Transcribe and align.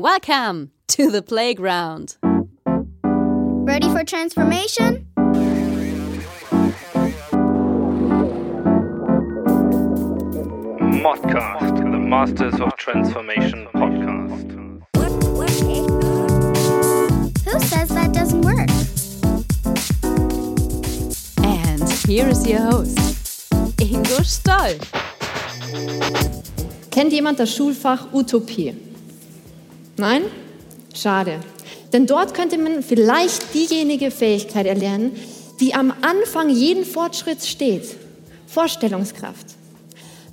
Welcome 0.00 0.70
to 0.94 1.10
the 1.10 1.22
playground. 1.22 2.18
Ready 2.64 3.90
for 3.90 4.04
transformation? 4.04 5.08
Modcast, 11.02 11.78
the 11.78 11.98
Masters 11.98 12.60
of 12.60 12.76
Transformation 12.76 13.66
podcast. 13.74 14.52
Who 17.44 17.58
says 17.58 17.88
that 17.88 18.12
doesn't 18.12 18.42
work? 18.42 18.70
And 21.44 21.90
here 22.06 22.28
is 22.28 22.46
your 22.46 22.60
host, 22.60 23.50
Ingo 23.78 24.24
Stoll. 24.24 24.78
Kennt 26.92 27.12
jemand 27.12 27.40
das 27.40 27.52
Schulfach 27.52 28.12
Utopie? 28.12 28.87
Nein? 29.98 30.22
Schade. 30.94 31.40
Denn 31.92 32.06
dort 32.06 32.34
könnte 32.34 32.58
man 32.58 32.82
vielleicht 32.82 33.54
diejenige 33.54 34.10
Fähigkeit 34.10 34.66
erlernen, 34.66 35.12
die 35.60 35.74
am 35.74 35.92
Anfang 36.02 36.50
jeden 36.50 36.84
Fortschritts 36.84 37.48
steht. 37.48 37.96
Vorstellungskraft. 38.46 39.46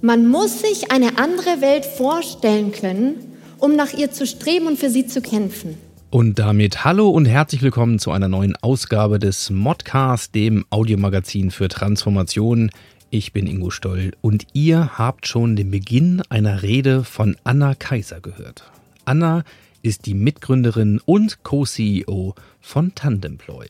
Man 0.01 0.27
muss 0.27 0.61
sich 0.61 0.91
eine 0.91 1.17
andere 1.17 1.61
Welt 1.61 1.85
vorstellen 1.85 2.71
können, 2.71 3.15
um 3.57 3.75
nach 3.75 3.93
ihr 3.93 4.11
zu 4.11 4.27
streben 4.27 4.67
und 4.67 4.77
für 4.77 4.89
sie 4.89 5.07
zu 5.07 5.21
kämpfen. 5.21 5.77
Und 6.11 6.37
damit 6.37 6.85
hallo 6.85 7.09
und 7.09 7.25
herzlich 7.25 7.61
willkommen 7.61 7.97
zu 7.97 8.11
einer 8.11 8.27
neuen 8.27 8.55
Ausgabe 8.57 9.19
des 9.19 9.49
Modcast, 9.49 10.35
dem 10.35 10.63
Audiomagazin 10.69 11.49
für 11.49 11.67
Transformation. 11.67 12.69
Ich 13.09 13.33
bin 13.33 13.47
Ingo 13.47 13.69
Stoll 13.69 14.11
und 14.21 14.45
ihr 14.53 14.97
habt 14.97 15.27
schon 15.27 15.55
den 15.55 15.71
Beginn 15.71 16.21
einer 16.29 16.61
Rede 16.61 17.03
von 17.03 17.35
Anna 17.43 17.73
Kaiser 17.73 18.21
gehört. 18.21 18.74
Anna 19.05 19.43
ist 19.81 20.05
die 20.05 20.13
Mitgründerin 20.13 20.99
und 21.05 21.43
Co-CEO 21.43 22.35
von 22.59 22.95
Tandemploy. 22.95 23.67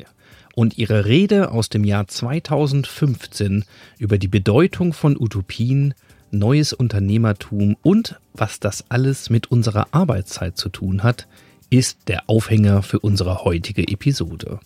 Und 0.55 0.77
ihre 0.77 1.05
Rede 1.05 1.52
aus 1.52 1.69
dem 1.69 1.83
Jahr 1.83 2.08
2015 2.08 3.66
über 4.00 4.17
die 4.17 4.30
Bedeutung 4.30 4.94
von 4.94 5.17
Utopien 5.19 5.94
neues 6.31 6.73
Unternehmertum 6.73 7.75
und 7.81 8.19
was 8.33 8.59
das 8.59 8.86
alles 8.89 9.30
mit 9.30 9.52
unserer 9.52 9.88
Arbeitszeit 9.92 10.58
zu 10.58 10.69
tun 10.69 11.03
hat, 11.03 11.27
ist 11.70 12.08
der 12.08 12.30
Aufhänger 12.30 12.83
für 12.83 12.99
unsere 12.99 13.44
heutige 13.44 13.88
Episode. 13.88 14.59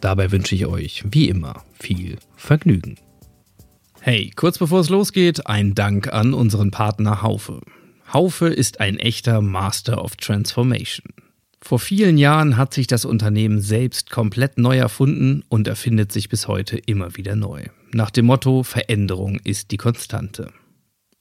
Dabei 0.00 0.30
wünsche 0.30 0.54
ich 0.54 0.66
euch, 0.66 1.04
wie 1.10 1.28
immer, 1.28 1.64
viel 1.78 2.18
Vergnügen. 2.36 2.96
Hey, 4.00 4.30
kurz 4.36 4.58
bevor 4.58 4.80
es 4.80 4.88
losgeht, 4.88 5.46
ein 5.46 5.74
Dank 5.74 6.12
an 6.12 6.32
unseren 6.32 6.70
Partner 6.70 7.22
Haufe. 7.22 7.60
Haufe 8.12 8.48
ist 8.48 8.80
ein 8.80 8.98
echter 8.98 9.40
Master 9.40 10.02
of 10.02 10.16
Transformation. 10.16 11.12
Vor 11.60 11.78
vielen 11.78 12.18
Jahren 12.18 12.56
hat 12.56 12.72
sich 12.72 12.86
das 12.86 13.04
Unternehmen 13.04 13.60
selbst 13.60 14.10
komplett 14.10 14.58
neu 14.58 14.76
erfunden 14.76 15.42
und 15.48 15.66
erfindet 15.66 16.12
sich 16.12 16.28
bis 16.28 16.46
heute 16.46 16.78
immer 16.78 17.16
wieder 17.16 17.34
neu. 17.34 17.64
Nach 17.92 18.10
dem 18.10 18.26
Motto 18.26 18.62
Veränderung 18.62 19.40
ist 19.42 19.72
die 19.72 19.76
Konstante. 19.76 20.52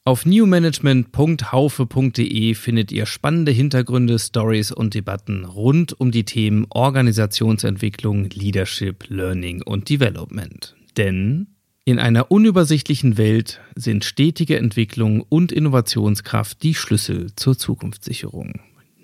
Auf 0.04 0.28
newmanagement.haufe.de 0.28 2.54
findet 2.54 2.92
ihr 2.92 3.08
spannende 3.08 3.52
Hintergründe, 3.52 4.20
Stories 4.20 4.72
und 4.72 4.94
Debatten 4.94 5.46
rund 5.46 6.00
um 6.00 6.12
die 6.12 6.26
Themen 6.26 6.68
Organisationsentwicklung, 6.70 8.30
Leadership, 8.30 9.06
Learning 9.10 9.64
und 9.64 9.90
Development. 9.90 10.76
Denn 10.96 11.55
in 11.88 12.00
einer 12.00 12.32
unübersichtlichen 12.32 13.16
Welt 13.16 13.60
sind 13.76 14.04
stetige 14.04 14.58
Entwicklung 14.58 15.24
und 15.30 15.52
Innovationskraft 15.52 16.64
die 16.64 16.74
Schlüssel 16.74 17.28
zur 17.36 17.56
Zukunftssicherung. 17.60 18.54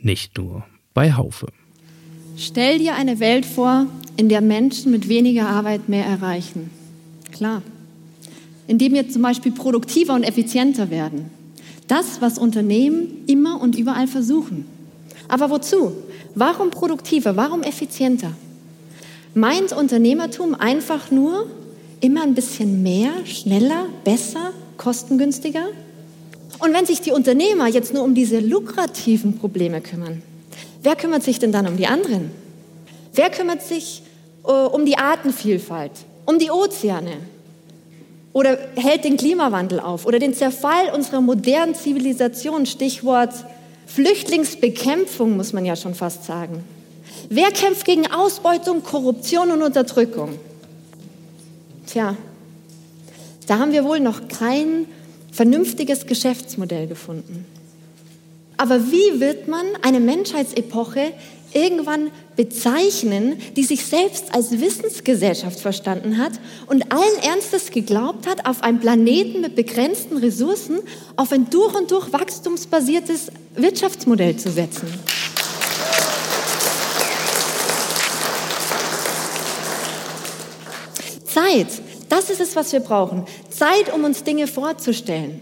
Nicht 0.02 0.36
nur 0.40 0.66
bei 0.96 1.14
Haufe. 1.14 1.48
Stell 2.38 2.80
dir 2.80 2.96
eine 2.96 3.20
Welt 3.20 3.46
vor, 3.46 3.86
in 4.18 4.30
der 4.30 4.42
Menschen 4.42 4.92
mit 4.92 5.08
weniger 5.08 5.48
Arbeit 5.48 5.90
mehr 5.90 6.06
erreichen. 6.06 6.72
Klar. 7.32 7.62
Indem 8.66 8.94
wir 8.94 9.08
zum 9.10 9.22
Beispiel 9.22 9.52
produktiver 9.52 10.16
und 10.16 10.24
effizienter 10.24 10.90
werden. 10.90 11.30
Das, 11.88 12.20
was 12.20 12.40
Unternehmen 12.40 13.26
immer 13.28 13.62
und 13.62 13.78
überall 13.78 14.08
versuchen. 14.08 14.66
Aber 15.28 15.52
wozu? 15.52 15.94
Warum 16.34 16.72
produktiver? 16.72 17.38
Warum 17.38 17.62
effizienter? 17.62 18.32
Meint 19.36 19.72
Unternehmertum 19.72 20.56
einfach 20.56 21.12
nur 21.12 21.46
immer 22.02 22.24
ein 22.24 22.34
bisschen 22.34 22.84
mehr, 22.84 23.12
schneller, 23.26 23.86
besser, 24.04 24.52
kostengünstiger? 24.78 25.68
Und 26.60 26.74
wenn 26.74 26.86
sich 26.86 27.02
die 27.02 27.12
Unternehmer 27.12 27.68
jetzt 27.68 27.94
nur 27.94 28.04
um 28.04 28.14
diese 28.14 28.40
lukrativen 28.40 29.38
Probleme 29.38 29.82
kümmern, 29.82 30.22
wer 30.84 30.96
kümmert 30.96 31.24
sich 31.24 31.40
denn 31.40 31.52
dann 31.52 31.68
um 31.68 31.78
die 31.78 31.88
anderen? 31.88 32.32
Wer 33.14 33.30
kümmert 33.30 33.62
sich 33.62 34.04
äh, 34.46 34.52
um 34.52 34.86
die 34.86 34.98
Artenvielfalt, 34.98 35.92
um 36.26 36.38
die 36.40 36.52
Ozeane? 36.52 37.18
Oder 38.34 38.58
hält 38.76 39.04
den 39.04 39.18
Klimawandel 39.18 39.80
auf 39.80 40.06
oder 40.06 40.20
den 40.20 40.34
Zerfall 40.34 40.94
unserer 40.96 41.22
modernen 41.22 41.76
Zivilisation, 41.76 42.66
Stichwort 42.66 43.34
Flüchtlingsbekämpfung, 43.88 45.36
muss 45.36 45.52
man 45.52 45.66
ja 45.66 45.76
schon 45.76 45.96
fast 45.96 46.24
sagen. 46.24 46.64
Wer 47.30 47.52
kämpft 47.52 47.86
gegen 47.86 48.10
Ausbeutung, 48.10 48.84
Korruption 48.84 49.52
und 49.52 49.62
Unterdrückung? 49.62 50.40
Tja, 51.86 52.16
da 53.48 53.60
haben 53.60 53.72
wir 53.72 53.84
wohl 53.84 54.00
noch 54.00 54.28
kein 54.28 54.86
vernünftiges 55.32 56.06
Geschäftsmodell 56.06 56.88
gefunden. 56.88 57.46
Aber 58.58 58.92
wie 58.92 59.20
wird 59.20 59.48
man 59.48 59.66
eine 59.82 60.00
Menschheitsepoche 60.00 61.14
irgendwann 61.54 62.12
bezeichnen, 62.36 63.38
die 63.56 63.64
sich 63.64 63.86
selbst 63.86 64.34
als 64.34 64.52
Wissensgesellschaft 64.52 65.60
verstanden 65.60 66.18
hat 66.18 66.34
und 66.68 66.92
allen 66.92 67.24
Ernstes 67.24 67.72
geglaubt 67.72 68.28
hat, 68.28 68.46
auf 68.46 68.64
einem 68.64 68.80
Planeten 68.80 69.42
mit 69.42 69.56
begrenzten 69.56 70.18
Ressourcen 70.18 70.80
auf 71.16 71.32
ein 71.32 71.50
durch 71.50 71.76
und 71.76 71.92
durch 71.92 72.14
wachstumsbasiertes 72.14 73.32
Wirtschaftsmodell 73.56 74.38
zu 74.38 74.52
setzen? 74.52 74.88
Zeit, 81.34 81.68
das 82.10 82.30
ist 82.30 82.42
es, 82.42 82.56
was 82.56 82.72
wir 82.74 82.82
brauchen. 82.82 83.26
Zeit, 83.50 83.94
um 83.94 84.04
uns 84.04 84.24
Dinge 84.24 84.48
vorzustellen. 84.48 85.42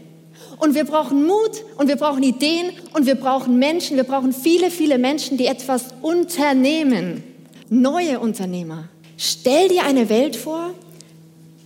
Und 0.58 0.76
wir 0.76 0.84
brauchen 0.84 1.26
Mut 1.26 1.64
und 1.78 1.88
wir 1.88 1.96
brauchen 1.96 2.22
Ideen 2.22 2.72
und 2.94 3.06
wir 3.06 3.16
brauchen 3.16 3.60
Menschen. 3.60 3.96
Wir 3.96 4.04
brauchen 4.04 4.34
viele, 4.34 4.72
viele 4.72 4.98
Menschen, 4.98 5.38
die 5.38 5.46
etwas 5.46 5.86
unternehmen. 6.02 7.24
Neue 7.70 8.20
Unternehmer. 8.20 8.90
Stell 9.18 9.70
dir 9.70 9.84
eine 9.84 10.10
Welt 10.10 10.36
vor, 10.36 10.72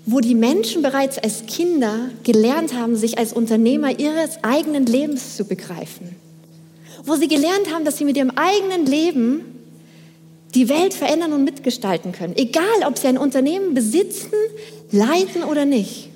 wo 0.05 0.19
die 0.19 0.35
Menschen 0.35 0.81
bereits 0.81 1.17
als 1.17 1.45
Kinder 1.45 2.09
gelernt 2.23 2.73
haben, 2.73 2.95
sich 2.95 3.17
als 3.17 3.33
Unternehmer 3.33 3.99
ihres 3.99 4.43
eigenen 4.43 4.85
Lebens 4.85 5.37
zu 5.37 5.45
begreifen. 5.45 6.15
Wo 7.05 7.15
sie 7.15 7.27
gelernt 7.27 7.73
haben, 7.73 7.85
dass 7.85 7.97
sie 7.97 8.05
mit 8.05 8.17
ihrem 8.17 8.31
eigenen 8.31 8.85
Leben 8.85 9.52
die 10.55 10.69
Welt 10.69 10.93
verändern 10.93 11.33
und 11.33 11.43
mitgestalten 11.43 12.11
können. 12.11 12.35
Egal, 12.35 12.63
ob 12.87 12.97
sie 12.97 13.07
ein 13.07 13.17
Unternehmen 13.17 13.73
besitzen, 13.73 14.33
leiten 14.91 15.43
oder 15.43 15.65
nicht. 15.65 16.09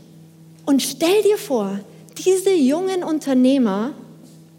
Und 0.65 0.81
stell 0.81 1.23
dir 1.23 1.37
vor, 1.37 1.79
diese 2.25 2.53
jungen 2.53 3.03
Unternehmer 3.03 3.93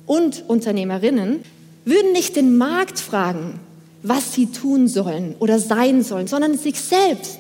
und 0.07 0.45
Unternehmerinnen 0.49 1.43
würden 1.85 2.13
nicht 2.13 2.37
den 2.37 2.57
Markt 2.57 2.99
fragen, 2.99 3.61
was 4.03 4.33
sie 4.33 4.47
tun 4.47 4.89
sollen 4.89 5.35
oder 5.39 5.59
sein 5.59 6.03
sollen, 6.03 6.27
sondern 6.27 6.57
sich 6.57 6.81
selbst, 6.81 7.39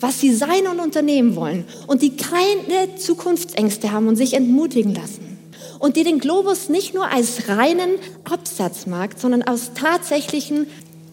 was 0.00 0.20
sie 0.20 0.34
sein 0.34 0.66
und 0.70 0.80
unternehmen 0.80 1.36
wollen 1.36 1.64
und 1.86 2.02
die 2.02 2.16
keine 2.16 2.96
Zukunftsängste 2.96 3.92
haben 3.92 4.08
und 4.08 4.16
sich 4.16 4.34
entmutigen 4.34 4.94
lassen. 4.94 5.38
Und 5.78 5.96
die 5.96 6.04
den 6.04 6.18
Globus 6.18 6.68
nicht 6.68 6.94
nur 6.94 7.10
als 7.10 7.48
reinen 7.48 7.92
Absatzmarkt, 8.24 9.18
sondern 9.18 9.42
als 9.42 9.72
tatsächlichen 9.72 10.66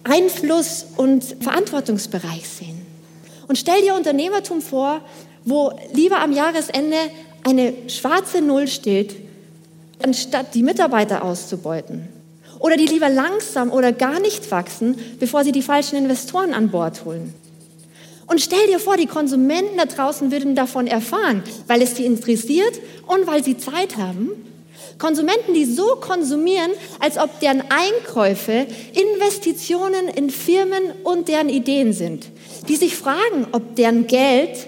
Einfluss- 0.09 0.85
und 0.95 1.23
Verantwortungsbereich 1.41 2.47
sehen. 2.47 2.85
Und 3.47 3.57
stell 3.57 3.81
dir 3.81 3.95
Unternehmertum 3.95 4.61
vor, 4.61 5.01
wo 5.45 5.71
lieber 5.93 6.19
am 6.19 6.33
Jahresende 6.33 6.97
eine 7.43 7.73
schwarze 7.87 8.41
Null 8.41 8.67
steht, 8.67 9.15
anstatt 10.03 10.53
die 10.53 10.63
Mitarbeiter 10.63 11.23
auszubeuten. 11.23 12.07
Oder 12.59 12.75
die 12.75 12.87
lieber 12.87 13.09
langsam 13.09 13.71
oder 13.71 13.91
gar 13.91 14.19
nicht 14.19 14.49
wachsen, 14.51 14.97
bevor 15.19 15.43
sie 15.43 15.51
die 15.51 15.61
falschen 15.61 15.95
Investoren 15.95 16.53
an 16.53 16.69
Bord 16.69 17.05
holen. 17.05 17.33
Und 18.25 18.41
stell 18.41 18.67
dir 18.67 18.79
vor, 18.79 18.97
die 18.97 19.05
Konsumenten 19.05 19.77
da 19.77 19.85
draußen 19.85 20.31
würden 20.31 20.55
davon 20.55 20.85
erfahren, 20.87 21.43
weil 21.67 21.81
es 21.81 21.95
sie 21.95 22.05
interessiert 22.05 22.79
und 23.07 23.25
weil 23.25 23.43
sie 23.43 23.57
Zeit 23.57 23.95
haben. 23.95 24.31
Konsumenten, 24.97 25.53
die 25.53 25.65
so 25.65 25.95
konsumieren, 25.95 26.71
als 26.99 27.17
ob 27.17 27.39
deren 27.39 27.63
Einkäufe 27.69 28.67
Investitionen 28.93 30.07
in 30.07 30.29
Firmen 30.29 30.83
und 31.03 31.27
deren 31.27 31.49
Ideen 31.49 31.93
sind. 31.93 32.27
Die 32.67 32.75
sich 32.75 32.95
fragen, 32.95 33.47
ob 33.51 33.75
deren 33.75 34.07
Geld 34.07 34.67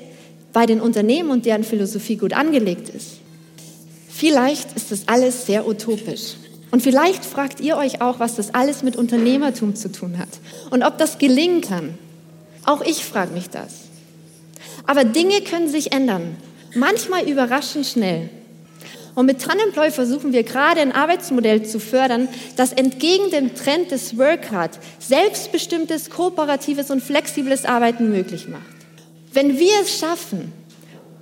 bei 0.53 0.65
den 0.65 0.81
Unternehmen 0.81 1.31
und 1.31 1.45
deren 1.45 1.63
Philosophie 1.63 2.15
gut 2.15 2.33
angelegt 2.33 2.89
ist. 2.89 3.19
Vielleicht 4.09 4.75
ist 4.75 4.91
das 4.91 5.07
alles 5.07 5.45
sehr 5.45 5.67
utopisch. 5.67 6.35
Und 6.71 6.83
vielleicht 6.83 7.25
fragt 7.25 7.59
ihr 7.61 7.77
euch 7.77 8.01
auch, 8.01 8.19
was 8.19 8.35
das 8.35 8.53
alles 8.53 8.83
mit 8.83 8.95
Unternehmertum 8.95 9.75
zu 9.75 9.91
tun 9.91 10.19
hat 10.19 10.29
und 10.69 10.83
ob 10.83 10.97
das 10.97 11.17
gelingen 11.17 11.61
kann. 11.61 11.97
Auch 12.65 12.81
ich 12.81 13.03
frage 13.05 13.33
mich 13.33 13.49
das. 13.49 13.73
Aber 14.85 15.03
Dinge 15.03 15.41
können 15.41 15.67
sich 15.67 15.93
ändern, 15.93 16.35
manchmal 16.75 17.27
überraschend 17.27 17.85
schnell. 17.85 18.29
Und 19.19 19.25
mit 19.25 19.41
Tandemploy 19.41 19.91
versuchen 19.91 20.31
wir 20.31 20.43
gerade 20.43 20.79
ein 20.79 20.93
Arbeitsmodell 20.93 21.63
zu 21.63 21.81
fördern, 21.81 22.29
das 22.55 22.71
entgegen 22.71 23.29
dem 23.31 23.53
Trend 23.53 23.91
des 23.91 24.17
Workhard 24.17 24.79
selbstbestimmtes, 24.97 26.09
kooperatives 26.09 26.89
und 26.89 27.03
flexibles 27.03 27.65
Arbeiten 27.65 28.11
möglich 28.11 28.47
macht. 28.47 28.63
Wenn 29.33 29.59
wir 29.59 29.73
es 29.81 29.99
schaffen, 29.99 30.53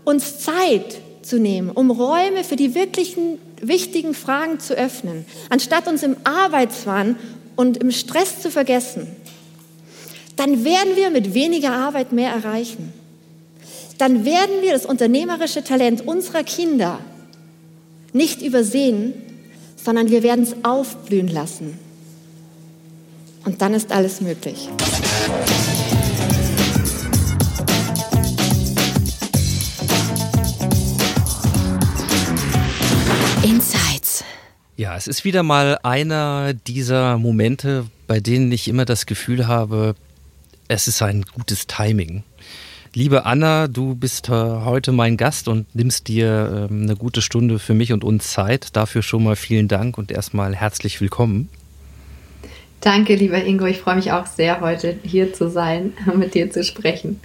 uns 0.04 0.38
Zeit 0.42 1.00
zu 1.24 1.40
nehmen, 1.40 1.72
um 1.72 1.90
Räume 1.90 2.44
für 2.44 2.56
die 2.56 2.76
wirklichen 2.76 3.40
wichtigen 3.64 4.14
Fragen 4.14 4.60
zu 4.60 4.76
öffnen, 4.76 5.26
anstatt 5.50 5.88
uns 5.88 6.04
im 6.04 6.18
Arbeitswahn 6.24 7.16
und 7.56 7.78
im 7.78 7.90
Stress 7.90 8.44
zu 8.44 8.52
vergessen, 8.52 9.08
dann 10.36 10.64
werden 10.64 10.96
wir 10.96 11.10
mit 11.10 11.34
weniger 11.34 11.72
Arbeit 11.72 12.12
mehr 12.12 12.30
erreichen. 12.30 12.94
Dann 13.98 14.24
werden 14.24 14.62
wir 14.62 14.74
das 14.74 14.86
unternehmerische 14.86 15.64
Talent 15.64 16.08
unserer 16.08 16.44
Kinder 16.44 17.00
nicht 18.14 18.42
übersehen, 18.42 19.14
sondern 19.76 20.10
wir 20.10 20.24
werden 20.24 20.44
es 20.44 20.56
aufblühen 20.64 21.28
lassen. 21.28 21.78
Und 23.46 23.62
dann 23.62 23.74
ist 23.74 23.92
alles 23.92 24.20
möglich. 24.20 24.70
Insights. 33.44 34.24
Ja, 34.76 34.98
es 34.98 35.08
ist 35.08 35.24
wieder 35.24 35.44
mal 35.44 35.80
einer 35.84 36.54
dieser 36.54 37.18
Momente, 37.18 37.86
bei 38.08 38.20
denen 38.20 38.52
ich 38.52 38.68
immer 38.68 38.84
das 38.84 39.06
Gefühl 39.06 39.48
habe, 39.48 39.96
es 40.68 40.88
ist 40.88 41.02
ein 41.02 41.24
gutes 41.34 41.68
Timing. 41.68 42.24
Liebe 42.98 43.28
Anna, 43.28 43.68
du 43.68 43.94
bist 43.94 44.28
äh, 44.28 44.32
heute 44.32 44.92
mein 44.92 45.18
Gast 45.18 45.48
und 45.48 45.76
nimmst 45.76 46.08
dir 46.08 46.68
ähm, 46.72 46.82
eine 46.82 46.96
gute 46.96 47.22
Stunde 47.22 47.60
für 47.60 47.76
mich 47.76 47.94
und 47.94 48.04
uns 48.04 48.32
Zeit. 48.32 48.76
Dafür 48.76 49.04
schon 49.04 49.24
mal 49.24 49.36
vielen 49.36 49.68
Dank 49.68 50.00
und 50.00 50.12
erstmal 50.12 50.56
herzlich 50.56 51.00
willkommen. 51.00 51.48
Danke, 52.82 53.14
lieber 53.14 53.46
Ingo. 53.46 53.68
Ich 53.68 53.78
freue 53.78 53.98
mich 53.98 54.12
auch 54.14 54.26
sehr, 54.26 54.62
heute 54.62 54.98
hier 55.04 55.32
zu 55.32 55.48
sein 55.48 55.94
und 56.08 56.18
mit 56.18 56.34
dir 56.34 56.50
zu 56.50 56.64
sprechen. 56.64 57.20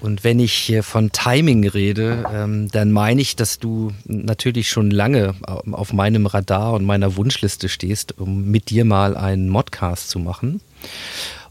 Und 0.00 0.24
wenn 0.24 0.40
ich 0.40 0.74
von 0.80 1.12
Timing 1.12 1.68
rede, 1.68 2.24
ähm, 2.32 2.70
dann 2.72 2.90
meine 2.90 3.20
ich, 3.20 3.36
dass 3.36 3.58
du 3.58 3.92
natürlich 4.06 4.70
schon 4.70 4.90
lange 4.90 5.34
auf 5.70 5.92
meinem 5.92 6.24
Radar 6.24 6.72
und 6.72 6.86
meiner 6.86 7.14
Wunschliste 7.14 7.68
stehst, 7.68 8.18
um 8.18 8.50
mit 8.50 8.70
dir 8.70 8.86
mal 8.86 9.18
einen 9.18 9.50
Modcast 9.50 10.08
zu 10.08 10.18
machen. 10.18 10.62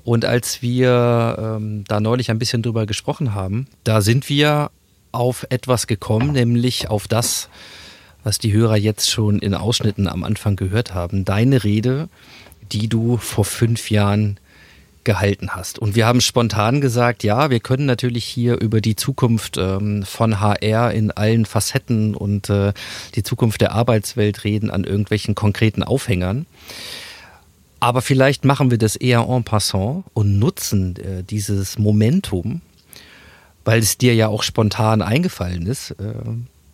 Und 0.07 0.23
als 0.23 0.61
wir 0.61 1.35
ähm, 1.37 1.83
da 1.85 1.99
neulich 1.99 2.31
ein 2.31 2.39
bisschen 2.39 2.61
drüber 2.61 2.85
gesprochen 2.85 3.33
haben, 3.33 3.67
da 3.83 3.99
sind 3.99 4.29
wir 4.29 4.71
auf 5.11 5.45
etwas 5.49 5.85
gekommen, 5.85 6.31
nämlich 6.31 6.89
auf 6.89 7.09
das, 7.09 7.49
was 8.23 8.39
die 8.39 8.53
Hörer 8.53 8.77
jetzt 8.77 9.11
schon 9.11 9.39
in 9.39 9.53
Ausschnitten 9.53 10.07
am 10.07 10.23
Anfang 10.23 10.55
gehört 10.55 10.93
haben. 10.93 11.25
Deine 11.25 11.65
Rede, 11.65 12.07
die 12.71 12.87
du 12.87 13.17
vor 13.17 13.43
fünf 13.43 13.91
Jahren 13.91 14.39
gehalten 15.03 15.49
hast. 15.49 15.77
Und 15.77 15.97
wir 15.97 16.05
haben 16.05 16.21
spontan 16.21 16.79
gesagt, 16.79 17.25
ja, 17.25 17.49
wir 17.49 17.59
können 17.59 17.85
natürlich 17.85 18.23
hier 18.23 18.61
über 18.61 18.79
die 18.79 18.95
Zukunft 18.95 19.57
ähm, 19.57 20.03
von 20.03 20.39
HR 20.39 20.93
in 20.93 21.11
allen 21.11 21.45
Facetten 21.45 22.15
und 22.15 22.49
äh, 22.49 22.71
die 23.15 23.23
Zukunft 23.23 23.59
der 23.59 23.73
Arbeitswelt 23.73 24.45
reden 24.45 24.71
an 24.71 24.85
irgendwelchen 24.85 25.35
konkreten 25.35 25.83
Aufhängern. 25.83 26.45
Aber 27.79 28.01
vielleicht 28.01 28.43
machen 28.43 28.71
wir 28.71 28.77
das 28.77 28.95
eher 28.95 29.27
en 29.29 29.43
passant 29.43 30.03
und 30.13 30.39
nutzen 30.39 30.95
äh, 30.95 31.23
dieses 31.23 31.77
Momentum, 31.77 32.61
weil 33.65 33.79
es 33.79 33.97
dir 33.97 34.15
ja 34.15 34.27
auch 34.27 34.43
spontan 34.43 35.01
eingefallen 35.01 35.67
ist, 35.67 35.91
äh, 35.91 36.13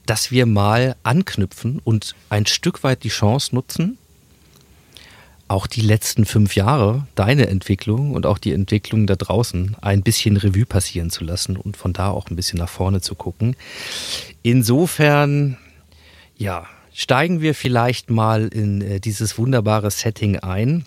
dass 0.05 0.31
wir 0.31 0.45
mal 0.45 0.95
anknüpfen 1.03 1.79
und 1.83 2.15
ein 2.29 2.45
Stück 2.45 2.83
weit 2.83 3.03
die 3.03 3.09
Chance 3.09 3.53
nutzen, 3.53 3.97
auch 5.47 5.67
die 5.67 5.81
letzten 5.81 6.25
fünf 6.25 6.55
Jahre, 6.55 7.05
deine 7.15 7.47
Entwicklung 7.47 8.13
und 8.13 8.25
auch 8.25 8.37
die 8.37 8.53
Entwicklung 8.53 9.05
da 9.05 9.15
draußen 9.15 9.75
ein 9.81 10.01
bisschen 10.01 10.37
Revue 10.37 10.65
passieren 10.65 11.09
zu 11.09 11.23
lassen 11.23 11.57
und 11.57 11.77
von 11.77 11.93
da 11.93 12.09
auch 12.09 12.29
ein 12.29 12.35
bisschen 12.35 12.59
nach 12.59 12.69
vorne 12.69 13.01
zu 13.01 13.15
gucken. 13.15 13.55
Insofern, 14.41 15.57
ja, 16.37 16.65
steigen 16.93 17.41
wir 17.41 17.55
vielleicht 17.55 18.09
mal 18.09 18.47
in 18.47 18.81
äh, 18.81 18.99
dieses 18.99 19.37
wunderbare 19.37 19.91
Setting 19.91 20.39
ein 20.39 20.85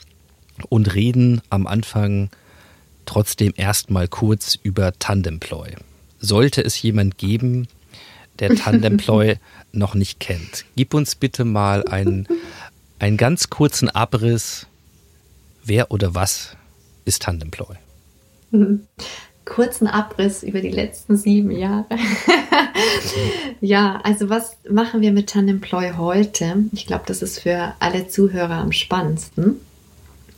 und 0.69 0.95
reden 0.95 1.41
am 1.51 1.67
Anfang 1.67 2.31
trotzdem 3.05 3.53
erstmal 3.57 4.09
kurz 4.09 4.59
über 4.63 4.93
Tandemploy. 4.99 5.75
Sollte 6.19 6.63
es 6.63 6.81
jemand 6.83 7.19
geben, 7.19 7.69
der 8.39 8.55
Tandemploy 8.57 9.37
noch 9.73 9.95
nicht 9.95 10.21
kennt, 10.21 10.65
gib 10.75 10.95
uns 10.95 11.15
bitte 11.15 11.45
mal 11.45 11.85
einen, 11.85 12.27
einen 12.99 13.17
ganz 13.17 13.51
kurzen 13.51 13.89
Abriss, 13.89 14.67
wer 15.65 15.91
oder 15.91 16.15
was 16.15 16.57
ist 17.05 17.23
Tandemploy? 17.23 17.77
Kurzen 19.45 19.87
Abriss 19.87 20.43
über 20.43 20.61
die 20.61 20.73
letzten 20.73 21.17
sieben 21.17 21.53
Jahre. 21.53 21.87
ja, 23.61 24.01
also 24.03 24.29
was 24.29 24.57
machen 24.69 25.03
wir 25.03 25.13
mit 25.13 25.29
Tandemploy 25.29 25.93
heute? 25.97 26.65
Ich 26.73 26.87
glaube, 26.87 27.05
das 27.07 27.23
ist 27.23 27.39
für 27.39 27.73
alle 27.79 28.09
Zuhörer 28.09 28.57
am 28.57 28.73
spannendsten 28.73 29.61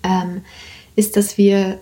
ähm, 0.02 0.42
ist, 0.96 1.16
dass 1.16 1.38
wir 1.38 1.80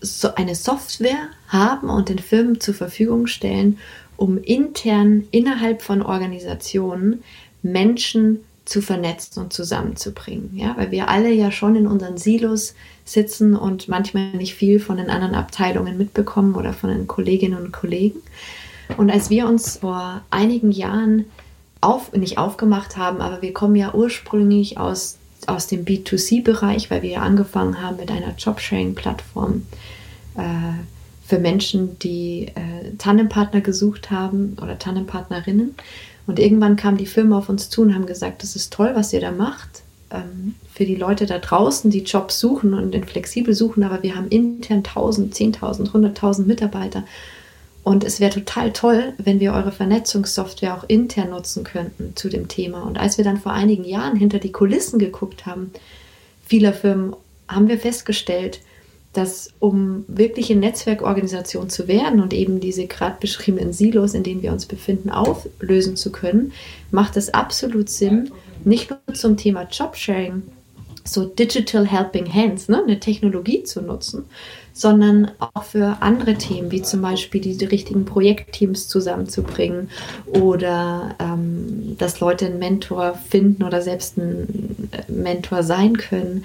so 0.00 0.34
eine 0.34 0.54
Software 0.54 1.28
haben 1.48 1.88
und 1.88 2.08
den 2.08 2.18
Firmen 2.18 2.60
zur 2.60 2.74
Verfügung 2.74 3.26
stellen, 3.26 3.78
um 4.16 4.38
intern 4.38 5.24
innerhalb 5.30 5.82
von 5.82 6.02
Organisationen 6.02 7.22
Menschen 7.62 8.40
zu 8.64 8.82
vernetzen 8.82 9.42
und 9.42 9.52
zusammenzubringen. 9.52 10.50
Ja, 10.54 10.76
weil 10.76 10.90
wir 10.90 11.08
alle 11.08 11.32
ja 11.32 11.50
schon 11.50 11.76
in 11.76 11.86
unseren 11.86 12.18
Silos 12.18 12.74
sitzen 13.04 13.54
und 13.54 13.88
manchmal 13.88 14.32
nicht 14.32 14.54
viel 14.54 14.80
von 14.80 14.96
den 14.96 15.08
anderen 15.08 15.34
Abteilungen 15.34 15.96
mitbekommen 15.96 16.54
oder 16.54 16.72
von 16.72 16.90
den 16.90 17.06
Kolleginnen 17.06 17.56
und 17.56 17.72
Kollegen. 17.72 18.20
Und 18.96 19.10
als 19.10 19.30
wir 19.30 19.46
uns 19.46 19.78
vor 19.78 20.22
einigen 20.30 20.72
Jahren 20.72 21.26
auf, 21.80 22.12
nicht 22.12 22.38
aufgemacht 22.38 22.96
haben, 22.96 23.20
aber 23.20 23.42
wir 23.42 23.52
kommen 23.52 23.76
ja 23.76 23.94
ursprünglich 23.94 24.78
aus 24.78 25.18
aus 25.46 25.66
dem 25.66 25.84
B2C-Bereich, 25.84 26.90
weil 26.90 27.02
wir 27.02 27.10
ja 27.10 27.22
angefangen 27.22 27.80
haben 27.80 27.96
mit 27.96 28.10
einer 28.10 28.34
Jobsharing-Plattform 28.36 29.62
äh, 30.36 30.42
für 31.26 31.38
Menschen, 31.38 31.98
die 31.98 32.48
äh, 32.54 32.96
Tandempartner 32.98 33.60
gesucht 33.60 34.10
haben 34.10 34.56
oder 34.62 34.78
Tandempartnerinnen. 34.78 35.74
Und 36.26 36.38
irgendwann 36.38 36.76
kam 36.76 36.96
die 36.96 37.06
Firma 37.06 37.38
auf 37.38 37.48
uns 37.48 37.70
zu 37.70 37.82
und 37.82 37.94
haben 37.94 38.06
gesagt, 38.06 38.42
das 38.42 38.56
ist 38.56 38.72
toll, 38.72 38.92
was 38.94 39.12
ihr 39.12 39.20
da 39.20 39.32
macht. 39.32 39.82
Ähm, 40.10 40.54
für 40.72 40.84
die 40.84 40.94
Leute 40.94 41.26
da 41.26 41.38
draußen, 41.38 41.90
die 41.90 42.02
Jobs 42.02 42.38
suchen 42.38 42.74
und 42.74 42.94
flexibel 43.06 43.54
suchen, 43.54 43.82
aber 43.82 44.02
wir 44.02 44.14
haben 44.14 44.28
intern 44.28 44.78
1000, 44.78 45.34
10.000, 45.34 45.90
100.000 45.90 46.44
Mitarbeiter 46.46 47.04
und 47.86 48.02
es 48.02 48.18
wäre 48.18 48.34
total 48.34 48.72
toll, 48.72 49.12
wenn 49.16 49.38
wir 49.38 49.52
eure 49.52 49.70
Vernetzungssoftware 49.70 50.76
auch 50.76 50.82
intern 50.88 51.30
nutzen 51.30 51.62
könnten 51.62 52.16
zu 52.16 52.28
dem 52.28 52.48
Thema. 52.48 52.82
Und 52.82 52.98
als 52.98 53.16
wir 53.16 53.24
dann 53.24 53.36
vor 53.36 53.52
einigen 53.52 53.84
Jahren 53.84 54.16
hinter 54.16 54.40
die 54.40 54.50
Kulissen 54.50 54.98
geguckt 54.98 55.46
haben, 55.46 55.70
vieler 56.44 56.72
Firmen, 56.72 57.14
haben 57.46 57.68
wir 57.68 57.78
festgestellt, 57.78 58.58
dass 59.12 59.50
um 59.60 60.04
wirkliche 60.08 60.56
Netzwerkorganisation 60.56 61.70
zu 61.70 61.86
werden 61.86 62.18
und 62.18 62.34
eben 62.34 62.58
diese 62.58 62.88
gerade 62.88 63.18
beschriebenen 63.20 63.72
Silos, 63.72 64.14
in 64.14 64.24
denen 64.24 64.42
wir 64.42 64.50
uns 64.50 64.66
befinden, 64.66 65.10
auflösen 65.10 65.94
zu 65.94 66.10
können, 66.10 66.50
macht 66.90 67.16
es 67.16 67.34
absolut 67.34 67.88
Sinn, 67.88 68.32
nicht 68.64 68.90
nur 68.90 69.14
zum 69.14 69.36
Thema 69.36 69.62
Jobsharing, 69.62 70.42
so 71.04 71.24
Digital 71.24 71.86
Helping 71.86 72.34
Hands, 72.34 72.68
ne, 72.68 72.82
eine 72.82 72.98
Technologie 72.98 73.62
zu 73.62 73.80
nutzen, 73.80 74.24
sondern 74.76 75.30
auch 75.38 75.64
für 75.64 75.96
andere 76.00 76.34
Themen, 76.34 76.70
wie 76.70 76.82
zum 76.82 77.00
Beispiel 77.00 77.40
die, 77.40 77.56
die 77.56 77.64
richtigen 77.64 78.04
Projektteams 78.04 78.88
zusammenzubringen 78.88 79.88
oder 80.26 81.14
ähm, 81.18 81.96
dass 81.96 82.20
Leute 82.20 82.44
einen 82.44 82.58
Mentor 82.58 83.18
finden 83.30 83.62
oder 83.62 83.80
selbst 83.80 84.18
ein 84.18 84.90
äh, 84.92 85.10
Mentor 85.10 85.62
sein 85.62 85.96
können. 85.96 86.44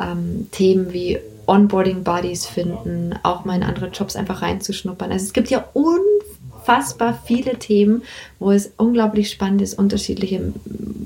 Ähm, 0.00 0.46
Themen 0.52 0.92
wie 0.92 1.18
Onboarding 1.48 2.04
Buddies 2.04 2.46
finden, 2.46 3.16
auch 3.24 3.44
mal 3.44 3.56
in 3.56 3.64
andere 3.64 3.88
Jobs 3.88 4.14
einfach 4.14 4.42
reinzuschnuppern. 4.42 5.10
Also 5.10 5.24
es 5.24 5.32
gibt 5.32 5.50
ja 5.50 5.64
unfassbar 5.72 7.18
viele 7.24 7.58
Themen, 7.58 8.04
wo 8.38 8.52
es 8.52 8.70
unglaublich 8.76 9.28
spannend 9.28 9.60
ist, 9.60 9.74
unterschiedliche 9.74 10.52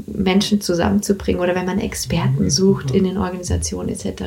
Menschen 0.06 0.60
zusammenzubringen 0.60 1.40
oder 1.40 1.54
wenn 1.54 1.64
man 1.64 1.78
Experten 1.78 2.50
sucht 2.50 2.90
in 2.90 3.04
den 3.04 3.16
Organisationen 3.16 3.88
etc. 3.88 4.24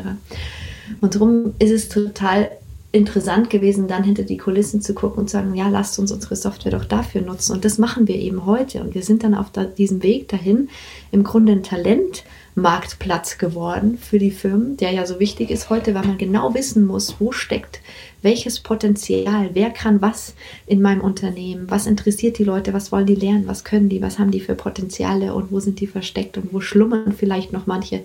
Und 1.01 1.15
darum 1.15 1.53
ist 1.60 1.72
es 1.72 1.89
total 1.89 2.50
interessant 2.91 3.51
gewesen, 3.51 3.88
dann 3.88 4.03
hinter 4.03 4.24
die 4.24 4.38
Kulissen 4.38 4.81
zu 4.81 4.96
gucken 4.96 5.19
und 5.19 5.27
zu 5.29 5.34
sagen, 5.34 5.53
ja, 5.53 5.67
lasst 5.67 6.00
uns 6.00 6.12
unsere 6.12 6.36
Software 6.36 6.72
doch 6.72 6.86
dafür 6.86 7.22
nutzen. 7.22 7.53
Und 7.53 7.63
das 7.63 7.77
machen 7.77 8.08
wir 8.08 8.15
eben 8.15 8.48
heute. 8.48 8.81
Und 8.81 8.96
wir 8.96 9.03
sind 9.03 9.24
dann 9.24 9.36
auf 9.36 9.51
da, 9.51 9.63
diesem 9.63 10.01
Weg 10.01 10.27
dahin 10.27 10.69
im 11.12 11.24
Grunde 11.24 11.51
ein 11.51 11.62
Talentmarktplatz 11.62 13.38
geworden 13.38 14.00
für 14.00 14.17
die 14.17 14.31
Firmen, 14.31 14.75
der 14.77 14.91
ja 14.91 15.05
so 15.05 15.19
wichtig 15.19 15.51
ist 15.51 15.69
heute, 15.69 15.93
weil 15.93 16.08
man 16.08 16.17
genau 16.17 16.55
wissen 16.55 16.86
muss, 16.86 17.17
wo 17.19 17.31
steckt 17.31 17.79
welches 18.24 18.60
Potenzial, 18.60 19.51
wer 19.53 19.69
kann 19.69 20.01
was 20.01 20.34
in 20.65 20.81
meinem 20.81 21.01
Unternehmen, 21.01 21.69
was 21.69 21.86
interessiert 21.86 22.38
die 22.38 22.43
Leute, 22.43 22.74
was 22.74 22.91
wollen 22.91 23.05
die 23.05 23.15
lernen, 23.15 23.48
was 23.48 23.63
können 23.63 23.88
die, 23.88 24.01
was 24.01 24.19
haben 24.19 24.31
die 24.31 24.41
für 24.41 24.55
Potenziale 24.55 25.34
und 25.34 25.51
wo 25.51 25.60
sind 25.60 25.79
die 25.79 25.88
versteckt 25.88 26.38
und 26.38 26.51
wo 26.51 26.60
schlummern 26.60 27.13
vielleicht 27.13 27.53
noch 27.53 27.67
manche 27.67 28.01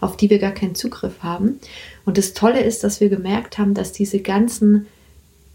auf 0.00 0.16
die 0.16 0.30
wir 0.30 0.38
gar 0.38 0.52
keinen 0.52 0.74
Zugriff 0.74 1.22
haben. 1.22 1.58
Und 2.06 2.16
das 2.16 2.32
Tolle 2.32 2.62
ist, 2.62 2.82
dass 2.84 3.00
wir 3.00 3.10
gemerkt 3.10 3.58
haben, 3.58 3.74
dass 3.74 3.92
diese 3.92 4.20
ganzen 4.20 4.86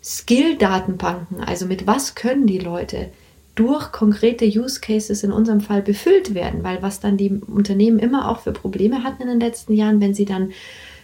Skill-Datenbanken, 0.03 1.41
also 1.41 1.65
mit 1.65 1.87
was 1.87 2.13
können 2.13 2.45
die 2.45 2.59
Leute, 2.59 3.09
durch 3.55 3.91
konkrete 3.91 4.45
Use 4.45 4.79
Cases 4.79 5.23
in 5.23 5.31
unserem 5.31 5.61
Fall 5.61 5.81
befüllt 5.81 6.33
werden, 6.33 6.63
weil 6.63 6.81
was 6.81 6.99
dann 6.99 7.17
die 7.17 7.29
Unternehmen 7.29 7.99
immer 7.99 8.29
auch 8.29 8.41
für 8.41 8.51
Probleme 8.51 9.03
hatten 9.03 9.23
in 9.23 9.27
den 9.27 9.39
letzten 9.39 9.73
Jahren, 9.73 9.99
wenn 10.01 10.13
sie 10.13 10.25
dann 10.25 10.51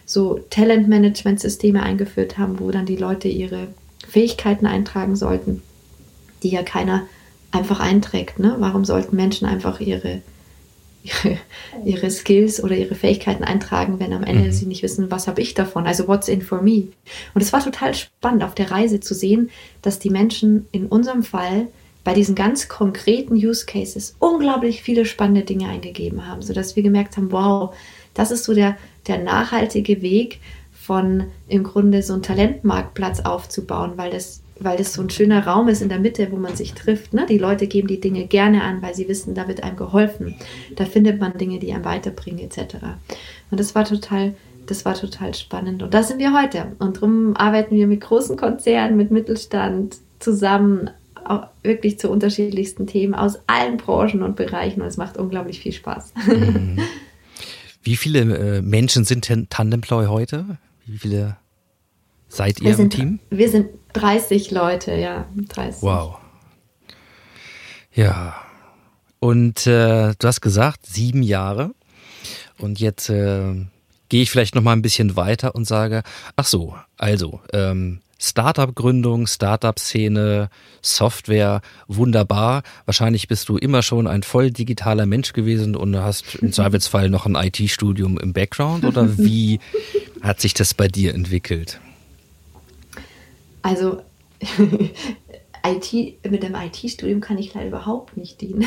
so 0.06 0.40
Talent-Management-Systeme 0.50 1.82
eingeführt 1.82 2.38
haben, 2.38 2.60
wo 2.60 2.70
dann 2.70 2.86
die 2.86 2.96
Leute 2.96 3.28
ihre 3.28 3.68
Fähigkeiten 4.06 4.66
eintragen 4.66 5.16
sollten, 5.16 5.62
die 6.42 6.50
ja 6.50 6.62
keiner 6.62 7.06
einfach 7.52 7.80
einträgt. 7.80 8.38
Ne? 8.38 8.56
Warum 8.58 8.84
sollten 8.84 9.16
Menschen 9.16 9.46
einfach 9.46 9.80
ihre 9.80 10.22
ihre, 11.08 11.38
ihre 11.84 12.10
Skills 12.10 12.62
oder 12.62 12.76
ihre 12.76 12.94
Fähigkeiten 12.94 13.44
eintragen, 13.44 13.98
wenn 14.00 14.12
am 14.12 14.24
Ende 14.24 14.44
mhm. 14.44 14.52
sie 14.52 14.66
nicht 14.66 14.82
wissen, 14.82 15.10
was 15.10 15.28
habe 15.28 15.40
ich 15.40 15.54
davon, 15.54 15.86
also 15.86 16.08
what's 16.08 16.28
in 16.28 16.42
for 16.42 16.62
me. 16.62 16.88
Und 17.34 17.42
es 17.42 17.52
war 17.52 17.62
total 17.62 17.94
spannend 17.94 18.42
auf 18.42 18.54
der 18.54 18.70
Reise 18.70 19.00
zu 19.00 19.14
sehen, 19.14 19.50
dass 19.82 19.98
die 19.98 20.10
Menschen 20.10 20.66
in 20.72 20.86
unserem 20.86 21.22
Fall 21.22 21.68
bei 22.04 22.14
diesen 22.14 22.34
ganz 22.34 22.68
konkreten 22.68 23.34
Use 23.34 23.66
Cases 23.66 24.16
unglaublich 24.18 24.82
viele 24.82 25.04
spannende 25.04 25.42
Dinge 25.42 25.68
eingegeben 25.68 26.26
haben, 26.26 26.42
sodass 26.42 26.76
wir 26.76 26.82
gemerkt 26.82 27.16
haben, 27.16 27.32
wow, 27.32 27.74
das 28.14 28.30
ist 28.30 28.44
so 28.44 28.54
der, 28.54 28.76
der 29.06 29.18
nachhaltige 29.18 30.00
Weg 30.00 30.40
von 30.72 31.24
im 31.48 31.64
Grunde 31.64 32.02
so 32.02 32.14
einen 32.14 32.22
Talentmarktplatz 32.22 33.20
aufzubauen, 33.20 33.92
weil 33.96 34.10
das 34.10 34.40
weil 34.60 34.76
das 34.76 34.92
so 34.92 35.02
ein 35.02 35.10
schöner 35.10 35.46
Raum 35.46 35.68
ist 35.68 35.82
in 35.82 35.88
der 35.88 35.98
Mitte, 35.98 36.30
wo 36.30 36.36
man 36.36 36.56
sich 36.56 36.74
trifft. 36.74 37.14
Ne? 37.14 37.26
Die 37.28 37.38
Leute 37.38 37.66
geben 37.66 37.88
die 37.88 38.00
Dinge 38.00 38.26
gerne 38.26 38.62
an, 38.62 38.82
weil 38.82 38.94
sie 38.94 39.08
wissen, 39.08 39.34
da 39.34 39.48
wird 39.48 39.62
einem 39.62 39.76
geholfen. 39.76 40.34
Da 40.76 40.84
findet 40.84 41.20
man 41.20 41.38
Dinge, 41.38 41.58
die 41.58 41.72
einem 41.72 41.84
weiterbringen, 41.84 42.40
etc. 42.40 42.76
Und 43.50 43.60
das 43.60 43.74
war 43.74 43.84
total, 43.84 44.34
das 44.66 44.84
war 44.84 44.94
total 44.94 45.34
spannend. 45.34 45.82
Und 45.82 45.94
da 45.94 46.02
sind 46.02 46.18
wir 46.18 46.32
heute. 46.32 46.72
Und 46.78 46.96
darum 46.96 47.36
arbeiten 47.36 47.74
wir 47.74 47.86
mit 47.86 48.00
großen 48.00 48.36
Konzernen, 48.36 48.96
mit 48.96 49.10
Mittelstand 49.10 49.98
zusammen, 50.18 50.90
auch 51.24 51.46
wirklich 51.62 51.98
zu 51.98 52.10
unterschiedlichsten 52.10 52.86
Themen 52.86 53.14
aus 53.14 53.38
allen 53.46 53.76
Branchen 53.76 54.22
und 54.22 54.36
Bereichen. 54.36 54.80
Und 54.82 54.88
es 54.88 54.96
macht 54.96 55.16
unglaublich 55.16 55.60
viel 55.60 55.72
Spaß. 55.72 56.12
Wie 57.82 57.96
viele 57.96 58.20
äh, 58.20 58.62
Menschen 58.62 59.04
sind 59.04 59.30
Tandemploy 59.50 60.06
heute? 60.06 60.58
Wie 60.84 60.98
viele 60.98 61.36
seid 62.28 62.60
ihr 62.60 62.76
wir 62.76 62.78
im 62.78 62.90
Team? 62.90 63.18
Wir 63.30 63.48
sind 63.48 63.68
30 63.98 64.50
Leute, 64.50 64.94
ja. 64.94 65.26
30. 65.34 65.82
Wow. 65.82 66.16
Ja. 67.92 68.34
Und 69.20 69.66
äh, 69.66 70.14
du 70.18 70.26
hast 70.26 70.40
gesagt, 70.40 70.86
sieben 70.86 71.22
Jahre. 71.22 71.72
Und 72.58 72.80
jetzt 72.80 73.08
äh, 73.10 73.54
gehe 74.08 74.22
ich 74.22 74.30
vielleicht 74.30 74.54
noch 74.54 74.62
mal 74.62 74.72
ein 74.72 74.82
bisschen 74.82 75.16
weiter 75.16 75.54
und 75.54 75.64
sage, 75.64 76.02
ach 76.36 76.46
so, 76.46 76.76
also 76.96 77.40
ähm, 77.52 78.00
Startup-Gründung, 78.20 79.26
Startup-Szene, 79.26 80.50
Software, 80.82 81.60
wunderbar. 81.86 82.62
Wahrscheinlich 82.84 83.28
bist 83.28 83.48
du 83.48 83.56
immer 83.56 83.82
schon 83.82 84.06
ein 84.06 84.24
voll 84.24 84.50
digitaler 84.50 85.06
Mensch 85.06 85.32
gewesen 85.32 85.76
und 85.76 85.96
hast 85.96 86.36
im 86.36 86.52
Zweifelsfall 86.52 87.10
noch 87.10 87.26
ein 87.26 87.36
IT-Studium 87.36 88.18
im 88.18 88.32
Background 88.32 88.84
oder 88.84 89.18
wie 89.18 89.60
hat 90.20 90.40
sich 90.40 90.54
das 90.54 90.74
bei 90.74 90.88
dir 90.88 91.14
entwickelt? 91.14 91.80
Also 93.62 94.02
IT, 95.66 95.92
mit 96.28 96.42
dem 96.42 96.54
IT-Studium 96.54 97.20
kann 97.20 97.38
ich 97.38 97.54
leider 97.54 97.68
überhaupt 97.68 98.16
nicht 98.16 98.40
dienen. 98.40 98.64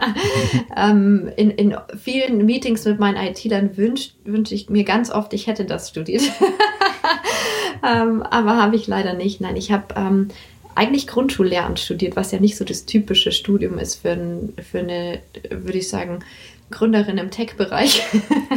ähm, 0.76 1.30
in, 1.36 1.50
in 1.50 1.76
vielen 1.96 2.44
Meetings 2.44 2.84
mit 2.84 2.98
meinen 2.98 3.16
IT-Lern 3.16 3.76
wünsche 3.76 4.10
wünsch 4.24 4.52
ich 4.52 4.68
mir 4.68 4.84
ganz 4.84 5.10
oft, 5.10 5.32
ich 5.32 5.46
hätte 5.46 5.64
das 5.64 5.88
studiert. 5.90 6.22
ähm, 7.86 8.22
aber 8.22 8.56
habe 8.56 8.76
ich 8.76 8.86
leider 8.86 9.14
nicht. 9.14 9.40
Nein, 9.40 9.56
ich 9.56 9.70
habe 9.72 9.94
ähm, 9.96 10.28
eigentlich 10.74 11.06
Grundschullehramt 11.06 11.80
studiert, 11.80 12.16
was 12.16 12.32
ja 12.32 12.40
nicht 12.40 12.56
so 12.56 12.64
das 12.64 12.84
typische 12.84 13.32
Studium 13.32 13.78
ist 13.78 13.96
für, 13.96 14.10
ein, 14.10 14.52
für 14.70 14.80
eine, 14.80 15.20
würde 15.50 15.78
ich 15.78 15.88
sagen, 15.88 16.20
Gründerin 16.70 17.18
im 17.18 17.30
Tech-Bereich. 17.30 18.02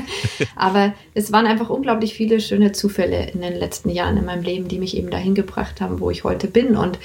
Aber 0.56 0.94
es 1.13 1.32
waren 1.32 1.46
einfach 1.46 1.70
unglaublich 1.70 2.13
viele 2.13 2.39
schöne 2.39 2.72
Zufälle 2.72 3.30
in 3.30 3.42
den 3.42 3.56
letzten 3.56 3.89
Jahren 3.89 4.18
in 4.18 4.25
meinem 4.25 4.44
Leben, 4.44 4.68
die 4.68 4.80
mich 4.80 4.98
eben 4.98 5.10
dahin 5.10 5.36
gebracht 5.36 5.82
haben, 5.82 6.00
wo 6.00 6.10
ich 6.10 6.24
heute 6.24 6.48
bin. 6.48 6.75
Und 6.75 7.00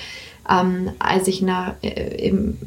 ähm, 0.50 0.90
als 0.98 1.28
ich 1.28 1.42
nach, 1.42 1.74
äh, 1.82 2.28
im, 2.28 2.58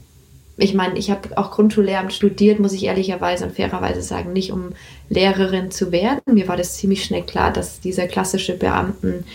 ich 0.58 0.74
meine, 0.74 0.98
ich 0.98 1.12
habe 1.12 1.38
auch 1.38 1.52
Grundschullehramt 1.52 2.14
studiert, 2.14 2.60
muss 2.60 2.74
ich 2.74 2.86
ehrlicherweise 2.86 3.46
und 3.46 3.56
fairerweise 3.56 4.02
sagen, 4.02 4.34
nicht 4.34 4.52
um 4.52 4.70
Lehrerin 5.10 5.72
zu 5.72 5.92
werden. 5.92 6.22
Mir 6.34 6.48
war 6.48 6.58
das 6.58 6.78
ziemlich 6.78 7.04
schnell 7.04 7.24
klar, 7.24 7.52
dass 7.52 7.80
dieser 7.80 8.08
klassische 8.08 8.58
Beamten 8.58 9.26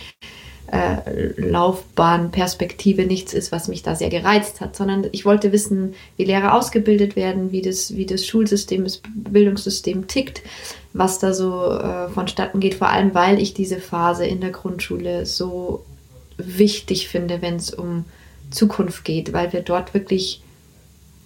äh, 0.67 1.31
Laufbahn, 1.37 2.31
Perspektive 2.31 3.05
nichts 3.05 3.33
ist, 3.33 3.51
was 3.51 3.67
mich 3.67 3.83
da 3.83 3.95
sehr 3.95 4.09
gereizt 4.09 4.61
hat, 4.61 4.75
sondern 4.75 5.07
ich 5.11 5.25
wollte 5.25 5.51
wissen, 5.51 5.93
wie 6.17 6.25
Lehrer 6.25 6.55
ausgebildet 6.55 7.15
werden, 7.15 7.51
wie 7.51 7.61
das, 7.61 7.95
wie 7.95 8.05
das 8.05 8.25
Schulsystem, 8.25 8.83
das 8.83 9.01
Bildungssystem 9.13 10.07
tickt, 10.07 10.41
was 10.93 11.19
da 11.19 11.33
so 11.33 11.71
äh, 11.71 12.09
vonstatten 12.09 12.59
geht, 12.59 12.75
vor 12.75 12.89
allem 12.89 13.13
weil 13.13 13.39
ich 13.39 13.53
diese 13.53 13.79
Phase 13.79 14.25
in 14.25 14.41
der 14.41 14.51
Grundschule 14.51 15.25
so 15.25 15.83
wichtig 16.37 17.09
finde, 17.09 17.41
wenn 17.41 17.57
es 17.57 17.73
um 17.73 18.05
Zukunft 18.49 19.03
geht, 19.03 19.33
weil 19.33 19.53
wir 19.53 19.61
dort 19.61 19.93
wirklich 19.93 20.41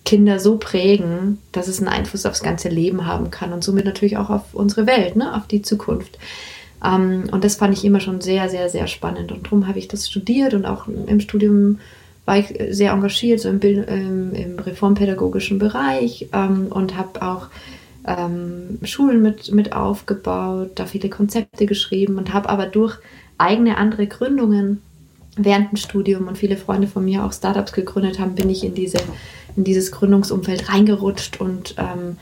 Kinder 0.03 0.39
so 0.39 0.58
prägen, 0.58 1.38
dass 1.51 1.67
es 1.67 1.79
einen 1.79 1.89
Einfluss 1.89 2.25
aufs 2.25 2.41
ganze 2.41 2.70
Leben 2.70 3.06
haben 3.06 3.29
kann 3.29 3.51
und 3.51 3.63
somit 3.63 3.84
natürlich 3.84 4.17
auch 4.17 4.29
auf 4.29 4.53
unsere 4.53 4.88
Welt, 4.88 5.17
ne, 5.17 5.36
auf 5.36 5.48
die 5.48 5.62
Zukunft. 5.62 6.17
Ähm, 6.84 7.25
und 7.31 7.43
das 7.43 7.55
fand 7.55 7.77
ich 7.77 7.86
immer 7.86 8.00
schon 8.00 8.22
sehr, 8.22 8.50
sehr, 8.50 8.69
sehr 8.69 8.88
spannend. 8.88 9.31
Und 9.31 9.46
darum 9.46 9.67
habe 9.67 9.79
ich 9.79 9.88
das 9.88 10.10
studiert 10.10 10.53
und 10.53 10.65
auch 10.65 10.88
im 10.88 11.19
Studium 11.19 11.79
war 12.25 12.38
ich 12.38 12.53
sehr 12.69 12.91
engagiert, 12.91 13.39
so 13.39 13.50
im, 13.50 13.60
Bild, 13.60 13.88
ähm, 13.89 14.34
im 14.34 14.60
reformpädagogischen 14.60 15.60
Bereich 15.60 16.27
ähm, 16.34 16.67
und 16.69 16.98
habe 16.98 17.22
auch 17.22 17.48
ähm, 18.05 18.79
Schulen 18.84 19.22
mit, 19.22 19.51
mit 19.53 19.74
aufgebaut, 19.74 20.72
da 20.75 20.86
viele 20.86 21.10
Konzepte 21.10 21.65
geschrieben 21.65 22.17
und 22.17 22.34
habe 22.34 22.50
aber 22.50 22.65
durch 22.65 22.98
eigene 23.38 23.77
andere 23.77 24.07
Gründungen 24.07 24.81
während 25.38 25.72
dem 25.72 25.77
Studium 25.77 26.27
und 26.27 26.38
viele 26.38 26.57
Freunde 26.57 26.88
von 26.88 27.05
mir 27.05 27.24
auch 27.24 27.31
Startups 27.31 27.72
gegründet 27.72 28.19
haben, 28.19 28.36
bin 28.36 28.50
ich 28.50 28.63
in, 28.63 28.74
diese, 28.74 28.98
in 29.55 29.63
dieses 29.63 29.91
Gründungsumfeld 29.91 30.69
reingerutscht 30.69 31.39
und 31.39 31.75
ähm, 31.77 32.17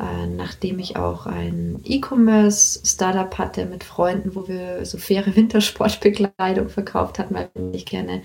äh, 0.00 0.26
nachdem 0.26 0.78
ich 0.78 0.96
auch 0.96 1.26
ein 1.26 1.80
E-Commerce-Startup 1.84 3.36
hatte 3.36 3.66
mit 3.66 3.84
Freunden, 3.84 4.34
wo 4.34 4.48
wir 4.48 4.84
so 4.86 4.96
faire 4.96 5.36
Wintersportbekleidung 5.36 6.70
verkauft 6.70 7.18
hatten, 7.18 7.34
weil 7.34 7.50
wir 7.54 7.62
nicht 7.62 7.88
gerne 7.88 8.22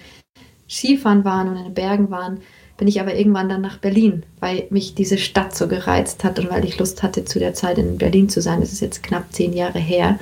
Skifahren 0.70 1.26
waren 1.26 1.50
und 1.50 1.58
in 1.58 1.66
den 1.66 1.74
Bergen 1.74 2.10
waren, 2.10 2.40
bin 2.78 2.88
ich 2.88 3.02
aber 3.02 3.16
irgendwann 3.16 3.50
dann 3.50 3.62
nach 3.62 3.78
Berlin, 3.78 4.24
weil 4.40 4.68
mich 4.70 4.96
diese 4.96 5.18
Stadt 5.18 5.56
so 5.56 5.68
gereizt 5.68 6.24
hat 6.24 6.40
und 6.40 6.50
weil 6.50 6.66
ich 6.66 6.78
Lust 6.78 7.04
hatte, 7.04 7.26
zu 7.26 7.40
der 7.40 7.54
Zeit 7.54 7.78
in 7.78 7.98
Berlin 7.98 8.30
zu 8.30 8.42
sein. 8.42 8.62
Das 8.62 8.72
ist 8.72 8.82
jetzt 8.82 9.04
knapp 9.04 9.34
zehn 9.34 9.54
Jahre 9.54 9.80
her. 9.80 10.20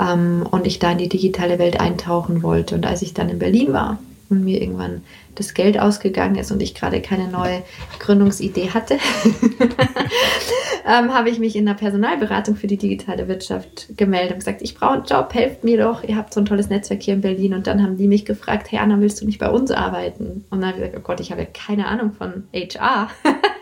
Ähm, 0.00 0.46
und 0.50 0.66
ich 0.66 0.78
da 0.78 0.92
in 0.92 0.98
die 0.98 1.08
digitale 1.08 1.58
Welt 1.58 1.78
eintauchen 1.80 2.42
wollte. 2.42 2.74
Und 2.74 2.86
als 2.86 3.02
ich 3.02 3.14
dann 3.14 3.28
in 3.28 3.38
Berlin 3.38 3.72
war 3.72 3.98
und 4.28 4.44
mir 4.44 4.60
irgendwann 4.60 5.02
das 5.36 5.54
Geld 5.54 5.78
ausgegangen 5.78 6.36
ist 6.36 6.50
und 6.50 6.62
ich 6.62 6.74
gerade 6.74 7.00
keine 7.00 7.28
neue 7.28 7.62
Gründungsidee 7.98 8.70
hatte, 8.70 8.94
ähm, 10.86 11.14
habe 11.14 11.30
ich 11.30 11.38
mich 11.38 11.56
in 11.56 11.66
der 11.66 11.74
Personalberatung 11.74 12.56
für 12.56 12.66
die 12.66 12.76
digitale 12.76 13.28
Wirtschaft 13.28 13.96
gemeldet 13.96 14.32
und 14.32 14.38
gesagt, 14.40 14.62
ich 14.62 14.74
brauche 14.74 14.94
einen 14.94 15.04
Job, 15.04 15.32
helft 15.34 15.64
mir 15.64 15.78
doch, 15.78 16.02
ihr 16.02 16.16
habt 16.16 16.34
so 16.34 16.40
ein 16.40 16.46
tolles 16.46 16.68
Netzwerk 16.68 17.02
hier 17.02 17.14
in 17.14 17.20
Berlin. 17.20 17.54
Und 17.54 17.66
dann 17.66 17.82
haben 17.82 17.96
die 17.96 18.08
mich 18.08 18.24
gefragt, 18.24 18.70
hey 18.70 18.78
Anna, 18.78 19.00
willst 19.00 19.20
du 19.20 19.26
nicht 19.26 19.38
bei 19.38 19.50
uns 19.50 19.70
arbeiten? 19.70 20.44
Und 20.50 20.60
dann 20.60 20.70
habe 20.70 20.78
ich 20.78 20.84
gesagt, 20.84 20.96
oh 20.98 21.06
Gott, 21.06 21.20
ich 21.20 21.30
habe 21.30 21.42
ja 21.42 21.48
keine 21.52 21.86
Ahnung 21.86 22.12
von 22.12 22.44
HR. 22.52 23.08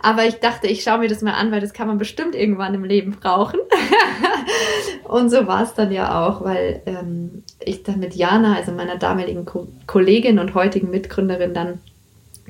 Aber 0.00 0.24
ich 0.26 0.36
dachte, 0.36 0.68
ich 0.68 0.82
schaue 0.82 0.98
mir 0.98 1.08
das 1.08 1.22
mal 1.22 1.32
an, 1.32 1.50
weil 1.50 1.60
das 1.60 1.72
kann 1.72 1.88
man 1.88 1.98
bestimmt 1.98 2.34
irgendwann 2.34 2.74
im 2.74 2.84
Leben 2.84 3.12
brauchen. 3.12 3.58
und 5.04 5.30
so 5.30 5.46
war 5.46 5.62
es 5.62 5.74
dann 5.74 5.92
ja 5.92 6.26
auch, 6.26 6.42
weil 6.44 6.82
ähm, 6.86 7.42
ich 7.60 7.82
dann 7.82 7.98
mit 7.98 8.14
Jana, 8.14 8.56
also 8.56 8.72
meiner 8.72 8.96
damaligen 8.96 9.44
Ko 9.44 9.66
Kollegin 9.86 10.38
und 10.38 10.54
heutigen 10.54 10.90
Mitgründerin, 10.90 11.52
dann 11.52 11.80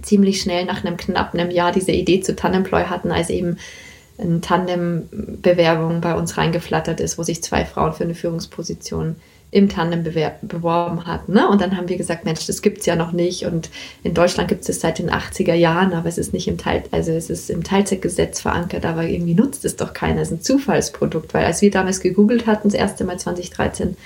ziemlich 0.02 0.40
schnell 0.40 0.64
nach 0.64 0.84
einem 0.84 0.96
knappen 0.96 1.40
einem 1.40 1.50
Jahr 1.50 1.72
diese 1.72 1.92
Idee 1.92 2.20
zu 2.20 2.36
Tandemploy 2.36 2.84
hatten, 2.84 3.10
als 3.10 3.30
eben 3.30 3.58
eine 4.18 4.40
Tandem-Bewerbung 4.40 6.00
bei 6.00 6.14
uns 6.14 6.36
reingeflattert 6.36 7.00
ist, 7.00 7.18
wo 7.18 7.22
sich 7.22 7.42
zwei 7.42 7.64
Frauen 7.64 7.92
für 7.92 8.04
eine 8.04 8.14
Führungsposition 8.14 9.16
im 9.50 9.68
Tandem 9.68 10.04
beworben 10.42 11.06
hat. 11.06 11.28
Ne? 11.28 11.48
Und 11.48 11.60
dann 11.60 11.76
haben 11.76 11.88
wir 11.88 11.96
gesagt, 11.96 12.26
Mensch, 12.26 12.46
das 12.46 12.60
gibt 12.60 12.80
es 12.80 12.86
ja 12.86 12.96
noch 12.96 13.12
nicht. 13.12 13.46
Und 13.46 13.70
in 14.02 14.12
Deutschland 14.12 14.48
gibt 14.48 14.60
es 14.62 14.66
das 14.66 14.80
seit 14.80 14.98
den 14.98 15.10
80er 15.10 15.54
Jahren, 15.54 15.94
aber 15.94 16.08
es 16.08 16.18
ist 16.18 16.34
nicht 16.34 16.48
im 16.48 16.58
Teil, 16.58 16.84
also 16.90 17.12
es 17.12 17.30
ist 17.30 17.48
im 17.48 17.64
Teilzeitgesetz 17.64 18.40
verankert, 18.40 18.84
aber 18.84 19.04
irgendwie 19.04 19.34
nutzt 19.34 19.64
es 19.64 19.76
doch 19.76 19.94
keiner. 19.94 20.20
Es 20.20 20.30
ist 20.30 20.38
ein 20.38 20.42
Zufallsprodukt, 20.42 21.32
weil 21.32 21.46
als 21.46 21.62
wir 21.62 21.70
damals 21.70 22.00
gegoogelt 22.00 22.46
hatten, 22.46 22.68
das 22.68 22.74
erste 22.74 23.04
Mal 23.04 23.18
2013, 23.18 23.96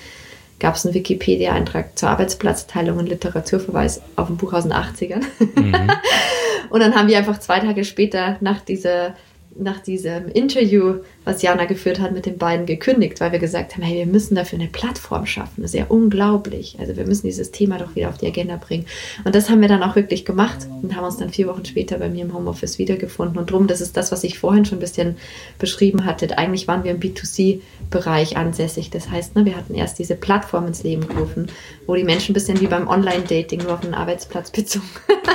gab 0.61 0.77
es 0.77 0.87
einen 0.87 0.95
Wikipedia-Eintrag 0.95 1.99
zur 1.99 2.11
Arbeitsplatzteilung 2.11 2.99
und 2.99 3.09
Literaturverweis 3.09 4.01
auf 4.15 4.29
dem 4.29 4.37
Buch 4.37 4.53
aus 4.53 4.63
den 4.63 4.73
80ern. 4.73 5.23
Mhm. 5.57 5.91
und 6.71 6.81
dann 6.81 6.95
haben 6.95 7.09
wir 7.09 7.19
einfach 7.19 7.41
zwei 7.41 7.59
Tage 7.59 7.85
später 7.85 8.37
nach 8.41 8.61
dieser 8.61 9.17
nach 9.55 9.81
diesem 9.81 10.29
Interview, 10.29 11.01
was 11.25 11.43
Jana 11.43 11.67
geführt 11.67 12.01
hat, 12.01 12.13
mit 12.13 12.27
den 12.27 12.39
beiden 12.39 12.67
gekündigt, 12.67 13.21
weil 13.21 13.33
wir 13.33 13.39
gesagt 13.39 13.75
haben, 13.75 13.83
hey, 13.83 13.99
wir 13.99 14.07
müssen 14.07 14.35
dafür 14.35 14.59
eine 14.59 14.69
Plattform 14.69 15.27
schaffen. 15.27 15.63
Das 15.63 15.73
ist 15.73 15.79
ja 15.79 15.87
unglaublich. 15.89 16.77
Also 16.81 16.97
wir 16.97 17.07
müssen 17.07 17.27
dieses 17.27 17.53
Thema 17.53 17.79
doch 17.79 17.95
wieder 17.95 18.09
auf 18.09 18.19
die 18.19 18.27
Agenda 18.27 18.57
bringen. 18.57 18.87
Und 19.25 19.35
das 19.35 19.49
haben 19.49 19.61
wir 19.61 19.69
dann 19.69 19.83
auch 19.83 19.95
wirklich 19.95 20.25
gemacht 20.25 20.67
und 20.83 20.97
haben 20.97 21.05
uns 21.05 21.19
dann 21.19 21.31
vier 21.31 21.47
Wochen 21.47 21.65
später 21.65 21.99
bei 21.99 22.09
mir 22.09 22.25
im 22.25 22.35
Homeoffice 22.35 22.79
wiedergefunden. 22.79 23.39
Und 23.39 23.51
drum, 23.51 23.67
das 23.67 23.81
ist 23.81 23.97
das, 23.97 24.11
was 24.11 24.25
ich 24.25 24.39
vorhin 24.39 24.65
schon 24.65 24.79
ein 24.79 24.81
bisschen 24.81 25.17
beschrieben 25.59 26.05
hatte. 26.05 26.37
Eigentlich 26.39 26.67
waren 26.67 26.83
wir 26.83 26.91
im 26.91 27.01
B2C-Bereich 27.01 28.37
ansässig. 28.37 28.91
Das 28.91 29.09
heißt, 29.09 29.37
ne, 29.37 29.45
wir 29.45 29.57
hatten 29.57 29.75
erst 29.75 29.99
diese 29.99 30.17
Plattform 30.17 30.67
ins 30.67 30.83
Leben 30.83 31.07
gerufen, 31.07 31.47
wo 31.87 31.95
die 31.95 32.05
Menschen 32.05 32.33
ein 32.33 32.35
bisschen 32.35 32.61
wie 32.61 32.67
beim 32.67 32.89
Online-Dating 32.89 33.63
nur 33.63 33.75
auf 33.75 33.85
einen 33.85 33.95
Arbeitsplatz 33.95 34.51
bezogen 34.51 34.89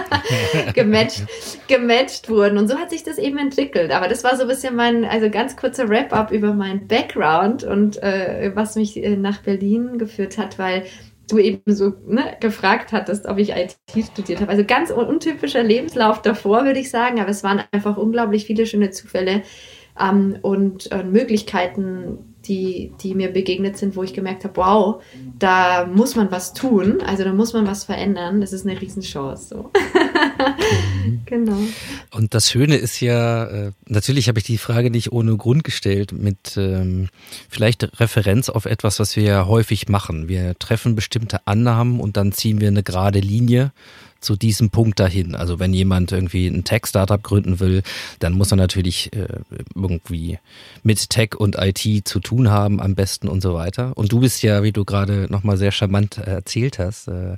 gematcht, 0.74 1.24
gematcht 1.67 2.29
wurden. 2.29 2.58
Und 2.58 2.67
so 2.67 2.75
hat 2.77 2.89
sich 2.89 3.03
das 3.03 3.17
eben 3.17 3.38
entwickelt. 3.38 3.91
Aber 3.91 4.08
das 4.08 4.24
war 4.24 4.36
so 4.36 4.44
ein 4.44 4.48
bisschen 4.48 4.75
mein, 4.75 5.06
also 5.06 5.29
ganz 5.29 5.56
kurzer 5.78 5.90
Wrap-up 5.90 6.32
über 6.32 6.54
meinen 6.54 6.88
Background 6.88 7.64
und 7.64 8.02
äh, 8.02 8.52
was 8.56 8.76
mich 8.76 9.02
äh, 9.04 9.16
nach 9.16 9.42
Berlin 9.42 9.98
geführt 9.98 10.38
hat, 10.38 10.58
weil 10.58 10.84
du 11.30 11.38
eben 11.38 11.76
so 11.76 11.94
ne, 12.08 12.38
gefragt 12.40 12.92
hattest, 12.92 13.26
ob 13.26 13.38
ich 13.38 13.52
IT 13.52 13.78
studiert 14.12 14.42
habe. 14.42 14.52
Also 14.52 14.64
ganz 14.64 14.92
untypischer 14.92 15.64
Lebenslauf 15.64 16.22
davor, 16.22 16.64
würde 16.64 16.80
ich 16.80 16.90
sagen, 16.90 17.20
aber 17.20 17.30
es 17.30 17.44
waren 17.44 17.62
einfach 17.72 17.98
unglaublich 17.98 18.46
viele 18.46 18.66
schöne 18.66 18.92
Zufälle 18.92 19.44
ähm, 20.00 20.38
und 20.42 20.92
äh, 20.92 21.04
Möglichkeiten, 21.04 22.36
die, 22.48 22.92
die 23.01 23.13
mir 23.13 23.30
begegnet 23.30 23.77
sind, 23.77 23.96
wo 23.96 24.04
ich 24.04 24.13
gemerkt 24.13 24.44
habe, 24.44 24.56
wow, 24.58 25.04
da 25.38 25.86
muss 25.86 26.16
man 26.16 26.32
was 26.32 26.54
tun, 26.54 27.01
also 27.01 27.24
da 27.24 27.34
muss 27.34 27.54
man 27.54 27.68
was 27.68 27.84
verändern. 27.86 28.42
Das 28.42 28.54
ist 28.54 28.66
eine 28.66 28.80
Riesenchance. 28.80 29.48
So. 29.50 29.72
Genau. 31.25 31.58
Und 32.12 32.34
das 32.34 32.50
Schöne 32.50 32.75
ist 32.75 33.00
ja, 33.01 33.46
äh, 33.46 33.72
natürlich 33.86 34.27
habe 34.27 34.39
ich 34.39 34.46
die 34.46 34.58
Frage 34.58 34.89
nicht 34.89 35.12
ohne 35.12 35.36
Grund 35.36 35.63
gestellt, 35.63 36.12
mit 36.12 36.56
ähm, 36.58 37.10
vielleicht 37.50 38.00
Referenz 38.00 38.50
auf 38.50 38.66
etwas, 38.66 39.00
was 39.00 39.16
wir 39.16 39.24
ja 39.24 39.46
häufig 39.46 39.89
machen. 39.89 40.27
Wir 40.27 40.58
treffen 40.58 40.96
bestimmte 40.96 41.46
Annahmen 41.46 42.00
und 42.00 42.18
dann 42.18 42.32
ziehen 42.32 42.62
wir 42.62 42.68
eine 42.70 42.84
gerade 42.84 43.20
Linie 43.20 43.72
zu 44.20 44.36
diesem 44.36 44.70
Punkt 44.70 45.00
dahin. 45.00 45.36
Also 45.36 45.60
wenn 45.60 45.74
jemand 45.74 46.12
irgendwie 46.12 46.48
ein 46.48 46.64
Tech-Startup 46.64 47.22
gründen 47.22 47.60
will, 47.60 47.84
dann 48.20 48.34
muss 48.34 48.52
er 48.52 48.58
natürlich 48.58 49.14
äh, 49.14 49.28
irgendwie 49.76 50.40
mit 50.84 51.10
Tech 51.10 51.36
und 51.36 51.58
IT 51.58 52.08
zu 52.08 52.20
tun 52.20 52.50
haben 52.50 52.82
am 52.82 52.96
besten 52.96 53.28
und 53.28 53.42
so 53.42 53.54
weiter. 53.54 53.96
Und 53.96 54.12
du 54.12 54.20
bist 54.20 54.42
ja, 54.44 54.64
wie 54.64 54.72
du 54.72 54.86
gerade 54.86 55.28
nochmal 55.30 55.58
sehr 55.58 55.72
charmant 55.72 56.18
erzählt 56.18 56.80
hast, 56.80 57.08
äh, 57.08 57.36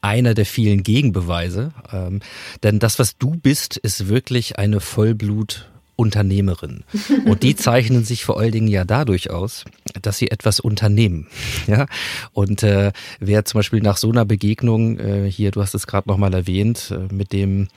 einer 0.00 0.34
der 0.34 0.46
vielen 0.46 0.82
Gegenbeweise. 0.82 1.72
Ähm, 1.92 2.20
denn 2.62 2.78
das, 2.78 2.98
was 2.98 3.16
du 3.18 3.30
bist, 3.30 3.76
ist 3.76 4.08
wirklich 4.08 4.58
eine 4.58 4.80
Vollblut 4.80 5.71
Unternehmerin. 6.02 6.82
Und 7.26 7.44
die 7.44 7.54
zeichnen 7.54 8.04
sich 8.04 8.24
vor 8.24 8.40
allen 8.40 8.50
Dingen 8.50 8.66
ja 8.66 8.84
dadurch 8.84 9.30
aus, 9.30 9.64
dass 10.02 10.18
sie 10.18 10.30
etwas 10.30 10.60
unternehmen. 10.60 11.28
Ja? 11.68 11.86
Und 12.32 12.64
äh, 12.64 12.92
wer 13.20 13.44
zum 13.44 13.60
Beispiel 13.60 13.80
nach 13.80 13.96
so 13.96 14.10
einer 14.10 14.24
Begegnung, 14.24 14.98
äh, 14.98 15.30
hier, 15.30 15.52
du 15.52 15.62
hast 15.62 15.74
es 15.74 15.86
gerade 15.86 16.08
nochmal 16.08 16.34
erwähnt, 16.34 16.90
äh, 16.92 17.12
mit, 17.14 17.32
dem, 17.32 17.68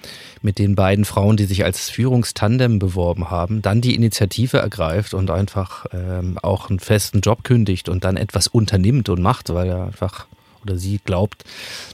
mit 0.42 0.58
den 0.58 0.76
beiden 0.76 1.06
Frauen, 1.06 1.38
die 1.38 1.46
sich 1.46 1.64
als 1.64 1.90
Führungstandem 1.92 2.80
beworben 2.80 3.30
haben, 3.30 3.62
dann 3.62 3.82
die 3.82 3.94
Initiative 3.94 4.58
ergreift 4.58 5.14
und 5.14 5.30
einfach 5.30 5.86
ähm, 5.94 6.40
auch 6.42 6.70
einen 6.70 6.80
festen 6.80 7.22
Job 7.22 7.44
kündigt 7.44 7.90
und 7.90 8.04
dann 8.04 8.18
etwas 8.18 8.48
unternimmt 8.48 9.08
und 9.08 9.22
macht, 9.22 9.54
weil 9.54 9.70
er 9.70 9.86
einfach 9.86 10.26
oder 10.64 10.78
sie 10.78 11.00
glaubt, 11.04 11.44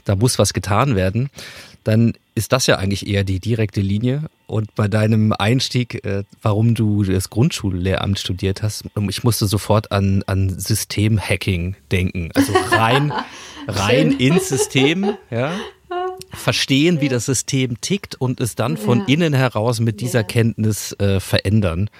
da 0.04 0.16
muss 0.16 0.38
was 0.38 0.54
getan 0.54 0.96
werden, 0.96 1.28
dann 1.84 2.14
ist 2.34 2.52
das 2.52 2.66
ja 2.66 2.76
eigentlich 2.76 3.06
eher 3.06 3.24
die 3.24 3.40
direkte 3.40 3.80
Linie. 3.80 4.28
Und 4.46 4.74
bei 4.74 4.88
deinem 4.88 5.32
Einstieg, 5.32 6.04
äh, 6.04 6.24
warum 6.40 6.74
du 6.74 7.02
das 7.04 7.30
Grundschullehramt 7.30 8.18
studiert 8.18 8.62
hast, 8.62 8.84
ich 9.08 9.24
musste 9.24 9.46
sofort 9.46 9.92
an, 9.92 10.22
an 10.26 10.58
Systemhacking 10.58 11.76
denken. 11.90 12.30
Also 12.34 12.52
rein, 12.70 13.12
rein 13.66 14.12
ins 14.12 14.48
System, 14.48 15.14
ja. 15.30 15.54
Verstehen, 16.30 17.02
wie 17.02 17.10
das 17.10 17.26
System 17.26 17.80
tickt 17.82 18.14
und 18.14 18.40
es 18.40 18.54
dann 18.54 18.78
von 18.78 19.00
ja. 19.00 19.04
innen 19.08 19.34
heraus 19.34 19.80
mit 19.80 20.00
dieser 20.00 20.20
ja. 20.20 20.26
Kenntnis 20.26 20.92
äh, 20.98 21.20
verändern. 21.20 21.90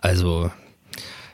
Also, 0.00 0.50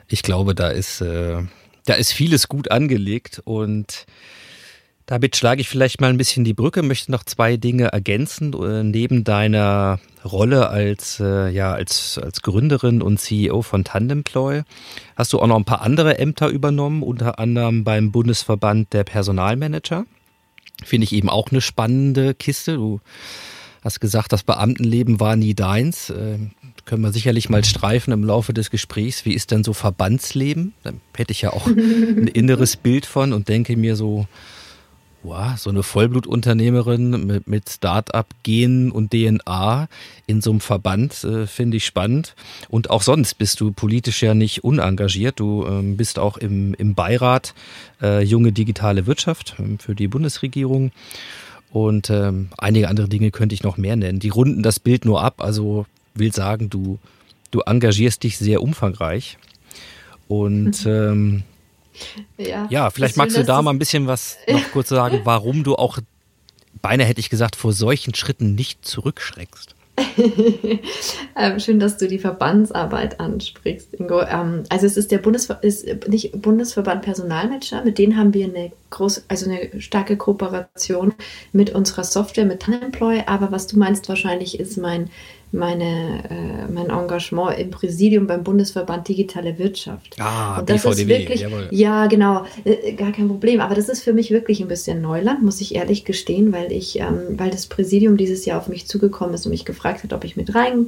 ich 0.09 0.23
glaube, 0.23 0.57
da 0.57 0.69
ist, 0.69 1.01
äh, 1.01 1.43
da 1.87 1.95
ist 1.95 2.13
vieles 2.13 2.49
gut 2.49 2.73
angelegt 2.73 3.41
und 3.45 4.07
damit 5.12 5.37
schlage 5.37 5.61
ich 5.61 5.68
vielleicht 5.68 6.01
mal 6.01 6.09
ein 6.09 6.16
bisschen 6.16 6.42
die 6.42 6.55
Brücke, 6.55 6.83
möchte 6.83 7.12
noch 7.12 7.22
zwei 7.22 7.59
Dinge 7.59 7.88
ergänzen. 7.88 8.55
Äh, 8.55 8.83
neben 8.83 9.25
deiner 9.25 10.01
Rolle 10.25 10.70
als, 10.70 11.20
äh, 11.20 11.51
ja, 11.51 11.75
als, 11.75 12.16
als 12.16 12.40
Gründerin 12.40 13.03
und 13.03 13.20
CEO 13.20 13.61
von 13.61 13.85
Tandemploy 13.85 14.62
hast 15.14 15.35
du 15.35 15.38
auch 15.38 15.46
noch 15.46 15.59
ein 15.59 15.66
paar 15.66 15.83
andere 15.83 16.18
Ämter 16.18 16.48
übernommen, 16.48 17.03
unter 17.03 17.38
anderem 17.38 17.85
beim 17.85 18.11
Bundesverband 18.11 18.94
der 18.94 19.05
Personalmanager. 19.05 20.07
Finde 20.83 21.05
ich 21.05 21.12
eben 21.12 21.29
auch 21.29 21.51
eine 21.51 21.61
spannende 21.61 22.33
Kiste. 22.33 22.77
Du 22.77 23.03
hast 23.85 24.01
gesagt, 24.01 24.33
das 24.33 24.44
Beamtenleben 24.44 25.20
war 25.20 25.37
nie 25.37 25.53
deins. 25.53 26.09
Äh, 26.09 26.38
können 26.87 27.03
wir 27.03 27.12
sicherlich 27.12 27.51
mal 27.51 27.64
streifen 27.64 28.14
im 28.14 28.25
Laufe 28.25 28.55
des 28.55 28.70
Gesprächs. 28.70 29.27
Wie 29.27 29.35
ist 29.35 29.51
denn 29.51 29.62
so 29.62 29.75
Verbandsleben? 29.75 30.72
Da 30.85 30.92
hätte 31.14 31.33
ich 31.33 31.42
ja 31.42 31.53
auch 31.53 31.66
ein 31.66 32.29
inneres 32.29 32.79
Bild 32.79 33.05
von 33.05 33.35
und 33.35 33.51
denke 33.51 33.77
mir 33.77 33.94
so, 33.94 34.27
wow, 35.23 35.57
so 35.57 35.71
eine 35.71 35.83
Vollblutunternehmerin 35.83 37.27
mit, 37.27 37.47
mit 37.47 37.69
Start-up-Gen 37.69 38.91
und 38.91 39.13
DNA 39.13 39.89
in 40.27 40.41
so 40.41 40.51
einem 40.51 40.61
Verband 40.61 41.25
äh, 41.25 41.47
finde 41.47 41.77
ich 41.77 41.87
spannend. 41.87 42.35
Und 42.69 42.91
auch 42.91 43.03
sonst 43.03 43.35
bist 43.35 43.61
du 43.61 43.73
politisch 43.73 44.23
ja 44.23 44.35
nicht 44.35 44.65
unengagiert. 44.65 45.39
Du 45.39 45.67
ähm, 45.67 45.97
bist 45.97 46.19
auch 46.19 46.37
im, 46.37 46.75
im 46.75 46.95
Beirat 46.95 47.55
äh, 48.01 48.23
Junge 48.23 48.53
Digitale 48.53 49.07
Wirtschaft 49.07 49.57
ähm, 49.59 49.79
für 49.79 49.95
die 49.95 50.09
Bundesregierung. 50.09 50.93
Und 51.71 52.11
ähm, 52.11 52.51
einige 52.59 52.89
andere 52.89 53.09
Dinge 53.09 53.31
könnte 53.31 53.55
ich 53.55 53.63
noch 53.63 53.77
mehr 53.77 53.97
nennen. 53.97 54.19
Die 54.19 54.29
runden 54.29 54.63
das 54.63 54.79
Bild 54.79 55.05
nur 55.05 55.23
ab. 55.23 55.43
Also 55.43 55.87
will 56.15 56.33
sagen, 56.33 56.69
du, 56.69 56.99
du 57.51 57.61
engagierst 57.61 58.23
dich 58.23 58.37
sehr 58.39 58.63
umfangreich. 58.63 59.39
Und 60.29 60.87
ähm, 60.87 61.45
ja, 62.39 62.67
ja 62.71 62.91
vielleicht 62.91 63.17
magst 63.17 63.37
du 63.37 63.45
da 63.45 63.61
mal 63.63 63.71
ein 63.71 63.79
bisschen 63.79 64.07
was 64.07 64.39
noch 64.49 64.71
kurz 64.73 64.89
sagen, 64.89 65.21
warum 65.25 65.65
du 65.65 65.77
auch, 65.77 65.99
beinahe 66.81 67.07
hätte 67.07 67.21
ich 67.21 67.31
gesagt, 67.31 67.57
vor 67.57 67.73
solchen 67.73 68.15
Schritten 68.15 68.55
nicht 68.55 68.85
zurückschreckst. 68.85 69.75
ähm, 71.37 71.61
schön, 71.61 71.79
dass 71.79 71.99
du 71.99 72.09
die 72.09 72.19
Verbandsarbeit 72.19 73.21
ansprichst, 73.21 73.93
Ingo. 73.95 74.23
Ähm, 74.23 74.65
also 74.71 74.87
es 74.87 74.97
ist 74.97 75.11
der 75.11 75.19
Bundesver 75.19 75.63
ist 75.63 75.87
nicht 76.09 76.41
Bundesverband 76.41 77.03
Personalmanager, 77.03 77.85
mit 77.85 77.99
denen 77.99 78.17
haben 78.17 78.33
wir 78.33 78.47
eine 78.47 78.73
groß, 78.91 79.25
also 79.29 79.51
eine 79.51 79.81
starke 79.81 80.17
Kooperation 80.17 81.13
mit 81.53 81.75
unserer 81.75 82.05
Software, 82.05 82.47
mit 82.47 82.61
Tanemploy. 82.61 83.25
Aber 83.27 83.53
was 83.53 83.67
du 83.67 83.79
meinst 83.79 84.09
wahrscheinlich 84.09 84.59
ist 84.59 84.79
mein 84.79 85.11
meine, 85.53 86.25
äh, 86.31 86.73
mein 86.73 86.88
Engagement 86.91 87.59
im 87.59 87.71
Präsidium 87.71 88.27
beim 88.27 88.43
Bundesverband 88.43 89.07
Digitale 89.09 89.59
Wirtschaft. 89.59 90.17
Ah, 90.19 90.59
und 90.59 90.71
das 90.71 90.83
BVDW, 90.83 91.03
ist 91.03 91.09
wirklich, 91.09 91.41
jawohl. 91.43 91.69
ja 91.71 92.07
genau, 92.07 92.45
äh, 92.65 92.93
gar 92.95 93.12
kein 93.12 93.29
Problem. 93.29 93.61
Aber 93.61 93.75
das 93.75 93.88
ist 93.88 94.03
für 94.03 94.15
mich 94.15 94.31
wirklich 94.31 94.61
ein 94.61 94.69
bisschen 94.69 95.03
Neuland, 95.03 95.43
muss 95.43 95.61
ich 95.61 95.75
ehrlich 95.75 96.05
gestehen, 96.05 96.53
weil 96.53 96.73
ich, 96.73 96.99
ähm, 96.99 97.38
weil 97.38 97.51
das 97.51 97.67
Präsidium 97.67 98.17
dieses 98.17 98.45
Jahr 98.47 98.59
auf 98.59 98.69
mich 98.69 98.87
zugekommen 98.87 99.35
ist 99.35 99.45
und 99.45 99.51
mich 99.51 99.65
gefragt 99.65 100.03
hat, 100.03 100.12
ob 100.12 100.25
ich 100.25 100.37
mit 100.37 100.55
rein 100.55 100.87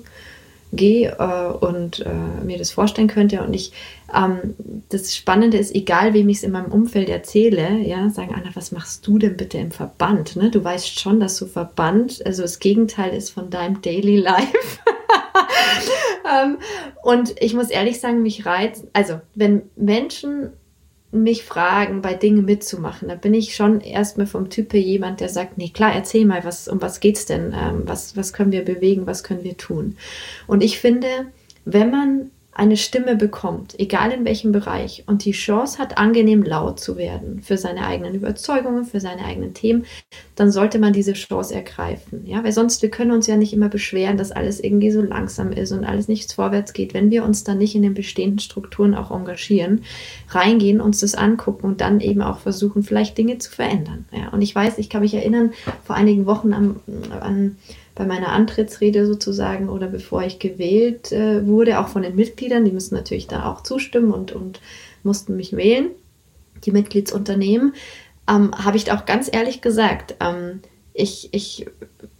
gehe 0.76 1.16
äh, 1.18 1.64
und 1.64 2.00
äh, 2.00 2.44
mir 2.44 2.58
das 2.58 2.70
vorstellen 2.70 3.08
könnte. 3.08 3.42
Und 3.42 3.54
ich, 3.54 3.72
ähm, 4.14 4.54
das 4.88 5.14
Spannende 5.14 5.58
ist, 5.58 5.74
egal 5.74 6.14
wem 6.14 6.28
ich 6.28 6.38
es 6.38 6.42
in 6.42 6.52
meinem 6.52 6.72
Umfeld 6.72 7.08
erzähle, 7.08 7.78
ja, 7.78 8.10
sagen, 8.10 8.34
Anna, 8.34 8.50
was 8.54 8.72
machst 8.72 9.06
du 9.06 9.18
denn 9.18 9.36
bitte 9.36 9.58
im 9.58 9.70
Verband? 9.70 10.36
Ne? 10.36 10.50
Du 10.50 10.62
weißt 10.62 10.98
schon, 11.00 11.20
dass 11.20 11.36
du 11.38 11.46
Verband, 11.46 12.24
also 12.26 12.42
das 12.42 12.58
Gegenteil 12.58 13.14
ist 13.14 13.30
von 13.30 13.50
deinem 13.50 13.82
Daily 13.82 14.16
Life. 14.16 14.52
ähm, 16.24 16.58
und 17.02 17.34
ich 17.40 17.54
muss 17.54 17.70
ehrlich 17.70 18.00
sagen, 18.00 18.22
mich 18.22 18.46
reizt, 18.46 18.84
also 18.92 19.20
wenn 19.34 19.62
Menschen 19.76 20.50
mich 21.22 21.44
fragen, 21.44 22.02
bei 22.02 22.14
Dingen 22.14 22.44
mitzumachen. 22.44 23.08
Da 23.08 23.14
bin 23.14 23.34
ich 23.34 23.54
schon 23.54 23.80
erstmal 23.80 24.26
vom 24.26 24.50
Typ 24.50 24.72
her 24.72 24.80
jemand, 24.80 25.20
der 25.20 25.28
sagt, 25.28 25.58
nee, 25.58 25.68
klar, 25.68 25.94
erzähl 25.94 26.24
mal, 26.24 26.44
was, 26.44 26.68
um 26.68 26.82
was 26.82 27.00
geht's 27.00 27.26
denn? 27.26 27.54
Ähm, 27.54 27.82
was, 27.86 28.16
was 28.16 28.32
können 28.32 28.52
wir 28.52 28.64
bewegen, 28.64 29.06
was 29.06 29.22
können 29.22 29.44
wir 29.44 29.56
tun? 29.56 29.96
Und 30.46 30.62
ich 30.62 30.78
finde, 30.78 31.08
wenn 31.64 31.90
man 31.90 32.30
eine 32.54 32.76
Stimme 32.76 33.16
bekommt, 33.16 33.78
egal 33.80 34.12
in 34.12 34.24
welchem 34.24 34.52
Bereich, 34.52 35.02
und 35.06 35.24
die 35.24 35.32
Chance 35.32 35.78
hat, 35.78 35.98
angenehm 35.98 36.42
laut 36.42 36.78
zu 36.78 36.96
werden 36.96 37.42
für 37.42 37.58
seine 37.58 37.84
eigenen 37.86 38.14
Überzeugungen, 38.14 38.84
für 38.84 39.00
seine 39.00 39.24
eigenen 39.24 39.54
Themen, 39.54 39.84
dann 40.36 40.52
sollte 40.52 40.78
man 40.78 40.92
diese 40.92 41.14
Chance 41.14 41.54
ergreifen. 41.54 42.24
Ja, 42.26 42.44
weil 42.44 42.52
sonst, 42.52 42.80
wir 42.82 42.90
können 42.90 43.10
uns 43.10 43.26
ja 43.26 43.36
nicht 43.36 43.52
immer 43.52 43.68
beschweren, 43.68 44.16
dass 44.16 44.30
alles 44.30 44.60
irgendwie 44.60 44.92
so 44.92 45.02
langsam 45.02 45.50
ist 45.50 45.72
und 45.72 45.84
alles 45.84 46.06
nichts 46.06 46.32
vorwärts 46.32 46.72
geht, 46.72 46.94
wenn 46.94 47.10
wir 47.10 47.24
uns 47.24 47.42
dann 47.42 47.58
nicht 47.58 47.74
in 47.74 47.82
den 47.82 47.94
bestehenden 47.94 48.38
Strukturen 48.38 48.94
auch 48.94 49.10
engagieren, 49.10 49.82
reingehen, 50.28 50.80
uns 50.80 51.00
das 51.00 51.16
angucken 51.16 51.66
und 51.66 51.80
dann 51.80 52.00
eben 52.00 52.22
auch 52.22 52.38
versuchen, 52.38 52.84
vielleicht 52.84 53.18
Dinge 53.18 53.38
zu 53.38 53.50
verändern. 53.50 54.04
Ja, 54.12 54.28
und 54.28 54.42
ich 54.42 54.54
weiß, 54.54 54.78
ich 54.78 54.88
kann 54.88 55.02
mich 55.02 55.14
erinnern, 55.14 55.52
vor 55.84 55.96
einigen 55.96 56.26
Wochen 56.26 56.52
an, 56.52 56.76
an 57.20 57.56
bei 57.94 58.04
meiner 58.06 58.30
Antrittsrede 58.30 59.06
sozusagen 59.06 59.68
oder 59.68 59.86
bevor 59.86 60.22
ich 60.22 60.38
gewählt 60.38 61.12
äh, 61.12 61.46
wurde, 61.46 61.78
auch 61.78 61.88
von 61.88 62.02
den 62.02 62.16
Mitgliedern, 62.16 62.64
die 62.64 62.72
müssen 62.72 62.94
natürlich 62.94 63.28
da 63.28 63.50
auch 63.50 63.62
zustimmen 63.62 64.12
und, 64.12 64.32
und 64.32 64.60
mussten 65.02 65.36
mich 65.36 65.54
wählen, 65.54 65.90
die 66.64 66.72
Mitgliedsunternehmen, 66.72 67.74
ähm, 68.28 68.52
habe 68.56 68.76
ich 68.76 68.90
auch 68.90 69.06
ganz 69.06 69.28
ehrlich 69.32 69.60
gesagt, 69.60 70.16
ähm, 70.20 70.60
ich, 70.96 71.28
ich, 71.32 71.66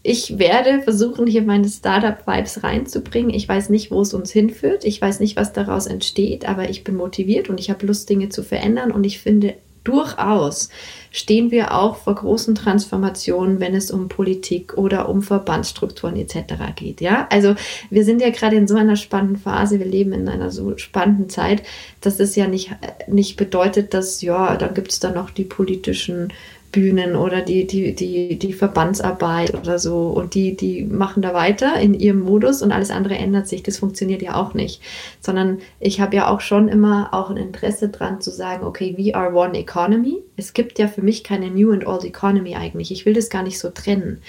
ich 0.02 0.38
werde 0.38 0.82
versuchen, 0.82 1.28
hier 1.28 1.42
meine 1.42 1.68
Startup-Vibes 1.68 2.64
reinzubringen. 2.64 3.32
Ich 3.32 3.48
weiß 3.48 3.70
nicht, 3.70 3.92
wo 3.92 4.00
es 4.00 4.12
uns 4.12 4.32
hinführt. 4.32 4.84
Ich 4.84 5.00
weiß 5.00 5.20
nicht, 5.20 5.36
was 5.36 5.52
daraus 5.52 5.86
entsteht, 5.86 6.48
aber 6.48 6.68
ich 6.68 6.82
bin 6.82 6.96
motiviert 6.96 7.48
und 7.48 7.60
ich 7.60 7.70
habe 7.70 7.86
Lust, 7.86 8.10
Dinge 8.10 8.30
zu 8.30 8.42
verändern. 8.42 8.90
Und 8.90 9.04
ich 9.04 9.20
finde 9.20 9.54
durchaus 9.84 10.70
stehen 11.14 11.52
wir 11.52 11.74
auch 11.74 11.96
vor 11.96 12.16
großen 12.16 12.56
Transformationen, 12.56 13.60
wenn 13.60 13.76
es 13.76 13.92
um 13.92 14.08
Politik 14.08 14.76
oder 14.76 15.08
um 15.08 15.22
Verbandsstrukturen 15.22 16.16
etc. 16.16 16.54
geht. 16.74 17.00
Ja, 17.00 17.28
also 17.30 17.54
wir 17.88 18.04
sind 18.04 18.20
ja 18.20 18.30
gerade 18.30 18.56
in 18.56 18.66
so 18.66 18.74
einer 18.74 18.96
spannenden 18.96 19.36
Phase, 19.36 19.78
wir 19.78 19.86
leben 19.86 20.12
in 20.12 20.28
einer 20.28 20.50
so 20.50 20.76
spannenden 20.76 21.28
Zeit, 21.28 21.62
dass 22.00 22.18
es 22.18 22.34
ja 22.34 22.48
nicht, 22.48 22.70
nicht 23.06 23.36
bedeutet, 23.36 23.94
dass 23.94 24.22
ja, 24.22 24.56
dann 24.56 24.74
gibt 24.74 24.90
es 24.90 24.98
dann 24.98 25.14
noch 25.14 25.30
die 25.30 25.44
politischen 25.44 26.32
Bühnen 26.74 27.14
oder 27.14 27.40
die, 27.40 27.68
die, 27.68 27.94
die, 27.94 28.36
die 28.36 28.52
Verbandsarbeit 28.52 29.54
oder 29.54 29.78
so 29.78 30.08
und 30.08 30.34
die, 30.34 30.56
die 30.56 30.82
machen 30.82 31.22
da 31.22 31.32
weiter 31.32 31.78
in 31.78 31.94
ihrem 31.94 32.18
Modus 32.18 32.62
und 32.62 32.72
alles 32.72 32.90
andere 32.90 33.14
ändert 33.14 33.46
sich. 33.46 33.62
Das 33.62 33.78
funktioniert 33.78 34.22
ja 34.22 34.34
auch 34.34 34.54
nicht. 34.54 34.82
Sondern 35.20 35.58
ich 35.78 36.00
habe 36.00 36.16
ja 36.16 36.28
auch 36.28 36.40
schon 36.40 36.66
immer 36.66 37.10
auch 37.12 37.30
ein 37.30 37.36
Interesse 37.36 37.90
dran 37.90 38.20
zu 38.20 38.32
sagen, 38.32 38.66
okay, 38.66 38.92
we 38.98 39.14
are 39.14 39.32
one 39.32 39.56
economy. 39.56 40.20
Es 40.36 40.52
gibt 40.52 40.80
ja 40.80 40.88
für 40.88 41.02
mich 41.02 41.22
keine 41.22 41.48
New 41.48 41.70
and 41.70 41.86
Old 41.86 42.04
Economy 42.04 42.56
eigentlich. 42.56 42.90
Ich 42.90 43.06
will 43.06 43.14
das 43.14 43.30
gar 43.30 43.44
nicht 43.44 43.60
so 43.60 43.70
trennen, 43.70 44.20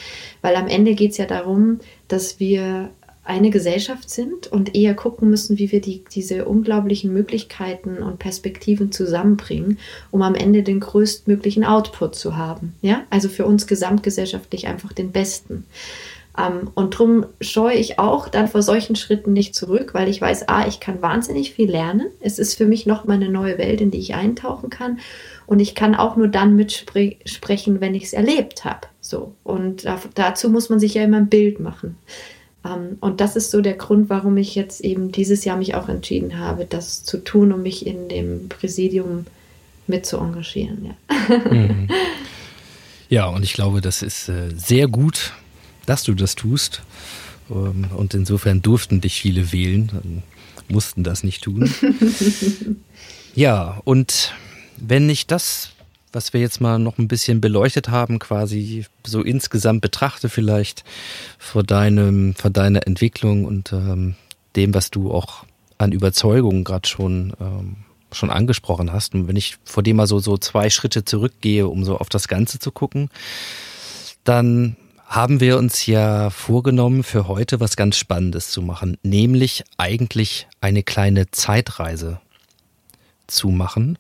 weil 0.43 0.55
am 0.55 0.67
Ende 0.67 0.93
geht 0.93 1.13
es 1.13 1.17
ja 1.17 1.25
darum, 1.25 1.79
dass 2.07 2.39
wir 2.39 2.91
eine 3.25 3.49
Gesellschaft 3.49 4.09
sind 4.09 4.47
und 4.47 4.75
eher 4.75 4.93
gucken 4.93 5.29
müssen, 5.29 5.57
wie 5.57 5.71
wir 5.71 5.81
die, 5.81 6.03
diese 6.11 6.45
unglaublichen 6.45 7.11
Möglichkeiten 7.11 7.97
und 7.97 8.19
Perspektiven 8.19 8.91
zusammenbringen, 8.91 9.79
um 10.11 10.21
am 10.21 10.35
Ende 10.35 10.61
den 10.61 10.79
größtmöglichen 10.79 11.65
Output 11.65 12.15
zu 12.15 12.37
haben. 12.37 12.75
Ja, 12.81 13.01
also 13.09 13.27
für 13.27 13.45
uns 13.45 13.65
gesamtgesellschaftlich 13.65 14.67
einfach 14.67 14.93
den 14.93 15.11
besten. 15.11 15.65
Um, 16.37 16.43
ähm, 16.43 16.71
und 16.75 16.93
darum 16.93 17.25
scheue 17.39 17.77
ich 17.77 17.97
auch 17.97 18.27
dann 18.27 18.49
vor 18.49 18.61
solchen 18.61 18.97
Schritten 18.97 19.31
nicht 19.31 19.55
zurück, 19.55 19.93
weil 19.93 20.09
ich 20.09 20.19
weiß, 20.19 20.49
ah, 20.49 20.67
ich 20.67 20.81
kann 20.81 21.01
wahnsinnig 21.01 21.53
viel 21.53 21.71
lernen. 21.71 22.07
Es 22.19 22.39
ist 22.39 22.55
für 22.55 22.65
mich 22.65 22.85
nochmal 22.85 23.15
eine 23.15 23.29
neue 23.29 23.57
Welt, 23.57 23.79
in 23.79 23.89
die 23.89 23.99
ich 23.99 24.15
eintauchen 24.15 24.69
kann. 24.69 24.99
Und 25.47 25.61
ich 25.61 25.75
kann 25.75 25.95
auch 25.95 26.17
nur 26.17 26.27
dann 26.27 26.55
mitsprechen, 26.55 27.79
wenn 27.79 27.95
ich 27.95 28.03
es 28.03 28.13
erlebt 28.13 28.65
habe. 28.65 28.81
So. 28.99 29.33
Und 29.43 29.85
dazu 30.15 30.49
muss 30.49 30.69
man 30.69 30.79
sich 30.79 30.95
ja 30.95 31.03
immer 31.03 31.17
ein 31.17 31.29
Bild 31.29 31.61
machen. 31.61 31.97
Ähm, 32.65 32.97
und 32.99 33.21
das 33.21 33.35
ist 33.35 33.51
so 33.51 33.61
der 33.61 33.75
Grund, 33.75 34.09
warum 34.09 34.37
ich 34.37 34.55
jetzt 34.55 34.81
eben 34.81 35.11
dieses 35.11 35.45
Jahr 35.45 35.57
mich 35.57 35.75
auch 35.75 35.87
entschieden 35.87 36.39
habe, 36.39 36.65
das 36.65 37.03
zu 37.03 37.23
tun, 37.23 37.51
um 37.51 37.61
mich 37.61 37.85
in 37.85 38.09
dem 38.09 38.49
Präsidium 38.49 39.25
mit 39.87 40.05
zu 40.05 40.17
engagieren. 40.17 40.95
Ja, 41.09 41.51
mhm. 41.51 41.87
ja 43.09 43.25
und 43.27 43.43
ich 43.43 43.53
glaube, 43.53 43.81
das 43.81 44.01
ist 44.01 44.29
äh, 44.29 44.49
sehr 44.55 44.87
gut, 44.87 45.33
dass 45.85 46.03
du 46.03 46.13
das 46.13 46.35
tust. 46.35 46.81
Ähm, 47.49 47.85
und 47.95 48.13
insofern 48.13 48.61
durften 48.61 49.01
dich 49.01 49.21
viele 49.21 49.51
wählen, 49.51 50.23
mussten 50.67 51.03
das 51.03 51.23
nicht 51.23 51.43
tun. 51.43 51.71
ja, 53.35 53.81
und 53.83 54.33
wenn 54.77 55.09
ich 55.09 55.27
das 55.27 55.71
was 56.15 56.33
wir 56.33 56.39
jetzt 56.39 56.61
mal 56.61 56.79
noch 56.79 56.97
ein 56.97 57.07
bisschen 57.07 57.41
beleuchtet 57.41 57.89
haben, 57.89 58.19
quasi 58.19 58.85
so 59.05 59.21
insgesamt 59.21 59.81
betrachte 59.81 60.29
vielleicht 60.29 60.83
vor 61.37 61.63
deinem, 61.63 62.33
vor 62.35 62.49
deiner 62.49 62.87
Entwicklung 62.87 63.45
und 63.45 63.73
ähm, 63.73 64.15
dem, 64.55 64.73
was 64.73 64.89
du 64.89 65.11
auch 65.11 65.43
an 65.77 65.91
Überzeugungen 65.91 66.63
gerade 66.63 66.87
schon 66.87 67.33
ähm, 67.39 67.75
schon 68.11 68.29
angesprochen 68.29 68.93
hast. 68.93 69.13
Und 69.13 69.27
wenn 69.27 69.35
ich 69.35 69.57
vor 69.65 69.83
dem 69.83 69.97
mal 69.97 70.07
so, 70.07 70.19
so 70.19 70.37
zwei 70.37 70.69
Schritte 70.69 71.03
zurückgehe, 71.03 71.67
um 71.67 71.83
so 71.83 71.97
auf 71.97 72.07
das 72.07 72.29
Ganze 72.29 72.59
zu 72.59 72.71
gucken, 72.71 73.09
dann 74.23 74.77
haben 75.05 75.41
wir 75.41 75.57
uns 75.57 75.85
ja 75.85 76.29
vorgenommen, 76.29 77.03
für 77.03 77.27
heute 77.27 77.59
was 77.59 77.75
ganz 77.75 77.97
Spannendes 77.97 78.51
zu 78.51 78.61
machen, 78.61 78.97
nämlich 79.03 79.63
eigentlich 79.77 80.47
eine 80.61 80.81
kleine 80.81 81.29
Zeitreise 81.29 82.21
zu 83.27 83.49
machen. 83.49 83.99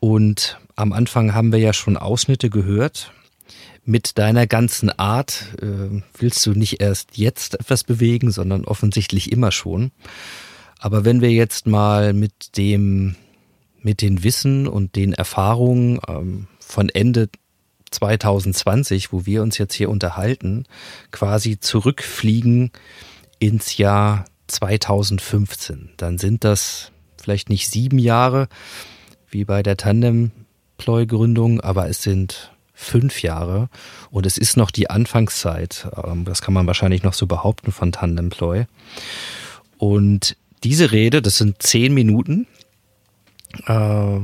Und 0.00 0.58
am 0.76 0.92
Anfang 0.92 1.34
haben 1.34 1.52
wir 1.52 1.58
ja 1.58 1.72
schon 1.72 1.96
Ausschnitte 1.96 2.50
gehört. 2.50 3.12
Mit 3.84 4.18
deiner 4.18 4.46
ganzen 4.46 4.90
Art 4.90 5.54
äh, 5.60 6.02
willst 6.18 6.44
du 6.46 6.52
nicht 6.52 6.80
erst 6.80 7.18
jetzt 7.18 7.54
etwas 7.54 7.84
bewegen, 7.84 8.30
sondern 8.30 8.64
offensichtlich 8.64 9.30
immer 9.30 9.52
schon. 9.52 9.92
Aber 10.78 11.04
wenn 11.04 11.20
wir 11.20 11.30
jetzt 11.30 11.66
mal 11.66 12.12
mit 12.12 12.56
dem, 12.56 13.16
mit 13.82 14.00
den 14.00 14.24
Wissen 14.24 14.66
und 14.66 14.96
den 14.96 15.12
Erfahrungen 15.12 16.00
ähm, 16.08 16.46
von 16.58 16.88
Ende 16.88 17.28
2020, 17.90 19.12
wo 19.12 19.26
wir 19.26 19.42
uns 19.42 19.58
jetzt 19.58 19.74
hier 19.74 19.90
unterhalten, 19.90 20.64
quasi 21.10 21.60
zurückfliegen 21.60 22.72
ins 23.38 23.76
Jahr 23.76 24.24
2015, 24.46 25.90
dann 25.96 26.18
sind 26.18 26.44
das 26.44 26.90
vielleicht 27.16 27.48
nicht 27.48 27.70
sieben 27.70 27.98
Jahre 27.98 28.48
wie 29.28 29.44
bei 29.44 29.62
der 29.62 29.76
Tandem 29.76 30.32
Ploy-Gründung, 30.78 31.60
aber 31.60 31.88
es 31.88 32.02
sind 32.02 32.50
fünf 32.74 33.22
Jahre 33.22 33.68
und 34.10 34.26
es 34.26 34.36
ist 34.36 34.56
noch 34.56 34.70
die 34.70 34.90
Anfangszeit. 34.90 35.88
Ähm, 36.04 36.24
das 36.24 36.42
kann 36.42 36.54
man 36.54 36.66
wahrscheinlich 36.66 37.02
noch 37.02 37.14
so 37.14 37.26
behaupten 37.26 37.72
von 37.72 37.92
Tandemploy. 37.92 38.66
Und 39.78 40.36
diese 40.64 40.92
Rede, 40.92 41.22
das 41.22 41.38
sind 41.38 41.62
zehn 41.62 41.94
Minuten. 41.94 42.46
Äh, 43.66 44.20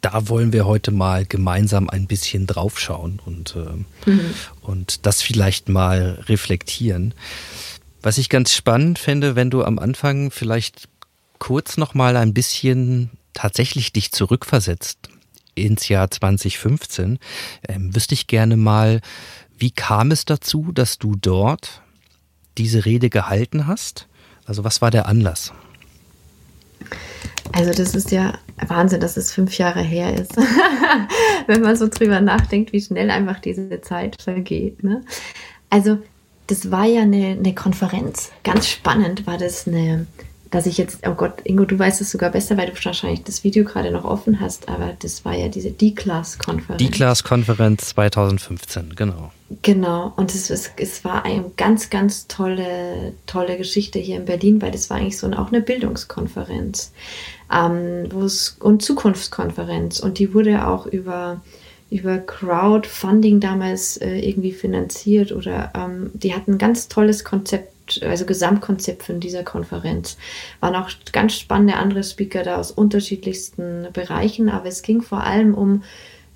da 0.00 0.28
wollen 0.28 0.52
wir 0.52 0.66
heute 0.66 0.90
mal 0.90 1.24
gemeinsam 1.24 1.88
ein 1.88 2.06
bisschen 2.06 2.46
draufschauen 2.46 3.20
und, 3.24 3.56
äh, 3.56 4.10
mhm. 4.10 4.34
und 4.60 5.06
das 5.06 5.22
vielleicht 5.22 5.68
mal 5.68 6.22
reflektieren. 6.28 7.14
Was 8.02 8.18
ich 8.18 8.28
ganz 8.28 8.52
spannend 8.52 8.98
fände, 8.98 9.34
wenn 9.34 9.48
du 9.48 9.64
am 9.64 9.78
Anfang 9.78 10.30
vielleicht 10.30 10.88
kurz 11.38 11.78
noch 11.78 11.94
mal 11.94 12.16
ein 12.16 12.34
bisschen 12.34 13.10
tatsächlich 13.32 13.92
dich 13.92 14.12
zurückversetzt 14.12 15.08
ins 15.54 15.88
Jahr 15.88 16.10
2015. 16.10 17.18
Ähm, 17.68 17.94
wüsste 17.94 18.14
ich 18.14 18.26
gerne 18.26 18.56
mal, 18.56 19.00
wie 19.56 19.70
kam 19.70 20.10
es 20.10 20.24
dazu, 20.24 20.72
dass 20.72 20.98
du 20.98 21.16
dort 21.16 21.82
diese 22.58 22.84
Rede 22.84 23.10
gehalten 23.10 23.66
hast? 23.66 24.08
Also 24.46 24.64
was 24.64 24.82
war 24.82 24.90
der 24.90 25.06
Anlass? 25.06 25.52
Also 27.52 27.72
das 27.72 27.94
ist 27.94 28.10
ja 28.10 28.34
Wahnsinn, 28.66 29.00
dass 29.00 29.16
es 29.16 29.32
fünf 29.32 29.56
Jahre 29.58 29.82
her 29.82 30.14
ist. 30.18 30.36
Wenn 31.46 31.62
man 31.62 31.76
so 31.76 31.88
drüber 31.88 32.20
nachdenkt, 32.20 32.72
wie 32.72 32.80
schnell 32.80 33.10
einfach 33.10 33.38
diese 33.38 33.80
Zeit 33.80 34.20
vergeht. 34.20 34.82
Ne? 34.82 35.04
Also 35.70 35.98
das 36.46 36.70
war 36.70 36.84
ja 36.84 37.02
eine, 37.02 37.36
eine 37.38 37.54
Konferenz. 37.54 38.32
Ganz 38.42 38.68
spannend 38.68 39.26
war 39.26 39.38
das 39.38 39.66
eine 39.66 40.06
dass 40.54 40.66
ich 40.66 40.78
jetzt, 40.78 41.00
oh 41.04 41.14
Gott, 41.14 41.40
Ingo, 41.42 41.64
du 41.64 41.76
weißt 41.76 42.00
es 42.00 42.12
sogar 42.12 42.30
besser, 42.30 42.56
weil 42.56 42.70
du 42.70 42.84
wahrscheinlich 42.84 43.24
das 43.24 43.42
Video 43.42 43.64
gerade 43.64 43.90
noch 43.90 44.04
offen 44.04 44.38
hast, 44.38 44.68
aber 44.68 44.94
das 45.00 45.24
war 45.24 45.34
ja 45.34 45.48
diese 45.48 45.72
D-Class-Konferenz. 45.72 46.80
D-Class-Konferenz 46.80 47.88
2015, 47.88 48.94
genau. 48.94 49.32
Genau, 49.62 50.12
und 50.14 50.32
es, 50.32 50.50
es, 50.50 50.70
es 50.76 51.04
war 51.04 51.24
eine 51.24 51.50
ganz, 51.56 51.90
ganz 51.90 52.28
tolle, 52.28 53.14
tolle 53.26 53.56
Geschichte 53.56 53.98
hier 53.98 54.16
in 54.16 54.26
Berlin, 54.26 54.62
weil 54.62 54.70
das 54.70 54.90
war 54.90 54.98
eigentlich 54.98 55.18
so 55.18 55.26
eine, 55.26 55.40
auch 55.40 55.48
eine 55.48 55.60
Bildungskonferenz 55.60 56.92
ähm, 57.52 58.08
und 58.60 58.80
Zukunftskonferenz 58.80 59.98
und 59.98 60.20
die 60.20 60.34
wurde 60.34 60.68
auch 60.68 60.86
über 60.86 61.40
über 61.90 62.18
Crowdfunding 62.18 63.38
damals 63.38 63.98
äh, 63.98 64.18
irgendwie 64.18 64.52
finanziert 64.52 65.30
oder 65.30 65.70
ähm, 65.76 66.10
die 66.14 66.34
hatten 66.34 66.52
ein 66.52 66.58
ganz 66.58 66.88
tolles 66.88 67.22
Konzept 67.22 67.73
also 68.02 68.24
Gesamtkonzept 68.24 69.02
von 69.02 69.20
dieser 69.20 69.42
Konferenz. 69.42 70.16
Waren 70.60 70.76
auch 70.76 70.90
ganz 71.12 71.34
spannende 71.34 71.76
andere 71.76 72.04
Speaker 72.04 72.42
da 72.42 72.56
aus 72.56 72.70
unterschiedlichsten 72.70 73.88
Bereichen, 73.92 74.48
aber 74.48 74.68
es 74.68 74.82
ging 74.82 75.02
vor 75.02 75.22
allem 75.22 75.54
um 75.54 75.82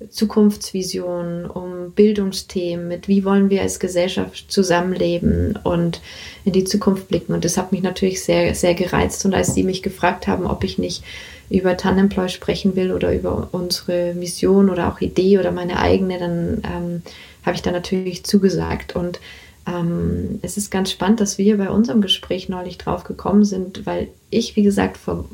Zukunftsvisionen, 0.09 1.45
um 1.45 1.91
Bildungsthemen, 1.91 2.87
mit 2.87 3.07
wie 3.07 3.25
wollen 3.25 3.49
wir 3.49 3.61
als 3.61 3.79
Gesellschaft 3.79 4.49
zusammenleben 4.49 5.59
und 5.63 5.99
in 6.45 6.53
die 6.53 6.63
Zukunft 6.63 7.09
blicken. 7.09 7.33
Und 7.33 7.43
das 7.43 7.57
hat 7.57 7.73
mich 7.73 7.81
natürlich 7.81 8.23
sehr, 8.23 8.55
sehr 8.55 8.75
gereizt. 8.75 9.25
Und 9.25 9.33
als 9.33 9.53
sie 9.53 9.63
mich 9.63 9.83
gefragt 9.83 10.27
haben, 10.27 10.45
ob 10.45 10.63
ich 10.63 10.77
nicht 10.77 11.03
über 11.49 11.75
Tandemploy 11.75 12.29
sprechen 12.29 12.75
will 12.75 12.93
oder 12.93 13.13
über 13.13 13.49
unsere 13.51 14.13
Mission 14.13 14.69
oder 14.69 14.87
auch 14.87 15.01
Idee 15.01 15.37
oder 15.37 15.51
meine 15.51 15.79
eigene, 15.79 16.17
dann 16.17 16.61
ähm, 16.63 17.01
habe 17.45 17.55
ich 17.55 17.61
da 17.61 17.71
natürlich 17.71 18.23
zugesagt. 18.23 18.95
Und 18.95 19.19
ähm, 19.67 20.39
es 20.41 20.57
ist 20.57 20.71
ganz 20.71 20.91
spannend, 20.91 21.19
dass 21.19 21.37
wir 21.37 21.57
bei 21.57 21.69
unserem 21.69 22.01
Gespräch 22.01 22.49
neulich 22.49 22.77
drauf 22.77 23.03
gekommen 23.03 23.43
sind, 23.43 23.85
weil 23.85 24.07
ich, 24.31 24.55
wie 24.55 24.63
gesagt, 24.63 24.97
vor 24.97 25.25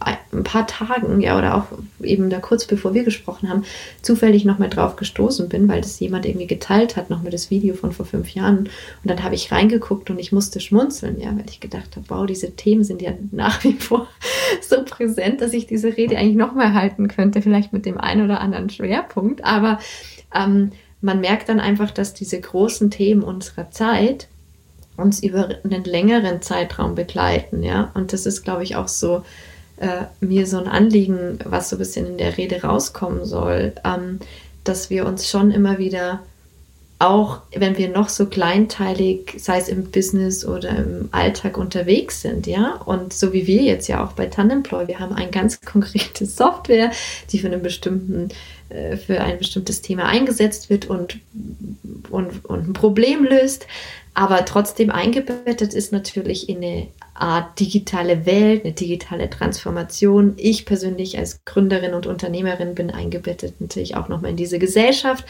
ein 0.00 0.44
paar 0.44 0.66
Tagen, 0.66 1.20
ja, 1.20 1.36
oder 1.36 1.56
auch 1.56 1.66
eben 2.02 2.30
da 2.30 2.38
kurz 2.40 2.66
bevor 2.66 2.94
wir 2.94 3.04
gesprochen 3.04 3.48
haben, 3.48 3.64
zufällig 4.00 4.44
noch 4.44 4.58
mal 4.58 4.70
drauf 4.70 4.96
gestoßen 4.96 5.48
bin, 5.48 5.68
weil 5.68 5.82
das 5.82 6.00
jemand 6.00 6.24
irgendwie 6.24 6.46
geteilt 6.46 6.96
hat, 6.96 7.10
noch 7.10 7.22
mal 7.22 7.30
das 7.30 7.50
Video 7.50 7.74
von 7.74 7.92
vor 7.92 8.06
fünf 8.06 8.30
Jahren. 8.30 8.58
Und 8.58 8.70
dann 9.04 9.22
habe 9.22 9.34
ich 9.34 9.52
reingeguckt 9.52 10.10
und 10.10 10.18
ich 10.18 10.32
musste 10.32 10.60
schmunzeln, 10.60 11.20
ja, 11.20 11.36
weil 11.36 11.44
ich 11.48 11.60
gedacht 11.60 11.96
habe, 11.96 12.06
wow, 12.08 12.26
diese 12.26 12.56
Themen 12.56 12.82
sind 12.82 13.02
ja 13.02 13.12
nach 13.30 13.62
wie 13.62 13.74
vor 13.74 14.08
so 14.62 14.84
präsent, 14.84 15.42
dass 15.42 15.52
ich 15.52 15.66
diese 15.66 15.96
Rede 15.96 16.16
eigentlich 16.16 16.36
noch 16.36 16.54
mal 16.54 16.72
halten 16.72 17.08
könnte, 17.08 17.42
vielleicht 17.42 17.72
mit 17.72 17.84
dem 17.84 17.98
einen 17.98 18.24
oder 18.24 18.40
anderen 18.40 18.70
Schwerpunkt. 18.70 19.44
Aber 19.44 19.78
ähm, 20.34 20.72
man 21.00 21.20
merkt 21.20 21.48
dann 21.48 21.60
einfach, 21.60 21.90
dass 21.90 22.14
diese 22.14 22.40
großen 22.40 22.90
Themen 22.90 23.22
unserer 23.22 23.70
Zeit 23.70 24.28
uns 24.96 25.22
über 25.22 25.48
einen 25.64 25.84
längeren 25.84 26.42
Zeitraum 26.42 26.94
begleiten, 26.94 27.62
ja. 27.62 27.90
Und 27.94 28.12
das 28.12 28.26
ist, 28.26 28.42
glaube 28.42 28.62
ich, 28.62 28.76
auch 28.76 28.88
so 28.88 29.24
äh, 29.78 30.04
mir 30.20 30.46
so 30.46 30.58
ein 30.58 30.68
Anliegen, 30.68 31.38
was 31.44 31.70
so 31.70 31.76
ein 31.76 31.78
bisschen 31.78 32.06
in 32.06 32.18
der 32.18 32.36
Rede 32.36 32.62
rauskommen 32.62 33.24
soll, 33.24 33.72
ähm, 33.84 34.20
dass 34.62 34.90
wir 34.90 35.06
uns 35.06 35.28
schon 35.28 35.50
immer 35.50 35.78
wieder 35.78 36.20
auch 37.00 37.40
wenn 37.54 37.78
wir 37.78 37.88
noch 37.88 38.10
so 38.10 38.26
kleinteilig, 38.26 39.36
sei 39.38 39.56
es 39.56 39.68
im 39.68 39.90
Business 39.90 40.44
oder 40.44 40.68
im 40.68 41.08
Alltag 41.12 41.56
unterwegs 41.56 42.20
sind, 42.20 42.46
ja, 42.46 42.74
und 42.74 43.14
so 43.14 43.32
wie 43.32 43.46
wir 43.46 43.62
jetzt 43.62 43.88
ja 43.88 44.04
auch 44.04 44.12
bei 44.12 44.26
Tandemploy, 44.26 44.86
wir 44.86 45.00
haben 45.00 45.14
eine 45.14 45.30
ganz 45.30 45.60
konkrete 45.64 46.26
Software, 46.26 46.92
die 47.30 47.38
für 47.38 47.46
einen 47.46 47.62
bestimmten 47.62 48.28
für 48.96 49.20
ein 49.20 49.38
bestimmtes 49.38 49.82
Thema 49.82 50.06
eingesetzt 50.06 50.70
wird 50.70 50.86
und, 50.88 51.18
und, 52.10 52.44
und 52.44 52.68
ein 52.68 52.72
Problem 52.72 53.24
löst, 53.24 53.66
aber 54.14 54.44
trotzdem 54.44 54.90
eingebettet 54.90 55.72
ist 55.72 55.92
natürlich 55.92 56.48
in 56.48 56.58
eine 56.58 56.88
Art 57.14 57.60
digitale 57.60 58.26
Welt, 58.26 58.64
eine 58.64 58.72
digitale 58.72 59.30
Transformation. 59.30 60.34
Ich 60.36 60.66
persönlich 60.66 61.18
als 61.18 61.44
Gründerin 61.44 61.94
und 61.94 62.06
Unternehmerin 62.06 62.74
bin 62.74 62.90
eingebettet 62.90 63.60
natürlich 63.60 63.96
auch 63.96 64.08
nochmal 64.08 64.32
in 64.32 64.36
diese 64.36 64.58
Gesellschaft 64.58 65.24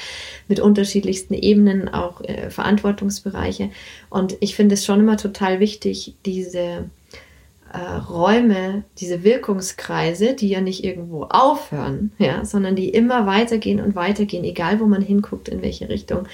mit 0.49 0.61
unterschiedlichsten 0.61 1.35
Ebenen, 1.35 1.89
auch 1.89 2.23
äh, 2.23 2.51
Verantwortungsbereiche. 2.51 3.71
Und 4.09 4.37
ich 4.41 4.55
finde 4.55 4.75
es 4.75 4.85
schon 4.85 5.01
immer 5.01 5.17
total 5.17 5.61
wichtig, 5.61 6.15
diese 6.25 6.89
äh, 7.73 7.79
Räume, 7.79 8.85
diese 8.99 9.23
Wirkungskreise, 9.23 10.35
die 10.35 10.49
ja 10.49 10.61
nicht 10.61 10.85
irgendwo 10.85 11.25
aufhören, 11.25 12.13
ja, 12.19 12.45
sondern 12.45 12.75
die 12.77 12.89
immer 12.89 13.27
weitergehen 13.27 13.81
und 13.81 13.95
weitergehen, 13.95 14.45
egal 14.45 14.81
wo 14.81 14.87
man 14.87 15.03
hinguckt, 15.03 15.49
in 15.49 15.63
welche 15.63 15.89
Richtung, 15.89 16.27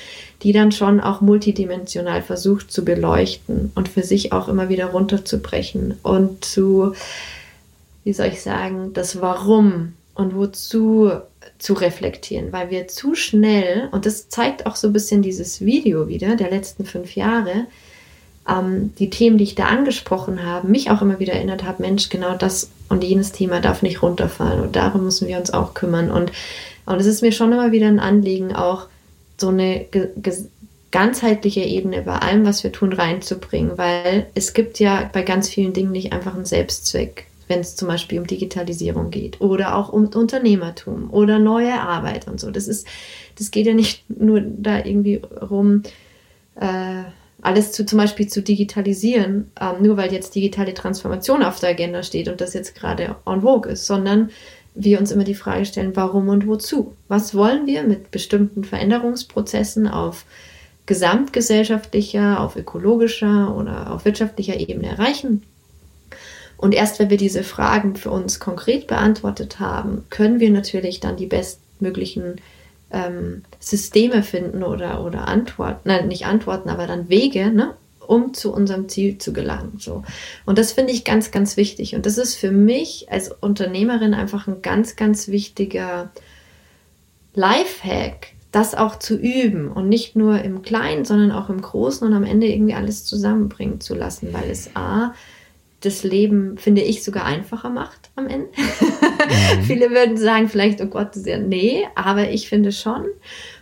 die 0.43 0.53
dann 0.53 0.73
schon 0.73 1.01
auch 1.01 1.21
multidimensional 1.21 2.23
versucht 2.23 2.73
zu 2.73 2.85
beleuchten 2.85 3.71
und 3.75 3.89
für 3.89 4.03
sich 4.03 4.33
auch 4.33 4.49
immer 4.49 4.69
wieder 4.69 4.87
runterzubrechen 4.87 5.95
und 6.03 6.45
zu, 6.45 6.95
wie 8.05 8.13
soll 8.13 8.29
ich 8.29 8.41
sagen, 8.43 8.93
das 8.95 9.21
Warum 9.21 9.93
und 10.15 10.35
wozu 10.35 11.11
zu 11.59 11.75
reflektieren, 11.75 12.53
weil 12.53 12.71
wir 12.71 12.89
zu 12.89 13.15
schnell, 13.15 13.89
und 13.93 14.07
das 14.07 14.29
zeigt 14.29 14.67
auch 14.67 14.77
so 14.77 14.89
ein 14.89 14.93
bisschen 14.93 15.23
dieses 15.23 15.61
Video 15.61 16.09
wieder 16.09 16.37
der 16.37 16.51
letzten 16.51 16.85
fünf 16.85 17.15
Jahre, 17.15 17.67
ähm, 18.49 18.95
die 18.99 19.11
Themen, 19.11 19.39
die 19.39 19.45
ich 19.45 19.55
da 19.55 19.67
angesprochen 19.67 20.45
habe, 20.45 20.69
mich 20.69 20.91
auch 20.91 21.03
immer 21.03 21.19
wieder 21.19 21.35
erinnert 21.35 21.65
habe, 21.65 21.83
Mensch, 21.83 22.09
genau 22.09 22.37
das 22.37 22.71
und 22.89 23.03
jenes 23.03 23.33
Thema 23.33 23.61
darf 23.61 23.83
nicht 23.83 24.03
runterfallen 24.03 24.61
und 24.61 24.77
darum 24.77 25.05
müssen 25.05 25.29
wir 25.29 25.39
uns 25.39 25.53
auch 25.53 25.75
kümmern. 25.75 26.11
Und, 26.11 26.33
und 26.87 27.01
es 27.01 27.07
ist 27.07 27.23
mir 27.23 27.33
schon 27.33 27.53
immer 27.53 27.73
wieder 27.73 27.89
ein 27.89 27.99
Anliegen, 27.99 28.55
auch 28.55 28.87
so 29.39 29.49
eine 29.49 29.87
ganzheitliche 30.93 31.63
Ebene 31.63 32.03
bei 32.03 32.17
allem, 32.17 32.47
was 32.47 32.63
wir 32.65 32.73
tun, 32.73 32.93
reinzubringen, 32.93 33.77
weil 33.77 34.27
es 34.35 34.55
gibt 34.55 34.79
ja 34.79 35.11
bei 35.13 35.23
ganz 35.23 35.49
vielen 35.49 35.73
Dingen 35.73 35.93
nicht 35.93 36.13
einfach 36.13 36.35
einen 36.35 36.47
Selbstzweck, 36.47 37.27
wenn 37.49 37.61
es 37.61 37.77
zum 37.77 37.89
Beispiel 37.89 38.19
um 38.19 38.27
Digitalisierung 38.27 39.11
geht 39.11 39.41
oder 39.41 39.77
auch 39.77 39.93
um 39.93 40.07
Unternehmertum 40.07 41.11
oder 41.11 41.39
neue 41.39 41.81
Arbeit 41.81 42.29
und 42.29 42.41
so. 42.41 42.51
Das 42.51 42.69
ist, 42.69 42.87
das 43.37 43.51
geht 43.51 43.67
ja 43.67 43.75
nicht 43.75 44.09
nur 44.09 44.41
da 44.41 44.79
irgendwie 44.79 45.17
rum, 45.17 45.83
äh, 46.55 47.03
alles 47.47 47.71
zu, 47.71 47.87
zum 47.87 47.99
Beispiel 47.99 48.27
zu 48.27 48.43
digitalisieren, 48.43 49.53
ähm, 49.61 49.83
nur 49.83 49.97
weil 49.97 50.13
jetzt 50.13 50.35
digitale 50.35 50.75
Transformation 50.75 51.45
auf 51.45 51.61
der 51.61 51.71
Agenda 51.71 52.03
steht 52.03 52.29
und 52.29 52.41
das 52.41 52.55
jetzt 52.55 52.75
gerade 52.75 53.17
en 53.25 53.43
vogue 53.43 53.71
ist, 53.71 53.87
sondern 53.87 54.31
wir 54.75 54.99
uns 54.99 55.13
immer 55.13 55.25
die 55.25 55.35
Frage 55.35 55.65
stellen, 55.65 55.95
warum 55.95 56.29
und 56.29 56.47
wozu? 56.47 56.95
Was 57.09 57.35
wollen 57.35 57.67
wir 57.67 57.85
mit 57.85 58.11
bestimmten 58.11 58.65
Veränderungsprozessen 58.65 59.87
auf 59.87 60.25
gesamtgesellschaftlicher, 60.87 62.41
auf 62.41 62.57
ökologischer 62.57 63.57
oder 63.57 63.93
auf 63.93 64.05
wirtschaftlicher 64.05 64.59
Ebene 64.59 64.89
erreichen? 64.89 65.45
Und 66.59 66.75
erst 66.75 66.99
wenn 66.99 67.11
wir 67.11 67.17
diese 67.17 67.45
Fragen 67.45 67.95
für 67.97 68.11
uns 68.11 68.41
konkret 68.41 68.89
beantwortet 68.89 69.61
haben, 69.61 70.05
können 70.11 70.41
wir 70.41 70.51
natürlich 70.51 71.01
dann 71.01 71.17
die 71.17 71.27
bestmöglichen 71.27 72.41
ähm, 72.91 73.43
Systeme 73.59 74.23
finden 74.23 74.63
oder, 74.63 75.05
oder 75.05 75.29
Antworten, 75.29 75.81
nein, 75.85 76.09
nicht 76.09 76.27
Antworten, 76.27 76.69
aber 76.69 76.87
dann 76.87 77.09
Wege, 77.09 77.51
ne, 77.51 77.75
um 78.07 78.35
zu 78.35 78.53
unserem 78.53 78.89
Ziel 78.89 79.19
zu 79.19 79.33
gelangen. 79.33 79.75
So. 79.79 80.05
Und 80.45 80.59
das 80.59 80.73
finde 80.73 80.93
ich 80.93 81.05
ganz, 81.05 81.31
ganz 81.31 81.57
wichtig. 81.57 81.95
Und 81.95 82.07
das 82.07 82.19
ist 82.19 82.37
für 82.37 82.53
mich 82.53 83.11
als 83.11 83.31
Unternehmerin 83.31 84.15
einfach 84.15 84.47
ein 84.47 84.63
ganz, 84.63 84.97
ganz 84.97 85.29
wichtiger 85.29 86.11
Lifehack, 87.35 88.29
das 88.53 88.75
auch 88.75 88.99
zu 88.99 89.17
üben 89.17 89.71
und 89.71 89.89
nicht 89.89 90.17
nur 90.17 90.41
im 90.41 90.63
Kleinen, 90.63 91.05
sondern 91.05 91.33
auch 91.33 91.51
im 91.51 91.61
Großen 91.61 92.07
und 92.07 92.15
am 92.15 92.25
Ende 92.25 92.47
irgendwie 92.47 92.75
alles 92.75 93.05
zusammenbringen 93.05 93.81
zu 93.81 93.95
lassen, 93.95 94.33
weil 94.33 94.49
es 94.51 94.71
A, 94.75 95.13
das 95.81 96.05
Leben, 96.05 96.57
finde 96.57 96.83
ich, 96.83 97.05
sogar 97.05 97.25
einfacher 97.25 97.69
macht 97.69 98.06
am 98.17 98.27
Ende. 98.27 98.49
Mhm. 98.57 99.63
Viele 99.63 99.91
würden 99.91 100.17
sagen, 100.17 100.49
vielleicht, 100.49 100.81
oh 100.81 100.87
Gott, 100.87 101.15
sehr, 101.15 101.39
nee, 101.39 101.87
aber 101.95 102.31
ich 102.31 102.49
finde 102.49 102.73
schon. 102.73 103.05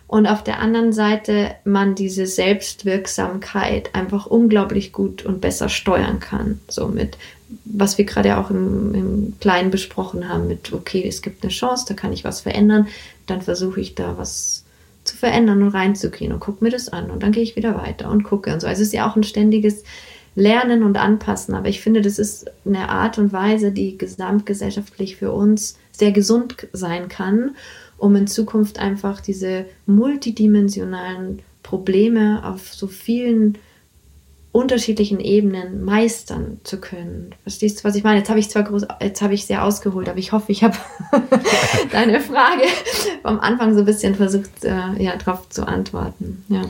Und 0.06 0.26
auf 0.26 0.44
der 0.44 0.60
anderen 0.60 0.92
Seite 0.92 1.56
man 1.64 1.94
diese 1.94 2.26
Selbstwirksamkeit 2.26 3.94
einfach 3.94 4.26
unglaublich 4.26 4.92
gut 4.92 5.24
und 5.24 5.40
besser 5.40 5.68
steuern 5.68 6.20
kann. 6.20 6.60
So 6.68 6.88
mit, 6.88 7.18
was 7.64 7.98
wir 7.98 8.04
gerade 8.04 8.36
auch 8.38 8.50
im, 8.50 8.94
im 8.94 9.34
Kleinen 9.40 9.70
besprochen 9.70 10.28
haben, 10.28 10.46
mit, 10.46 10.72
okay, 10.72 11.04
es 11.06 11.22
gibt 11.22 11.42
eine 11.42 11.50
Chance, 11.50 11.86
da 11.88 11.94
kann 11.94 12.12
ich 12.12 12.22
was 12.22 12.42
verändern, 12.42 12.86
dann 13.26 13.42
versuche 13.42 13.80
ich 13.80 13.94
da 13.94 14.16
was 14.18 14.64
zu 15.04 15.16
verändern 15.16 15.62
und 15.62 15.68
reinzugehen 15.68 16.32
und 16.32 16.40
gucke 16.40 16.64
mir 16.64 16.70
das 16.70 16.88
an 16.88 17.10
und 17.10 17.22
dann 17.22 17.32
gehe 17.32 17.42
ich 17.42 17.56
wieder 17.56 17.76
weiter 17.76 18.10
und 18.10 18.22
gucke 18.22 18.52
und 18.52 18.60
so. 18.60 18.66
Also 18.66 18.82
es 18.82 18.88
ist 18.88 18.94
ja 18.94 19.10
auch 19.10 19.16
ein 19.16 19.24
ständiges 19.24 19.84
lernen 20.34 20.82
und 20.82 20.96
anpassen. 20.96 21.54
Aber 21.54 21.68
ich 21.68 21.80
finde, 21.80 22.02
das 22.02 22.18
ist 22.18 22.50
eine 22.64 22.88
Art 22.88 23.18
und 23.18 23.32
Weise, 23.32 23.72
die 23.72 23.96
gesamtgesellschaftlich 23.98 25.16
für 25.16 25.32
uns 25.32 25.78
sehr 25.92 26.12
gesund 26.12 26.68
sein 26.72 27.08
kann, 27.08 27.56
um 27.98 28.16
in 28.16 28.26
Zukunft 28.26 28.78
einfach 28.78 29.20
diese 29.20 29.66
multidimensionalen 29.86 31.40
Probleme 31.62 32.42
auf 32.44 32.74
so 32.74 32.86
vielen 32.86 33.58
unterschiedlichen 34.52 35.18
Ebenen 35.18 35.84
meistern 35.84 36.60
zu 36.62 36.80
können. 36.80 37.34
Verstehst 37.42 37.80
du, 37.80 37.84
was 37.84 37.96
ich 37.96 38.04
meine? 38.04 38.18
Jetzt 38.18 38.28
habe 38.28 38.38
ich 38.38 38.48
zwar 38.50 38.62
groß, 38.62 38.86
jetzt 39.00 39.20
habe 39.20 39.34
ich 39.34 39.46
sehr 39.46 39.64
ausgeholt, 39.64 40.08
aber 40.08 40.18
ich 40.18 40.30
hoffe, 40.30 40.52
ich 40.52 40.62
habe 40.62 40.76
deine 41.90 42.20
Frage 42.20 42.62
vom 43.22 43.40
Anfang 43.40 43.74
so 43.74 43.80
ein 43.80 43.84
bisschen 43.84 44.14
versucht, 44.14 44.62
äh, 44.62 45.02
ja, 45.02 45.16
darauf 45.16 45.48
zu 45.48 45.66
antworten. 45.66 46.44
Ja. 46.48 46.62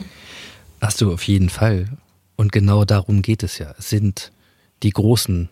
Hast 0.80 1.02
du 1.02 1.12
auf 1.12 1.24
jeden 1.24 1.50
Fall. 1.50 1.88
Und 2.36 2.52
genau 2.52 2.84
darum 2.84 3.22
geht 3.22 3.42
es 3.42 3.58
ja. 3.58 3.74
Es 3.78 3.90
sind 3.90 4.32
die 4.82 4.90
großen 4.90 5.48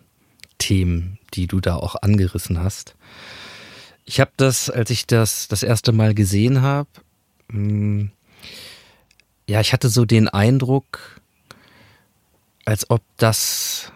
Themen, 0.57 1.19
die 1.33 1.47
du 1.47 1.59
da 1.59 1.75
auch 1.75 1.95
angerissen 2.01 2.59
hast. 2.59 2.95
Ich 4.05 4.19
habe 4.19 4.31
das, 4.37 4.69
als 4.69 4.89
ich 4.89 5.07
das 5.07 5.47
das 5.47 5.63
erste 5.63 5.91
Mal 5.91 6.13
gesehen 6.13 6.61
habe, 6.61 6.89
hm, 7.49 8.11
ja, 9.47 9.61
ich 9.61 9.73
hatte 9.73 9.89
so 9.89 10.05
den 10.05 10.27
Eindruck, 10.29 11.21
als 12.65 12.89
ob 12.89 13.01
das 13.17 13.91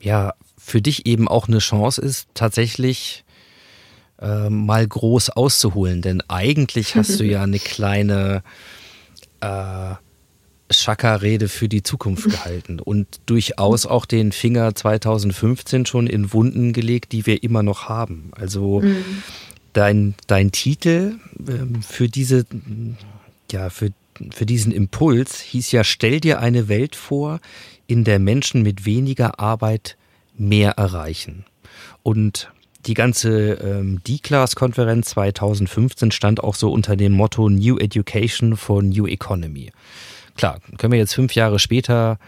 ja 0.00 0.34
für 0.58 0.82
dich 0.82 1.06
eben 1.06 1.28
auch 1.28 1.48
eine 1.48 1.58
Chance 1.58 2.00
ist, 2.00 2.28
tatsächlich 2.34 3.24
äh, 4.20 4.50
mal 4.50 4.86
groß 4.86 5.30
auszuholen. 5.30 6.02
Denn 6.02 6.22
eigentlich 6.28 6.96
hast 6.96 7.20
du 7.20 7.24
ja 7.26 7.42
eine 7.42 7.58
kleine 7.58 8.42
äh, 9.40 9.94
Chaka-Rede 10.70 11.48
für 11.48 11.68
die 11.68 11.82
Zukunft 11.82 12.28
gehalten 12.30 12.80
und 12.80 13.20
durchaus 13.26 13.86
auch 13.86 14.06
den 14.06 14.32
Finger 14.32 14.74
2015 14.74 15.86
schon 15.86 16.06
in 16.06 16.32
Wunden 16.32 16.72
gelegt, 16.72 17.12
die 17.12 17.26
wir 17.26 17.42
immer 17.42 17.62
noch 17.62 17.88
haben. 17.88 18.30
Also 18.32 18.80
mhm. 18.80 19.04
dein, 19.72 20.14
dein 20.26 20.52
Titel 20.52 21.16
ähm, 21.46 21.82
für 21.82 22.08
diese, 22.08 22.46
ja, 23.50 23.70
für, 23.70 23.90
für 24.32 24.46
diesen 24.46 24.72
Impuls 24.72 25.40
hieß 25.40 25.72
ja, 25.72 25.84
stell 25.84 26.20
dir 26.20 26.40
eine 26.40 26.68
Welt 26.68 26.94
vor, 26.96 27.40
in 27.86 28.04
der 28.04 28.20
Menschen 28.20 28.62
mit 28.62 28.84
weniger 28.84 29.40
Arbeit 29.40 29.96
mehr 30.36 30.72
erreichen. 30.72 31.44
Und 32.02 32.50
die 32.86 32.94
ganze 32.94 33.54
ähm, 33.54 34.00
D-Class-Konferenz 34.06 35.10
2015 35.10 36.12
stand 36.12 36.42
auch 36.42 36.54
so 36.54 36.72
unter 36.72 36.96
dem 36.96 37.12
Motto 37.12 37.48
New 37.48 37.76
Education 37.76 38.56
for 38.56 38.82
New 38.82 39.06
Economy. 39.06 39.70
Klar, 40.40 40.58
können 40.78 40.92
wir 40.92 40.98
jetzt 40.98 41.14
fünf 41.14 41.34
Jahre 41.34 41.58
später 41.58 42.18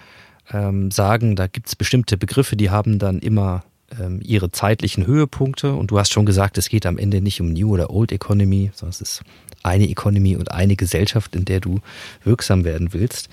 ähm, 0.51 0.91
sagen, 0.91 1.35
da 1.35 1.47
gibt 1.47 1.69
es 1.69 1.77
bestimmte 1.77 2.19
Begriffe, 2.19 2.57
die 2.57 2.69
haben 2.69 2.99
dann 2.99 3.21
immer 3.21 3.65
ähm, 3.99 4.21
ihre 4.23 4.53
zeitlichen 4.53 5.07
Höhepunkte. 5.07 5.73
Und 5.73 5.91
du 5.91 5.99
hast 5.99 6.13
schon 6.13 6.27
gesagt, 6.27 6.59
es 6.59 6.69
geht 6.69 6.85
am 6.85 6.99
Ende 6.99 7.23
nicht 7.23 7.41
um 7.41 7.55
New 7.55 7.73
oder 7.73 7.89
Old 7.89 8.13
Economy, 8.13 8.71
sondern 8.75 8.91
es 8.91 9.01
ist 9.01 9.23
eine 9.63 9.89
Economy 9.89 10.37
und 10.37 10.53
eine 10.53 10.77
Gesellschaft, 10.77 11.35
in 11.35 11.47
der 11.47 11.61
du 11.61 11.81
wirksam 12.23 12.67
werden 12.67 12.93
willst. 12.93 13.31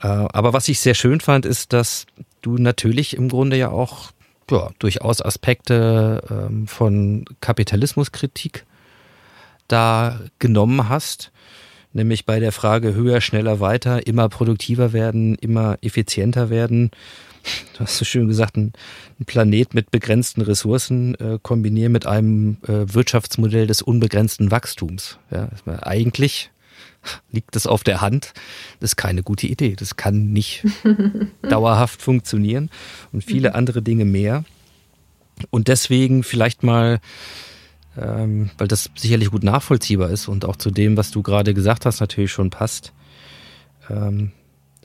Äh, 0.00 0.06
aber 0.06 0.54
was 0.54 0.68
ich 0.68 0.80
sehr 0.80 0.94
schön 0.94 1.20
fand, 1.20 1.44
ist, 1.44 1.74
dass 1.74 2.06
du 2.40 2.56
natürlich 2.56 3.14
im 3.14 3.28
Grunde 3.28 3.58
ja 3.58 3.68
auch 3.68 4.12
ja, 4.50 4.70
durchaus 4.78 5.20
Aspekte 5.20 6.22
ähm, 6.30 6.66
von 6.66 7.26
Kapitalismuskritik 7.42 8.64
da 9.68 10.20
genommen 10.38 10.88
hast 10.88 11.32
nämlich 11.92 12.24
bei 12.24 12.40
der 12.40 12.52
Frage 12.52 12.94
höher, 12.94 13.20
schneller, 13.20 13.60
weiter, 13.60 14.06
immer 14.06 14.28
produktiver 14.28 14.92
werden, 14.92 15.34
immer 15.36 15.78
effizienter 15.82 16.50
werden. 16.50 16.90
Du 17.74 17.80
hast 17.80 17.96
so 17.96 18.04
schön 18.04 18.28
gesagt, 18.28 18.56
ein, 18.56 18.72
ein 19.18 19.24
Planet 19.24 19.74
mit 19.74 19.90
begrenzten 19.90 20.42
Ressourcen 20.42 21.14
äh, 21.16 21.38
kombinieren 21.42 21.92
mit 21.92 22.06
einem 22.06 22.58
äh, 22.66 22.92
Wirtschaftsmodell 22.92 23.66
des 23.66 23.82
unbegrenzten 23.82 24.50
Wachstums. 24.50 25.18
Ja, 25.30 25.48
eigentlich 25.82 26.50
liegt 27.30 27.56
das 27.56 27.66
auf 27.66 27.82
der 27.82 28.00
Hand. 28.00 28.34
Das 28.80 28.90
ist 28.90 28.96
keine 28.96 29.22
gute 29.22 29.46
Idee. 29.46 29.74
Das 29.74 29.96
kann 29.96 30.32
nicht 30.32 30.64
dauerhaft 31.42 32.02
funktionieren 32.02 32.70
und 33.12 33.24
viele 33.24 33.54
andere 33.54 33.80
Dinge 33.82 34.04
mehr. 34.04 34.44
Und 35.48 35.68
deswegen 35.68 36.22
vielleicht 36.22 36.62
mal 36.62 37.00
ähm, 37.96 38.50
weil 38.58 38.68
das 38.68 38.90
sicherlich 38.94 39.30
gut 39.30 39.42
nachvollziehbar 39.42 40.10
ist 40.10 40.28
und 40.28 40.44
auch 40.44 40.56
zu 40.56 40.70
dem, 40.70 40.96
was 40.96 41.10
du 41.10 41.22
gerade 41.22 41.54
gesagt 41.54 41.86
hast, 41.86 42.00
natürlich 42.00 42.32
schon 42.32 42.50
passt. 42.50 42.92
Ähm, 43.88 44.32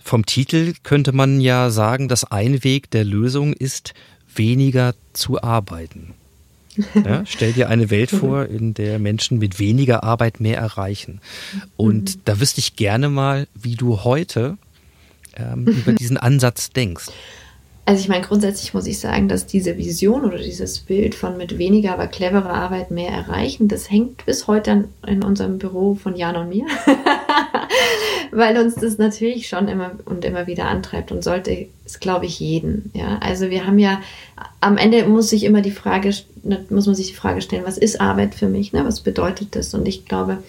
vom 0.02 0.26
Titel 0.26 0.74
könnte 0.84 1.12
man 1.12 1.42
ja 1.42 1.70
sagen, 1.70 2.08
dass 2.08 2.32
ein 2.32 2.64
Weg 2.64 2.92
der 2.92 3.04
Lösung 3.04 3.54
ist, 3.54 3.94
weniger 4.34 4.94
zu 5.14 5.42
arbeiten. 5.42 6.14
Ja, 6.94 7.24
stell 7.26 7.54
dir 7.54 7.70
eine 7.70 7.90
Welt 7.90 8.12
vor, 8.12 8.46
in 8.46 8.74
der 8.74 9.00
Menschen 9.00 9.40
mit 9.40 9.60
weniger 9.60 10.04
Arbeit 10.04 10.40
mehr 10.40 10.58
erreichen. 10.58 11.22
Und 11.78 12.16
mhm. 12.16 12.22
da 12.26 12.40
wüsste 12.40 12.60
ich 12.60 12.76
gerne 12.76 13.10
mal, 13.10 13.48
wie 13.56 13.76
du 13.76 14.04
heute 14.04 14.58
ähm, 15.38 15.66
über 15.66 15.94
diesen 16.00 16.18
Ansatz 16.18 16.70
denkst. 16.70 17.08
Also 17.88 18.02
ich 18.02 18.10
meine, 18.10 18.26
grundsätzlich 18.26 18.74
muss 18.74 18.88
ich 18.88 19.00
sagen, 19.00 19.30
dass 19.30 19.46
diese 19.46 19.78
Vision 19.78 20.26
oder 20.26 20.40
dieses 20.40 20.80
Bild 20.80 21.14
von 21.14 21.38
mit 21.38 21.60
weniger, 21.60 21.94
aber 21.94 22.08
cleverer 22.08 22.50
Arbeit 22.50 22.90
mehr 22.90 23.12
erreichen, 23.12 23.68
das 23.68 23.92
hängt 23.92 24.26
bis 24.26 24.48
heute 24.48 24.86
in 25.06 25.24
unserem 25.24 25.60
Büro 25.60 25.94
von 25.94 26.16
Jan 26.16 26.36
und 26.36 26.50
mir, 26.50 26.66
weil 28.32 28.58
uns 28.58 28.74
das 28.74 28.98
natürlich 28.98 29.48
schon 29.48 29.68
immer 29.68 29.92
und 30.06 30.26
immer 30.26 30.48
wieder 30.48 30.66
antreibt 30.66 31.12
und 31.12 31.24
sollte 31.24 31.68
es, 31.86 32.00
glaube 32.00 32.26
ich, 32.26 32.40
jeden. 32.40 32.90
Ja, 32.96 33.20
also 33.20 33.52
wir 33.52 33.68
haben 33.68 33.78
ja 33.78 34.02
am 34.62 34.78
Ende 34.78 35.06
muss 35.06 35.30
sich 35.30 35.44
immer 35.44 35.62
die 35.62 35.70
Frage, 35.70 36.12
muss 36.72 36.88
man 36.88 36.96
sich 36.96 37.08
die 37.10 37.14
Frage 37.14 37.42
stellen, 37.42 37.66
was 37.66 37.78
ist 37.78 38.02
Arbeit 38.02 38.34
für 38.34 38.48
mich? 38.48 38.74
Ne? 38.74 38.84
Was 38.84 39.02
bedeutet 39.02 39.56
das? 39.56 39.76
Und 39.76 39.88
ich 39.88 40.06
glaube, 40.06 40.40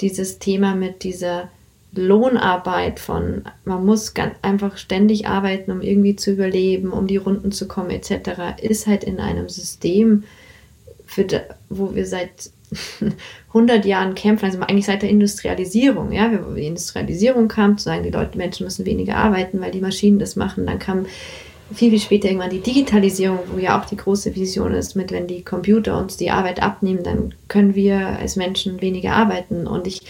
dieses 0.00 0.38
Thema 0.38 0.74
mit 0.74 1.04
dieser 1.04 1.48
Lohnarbeit 1.94 3.00
von, 3.00 3.42
man 3.64 3.84
muss 3.84 4.14
ganz 4.14 4.34
einfach 4.40 4.78
ständig 4.78 5.28
arbeiten, 5.28 5.70
um 5.70 5.82
irgendwie 5.82 6.16
zu 6.16 6.32
überleben, 6.32 6.90
um 6.90 7.06
die 7.06 7.18
Runden 7.18 7.52
zu 7.52 7.68
kommen, 7.68 7.90
etc., 7.90 8.60
ist 8.62 8.86
halt 8.86 9.04
in 9.04 9.20
einem 9.20 9.48
System, 9.48 10.24
für, 11.06 11.26
wo 11.68 11.94
wir 11.94 12.06
seit 12.06 12.50
100 13.48 13.84
Jahren 13.84 14.14
kämpfen, 14.14 14.46
also 14.46 14.58
eigentlich 14.60 14.86
seit 14.86 15.02
der 15.02 15.10
Industrialisierung, 15.10 16.12
ja, 16.12 16.30
wo 16.46 16.54
die 16.54 16.66
Industrialisierung 16.66 17.48
kam, 17.48 17.76
zu 17.76 17.84
sagen, 17.84 18.02
die 18.02 18.10
Leute, 18.10 18.38
Menschen 18.38 18.64
müssen 18.64 18.86
weniger 18.86 19.16
arbeiten, 19.16 19.60
weil 19.60 19.72
die 19.72 19.80
Maschinen 19.82 20.18
das 20.18 20.36
machen, 20.36 20.64
dann 20.64 20.78
kam 20.78 21.04
viel, 21.74 21.90
viel 21.90 22.00
später 22.00 22.28
irgendwann 22.28 22.50
die 22.50 22.60
Digitalisierung, 22.60 23.40
wo 23.52 23.58
ja 23.58 23.80
auch 23.80 23.84
die 23.84 23.96
große 23.96 24.34
Vision 24.34 24.72
ist, 24.72 24.94
mit 24.94 25.10
wenn 25.10 25.26
die 25.26 25.42
Computer 25.42 25.98
uns 25.98 26.16
die 26.16 26.30
Arbeit 26.30 26.62
abnehmen, 26.62 27.02
dann 27.02 27.34
können 27.48 27.74
wir 27.74 27.98
als 28.18 28.36
Menschen 28.36 28.80
weniger 28.80 29.12
arbeiten 29.12 29.66
und 29.66 29.86
ich 29.86 30.02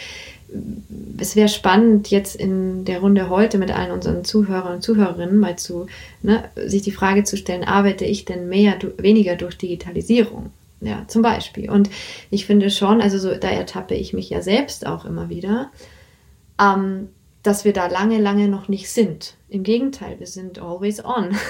es 1.19 1.37
wäre 1.37 1.49
spannend, 1.49 2.11
jetzt 2.11 2.37
in 2.37 2.85
der 2.85 3.01
Runde 3.01 3.31
heute 3.31 3.59
mit 3.59 3.71
allen 3.71 3.93
unseren 3.93 4.25
Zuhörern 4.25 4.77
und 4.77 4.83
Zuhörerinnen 4.83 5.39
mal 5.39 5.57
zu, 5.57 5.87
ne, 6.23 6.45
sich 6.67 6.83
die 6.83 6.93
Frage 6.93 7.25
zu 7.25 7.37
stellen, 7.37 7.65
arbeite 7.65 8.05
ich 8.05 8.25
denn 8.25 8.49
mehr, 8.49 8.77
weniger 8.99 9.37
durch 9.37 9.57
Digitalisierung? 9.57 10.51
Ja, 10.81 11.05
zum 11.07 11.23
Beispiel. 11.23 11.71
Und 11.71 11.91
ich 12.31 12.45
finde 12.45 12.69
schon, 12.71 13.01
also 13.01 13.19
so, 13.19 13.35
da 13.35 13.49
ertappe 13.49 13.95
ich 13.95 14.13
mich 14.13 14.31
ja 14.31 14.43
selbst 14.43 14.87
auch 14.87 15.05
immer 15.05 15.29
wieder, 15.29 15.71
ähm, 16.61 17.09
dass 17.45 17.65
wir 17.65 17.73
da 17.73 17.87
lange, 17.87 18.19
lange 18.19 18.49
noch 18.49 18.69
nicht 18.69 18.91
sind. 18.91 19.35
Im 19.53 19.65
Gegenteil, 19.65 20.19
wir 20.19 20.27
sind 20.27 20.59
always 20.59 21.05
on. 21.05 21.37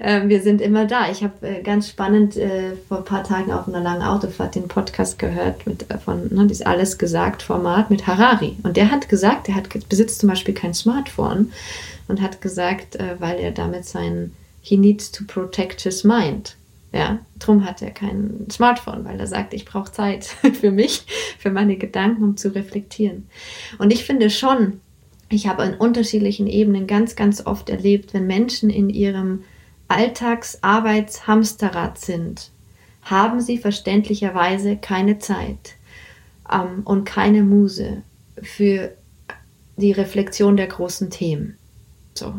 Ähm, 0.00 0.28
wir 0.30 0.42
sind 0.42 0.60
immer 0.60 0.86
da. 0.86 1.10
Ich 1.10 1.22
habe 1.22 1.46
äh, 1.46 1.62
ganz 1.62 1.88
spannend 1.88 2.36
äh, 2.36 2.74
vor 2.88 2.98
ein 2.98 3.04
paar 3.04 3.22
Tagen 3.22 3.52
auf 3.52 3.68
einer 3.68 3.80
langen 3.80 4.02
Autofahrt 4.02 4.54
den 4.54 4.66
Podcast 4.66 5.18
gehört 5.18 5.66
mit, 5.66 5.88
äh, 5.90 5.98
von 5.98 6.28
ne, 6.34 6.46
dieses 6.46 6.64
Alles 6.64 6.98
gesagt 6.98 7.42
Format 7.42 7.90
mit 7.90 8.06
Harari. 8.06 8.56
Und 8.62 8.76
der 8.76 8.90
hat 8.90 9.08
gesagt, 9.08 9.48
er 9.48 9.54
hat, 9.54 9.68
besitzt 9.88 10.20
zum 10.20 10.30
Beispiel 10.30 10.54
kein 10.54 10.72
Smartphone 10.72 11.52
und 12.08 12.22
hat 12.22 12.40
gesagt, 12.40 12.98
weil 13.18 13.38
er 13.38 13.52
damit 13.52 13.84
sein 13.84 14.32
He 14.62 14.76
needs 14.76 15.12
to 15.12 15.24
protect 15.26 15.82
his 15.82 16.04
mind. 16.04 16.56
Ja, 16.92 17.18
drum 17.38 17.64
hat 17.64 17.82
er 17.82 17.90
kein 17.90 18.46
Smartphone, 18.50 19.04
weil 19.04 19.20
er 19.20 19.26
sagt, 19.26 19.52
ich 19.52 19.66
brauche 19.66 19.92
Zeit 19.92 20.24
für 20.60 20.70
mich, 20.70 21.04
für 21.38 21.50
meine 21.50 21.76
Gedanken, 21.76 22.24
um 22.24 22.36
zu 22.36 22.54
reflektieren. 22.54 23.28
Und 23.78 23.92
ich 23.92 24.04
finde 24.04 24.30
schon, 24.30 24.80
ich 25.32 25.46
habe 25.46 25.62
an 25.62 25.74
unterschiedlichen 25.74 26.46
Ebenen 26.46 26.86
ganz, 26.86 27.16
ganz 27.16 27.46
oft 27.46 27.70
erlebt, 27.70 28.12
wenn 28.12 28.26
Menschen 28.26 28.68
in 28.70 28.90
ihrem 28.90 29.44
Alltags-Arbeits-Hamsterrad 29.88 31.98
sind, 31.98 32.50
haben 33.02 33.40
sie 33.40 33.58
verständlicherweise 33.58 34.76
keine 34.76 35.18
Zeit 35.18 35.74
ähm, 36.50 36.82
und 36.84 37.04
keine 37.04 37.42
Muse 37.42 38.02
für 38.42 38.92
die 39.76 39.92
Reflexion 39.92 40.56
der 40.56 40.68
großen 40.68 41.10
Themen. 41.10 41.58
So. 42.14 42.34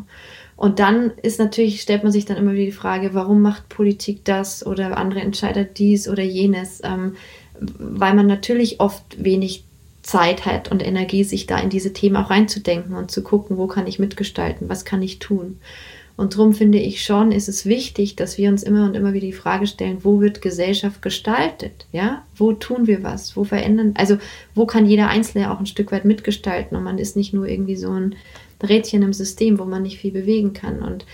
Und 0.55 0.79
dann 0.79 1.11
ist 1.21 1.39
natürlich, 1.39 1.81
stellt 1.81 2.03
man 2.03 2.11
sich 2.11 2.25
dann 2.25 2.37
immer 2.37 2.53
wieder 2.53 2.65
die 2.65 2.71
Frage, 2.71 3.13
warum 3.13 3.41
macht 3.41 3.69
Politik 3.69 4.23
das 4.23 4.65
oder 4.65 4.97
andere 4.97 5.21
Entscheider 5.21 5.63
dies 5.63 6.07
oder 6.07 6.23
jenes? 6.23 6.81
Ähm, 6.83 7.15
weil 7.59 8.13
man 8.13 8.27
natürlich 8.27 8.79
oft 8.79 9.23
wenig 9.23 9.63
Zeit 10.03 10.45
hat 10.45 10.69
und 10.69 10.85
Energie, 10.85 11.23
sich 11.23 11.47
da 11.47 11.57
in 11.57 11.69
diese 11.69 11.93
Themen 11.93 12.17
auch 12.17 12.29
reinzudenken 12.29 12.95
und 12.95 13.09
zu 13.09 13.23
gucken, 13.23 13.57
wo 13.57 13.67
kann 13.67 13.87
ich 13.87 13.99
mitgestalten, 13.99 14.69
was 14.69 14.85
kann 14.85 15.01
ich 15.01 15.19
tun. 15.19 15.59
Und 16.15 16.35
darum 16.35 16.53
finde 16.53 16.77
ich 16.77 17.03
schon, 17.03 17.31
ist 17.31 17.49
es 17.49 17.65
wichtig, 17.65 18.15
dass 18.15 18.37
wir 18.37 18.49
uns 18.49 18.61
immer 18.61 18.85
und 18.85 18.95
immer 18.95 19.13
wieder 19.13 19.25
die 19.25 19.33
Frage 19.33 19.65
stellen, 19.65 20.03
wo 20.03 20.21
wird 20.21 20.43
Gesellschaft 20.43 21.01
gestaltet? 21.01 21.87
Ja, 21.91 22.23
wo 22.35 22.53
tun 22.53 22.85
wir 22.85 23.01
was? 23.01 23.35
Wo 23.35 23.45
verändern? 23.45 23.93
Also, 23.97 24.17
wo 24.53 24.67
kann 24.67 24.85
jeder 24.85 25.07
Einzelne 25.07 25.51
auch 25.51 25.59
ein 25.59 25.65
Stück 25.65 25.91
weit 25.91 26.05
mitgestalten? 26.05 26.77
Und 26.77 26.83
man 26.83 26.99
ist 26.99 27.15
nicht 27.15 27.33
nur 27.33 27.47
irgendwie 27.47 27.77
so 27.77 27.89
ein 27.89 28.15
Rädchen 28.61 29.01
im 29.01 29.13
System, 29.13 29.57
wo 29.57 29.65
man 29.65 29.81
nicht 29.81 29.97
viel 29.97 30.11
bewegen 30.11 30.53
kann. 30.53 30.83
Und 30.83 31.05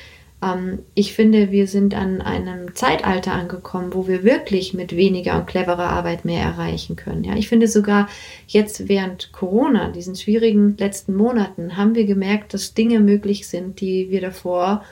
ich 0.95 1.13
finde, 1.13 1.51
wir 1.51 1.67
sind 1.67 1.93
an 1.93 2.21
einem 2.21 2.73
Zeitalter 2.73 3.33
angekommen, 3.33 3.93
wo 3.93 4.07
wir 4.07 4.23
wirklich 4.23 4.73
mit 4.73 4.95
weniger 4.95 5.35
und 5.37 5.47
cleverer 5.47 5.89
Arbeit 5.89 6.23
mehr 6.23 6.41
erreichen 6.41 6.95
können. 6.95 7.25
Ja, 7.25 7.35
ich 7.35 7.49
finde 7.49 7.67
sogar 7.67 8.07
jetzt 8.47 8.87
während 8.87 9.33
Corona, 9.33 9.89
diesen 9.89 10.15
schwierigen 10.15 10.77
letzten 10.77 11.13
Monaten, 11.13 11.75
haben 11.75 11.93
wir 11.93 12.05
gemerkt, 12.05 12.53
dass 12.53 12.73
Dinge 12.73 13.01
möglich 13.01 13.49
sind, 13.49 13.81
die 13.81 14.11
wir 14.11 14.21
davor 14.21 14.85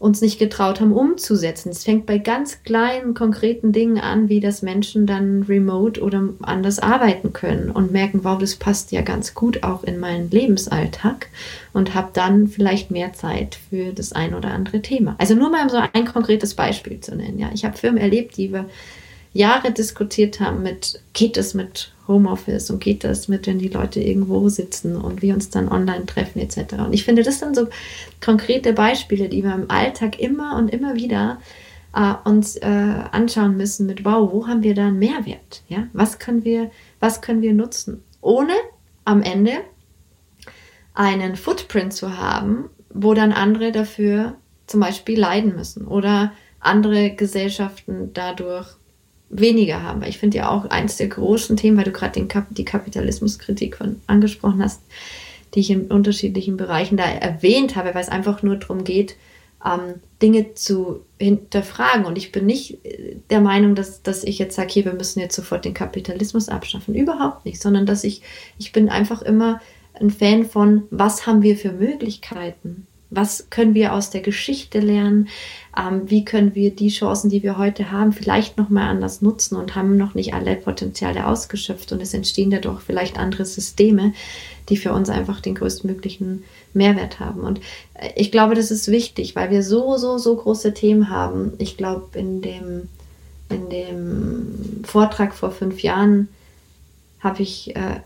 uns 0.00 0.22
nicht 0.22 0.38
getraut 0.38 0.80
haben 0.80 0.94
umzusetzen. 0.94 1.68
Es 1.68 1.84
fängt 1.84 2.06
bei 2.06 2.16
ganz 2.16 2.62
kleinen, 2.64 3.12
konkreten 3.12 3.70
Dingen 3.70 3.98
an, 3.98 4.30
wie 4.30 4.40
dass 4.40 4.62
Menschen 4.62 5.06
dann 5.06 5.42
remote 5.42 6.00
oder 6.02 6.30
anders 6.40 6.78
arbeiten 6.78 7.34
können 7.34 7.70
und 7.70 7.92
merken, 7.92 8.24
wow, 8.24 8.38
das 8.38 8.56
passt 8.56 8.92
ja 8.92 9.02
ganz 9.02 9.34
gut 9.34 9.62
auch 9.62 9.84
in 9.84 10.00
meinen 10.00 10.30
Lebensalltag 10.30 11.28
und 11.74 11.94
habe 11.94 12.08
dann 12.14 12.48
vielleicht 12.48 12.90
mehr 12.90 13.12
Zeit 13.12 13.58
für 13.68 13.92
das 13.92 14.12
ein 14.12 14.34
oder 14.34 14.52
andere 14.52 14.80
Thema. 14.80 15.16
Also 15.18 15.34
nur 15.34 15.50
mal 15.50 15.68
so 15.68 15.76
ein 15.92 16.06
konkretes 16.06 16.54
Beispiel 16.54 17.00
zu 17.00 17.14
nennen. 17.14 17.38
Ja, 17.38 17.50
ich 17.52 17.66
habe 17.66 17.76
Firmen 17.76 18.00
erlebt, 18.00 18.38
die 18.38 18.54
wir 18.54 18.64
Jahre 19.32 19.72
diskutiert 19.72 20.40
haben 20.40 20.62
mit, 20.62 21.00
geht 21.12 21.36
es 21.36 21.54
mit 21.54 21.92
Homeoffice 22.08 22.70
und 22.70 22.80
geht 22.80 23.04
das 23.04 23.28
mit, 23.28 23.46
wenn 23.46 23.58
die 23.58 23.68
Leute 23.68 24.00
irgendwo 24.00 24.48
sitzen 24.48 24.96
und 24.96 25.22
wir 25.22 25.34
uns 25.34 25.50
dann 25.50 25.68
online 25.68 26.06
treffen 26.06 26.40
etc. 26.40 26.74
Und 26.84 26.92
ich 26.92 27.04
finde, 27.04 27.22
das 27.22 27.38
sind 27.38 27.54
so 27.54 27.68
konkrete 28.20 28.72
Beispiele, 28.72 29.28
die 29.28 29.44
wir 29.44 29.54
im 29.54 29.70
Alltag 29.70 30.18
immer 30.18 30.56
und 30.56 30.68
immer 30.68 30.96
wieder 30.96 31.38
äh, 31.94 32.14
uns 32.24 32.56
äh, 32.56 32.66
anschauen 32.66 33.56
müssen 33.56 33.86
mit, 33.86 34.04
wow, 34.04 34.32
wo 34.32 34.48
haben 34.48 34.62
wir 34.62 34.74
da 34.74 34.88
einen 34.88 34.98
Mehrwert? 34.98 35.62
Ja? 35.68 35.86
Was, 35.92 36.18
können 36.18 36.44
wir, 36.44 36.70
was 36.98 37.22
können 37.22 37.42
wir 37.42 37.54
nutzen? 37.54 38.02
Ohne 38.20 38.54
am 39.04 39.22
Ende 39.22 39.52
einen 40.94 41.36
Footprint 41.36 41.92
zu 41.92 42.18
haben, 42.18 42.68
wo 42.92 43.14
dann 43.14 43.32
andere 43.32 43.70
dafür 43.70 44.34
zum 44.66 44.80
Beispiel 44.80 45.18
leiden 45.18 45.54
müssen 45.54 45.86
oder 45.86 46.32
andere 46.58 47.10
Gesellschaften 47.10 48.10
dadurch 48.12 48.66
weniger 49.30 49.82
haben. 49.82 50.02
Weil 50.02 50.10
ich 50.10 50.18
finde 50.18 50.38
ja 50.38 50.50
auch 50.50 50.66
eins 50.66 50.96
der 50.96 51.08
großen 51.08 51.56
Themen, 51.56 51.76
weil 51.76 51.84
du 51.84 51.92
gerade 51.92 52.24
Kap 52.26 52.48
die 52.50 52.64
Kapitalismuskritik 52.64 53.76
von 53.76 54.00
angesprochen 54.06 54.62
hast, 54.62 54.82
die 55.54 55.60
ich 55.60 55.70
in 55.70 55.86
unterschiedlichen 55.86 56.56
Bereichen 56.56 56.96
da 56.96 57.04
erwähnt 57.04 57.76
habe, 57.76 57.94
weil 57.94 58.02
es 58.02 58.08
einfach 58.08 58.42
nur 58.42 58.56
darum 58.56 58.84
geht, 58.84 59.16
ähm, 59.64 59.94
Dinge 60.22 60.54
zu 60.54 61.04
hinterfragen. 61.18 62.04
Und 62.04 62.18
ich 62.18 62.32
bin 62.32 62.46
nicht 62.46 62.84
äh, 62.84 63.16
der 63.30 63.40
Meinung, 63.40 63.74
dass, 63.74 64.02
dass 64.02 64.24
ich 64.24 64.38
jetzt 64.38 64.56
sage, 64.56 64.70
hier, 64.70 64.84
wir 64.84 64.94
müssen 64.94 65.20
jetzt 65.20 65.36
sofort 65.36 65.64
den 65.64 65.74
Kapitalismus 65.74 66.48
abschaffen. 66.48 66.94
Überhaupt 66.94 67.44
nicht, 67.44 67.60
sondern 67.60 67.86
dass 67.86 68.04
ich, 68.04 68.22
ich 68.58 68.72
bin 68.72 68.88
einfach 68.88 69.22
immer 69.22 69.60
ein 69.94 70.10
Fan 70.10 70.44
von, 70.44 70.84
was 70.90 71.26
haben 71.26 71.42
wir 71.42 71.56
für 71.56 71.72
Möglichkeiten? 71.72 72.86
Was 73.10 73.50
können 73.50 73.74
wir 73.74 73.92
aus 73.92 74.10
der 74.10 74.20
Geschichte 74.20 74.78
lernen? 74.78 75.28
Ähm, 75.76 76.02
wie 76.08 76.24
können 76.24 76.54
wir 76.54 76.70
die 76.70 76.88
Chancen, 76.88 77.28
die 77.28 77.42
wir 77.42 77.58
heute 77.58 77.90
haben, 77.90 78.12
vielleicht 78.12 78.56
nochmal 78.56 78.88
anders 78.88 79.20
nutzen 79.20 79.56
und 79.56 79.74
haben 79.74 79.96
noch 79.96 80.14
nicht 80.14 80.32
alle 80.32 80.56
Potenziale 80.56 81.26
ausgeschöpft 81.26 81.92
und 81.92 82.00
es 82.00 82.14
entstehen 82.14 82.50
dadurch 82.50 82.80
vielleicht 82.82 83.18
andere 83.18 83.44
Systeme, 83.44 84.12
die 84.68 84.76
für 84.76 84.92
uns 84.92 85.10
einfach 85.10 85.40
den 85.40 85.56
größtmöglichen 85.56 86.44
Mehrwert 86.72 87.18
haben. 87.20 87.40
Und 87.40 87.60
äh, 87.94 88.10
ich 88.14 88.30
glaube, 88.30 88.54
das 88.54 88.70
ist 88.70 88.88
wichtig, 88.88 89.34
weil 89.34 89.50
wir 89.50 89.62
so, 89.62 89.96
so, 89.96 90.18
so 90.18 90.36
große 90.36 90.72
Themen 90.74 91.10
haben. 91.10 91.52
Ich 91.58 91.76
glaube, 91.76 92.18
in 92.18 92.42
dem, 92.42 92.88
in 93.48 93.68
dem 93.68 94.84
Vortrag 94.84 95.34
vor 95.34 95.50
fünf 95.50 95.82
Jahren 95.82 96.28
habe 97.20 97.42
ich 97.42 97.74
äh, 97.76 98.00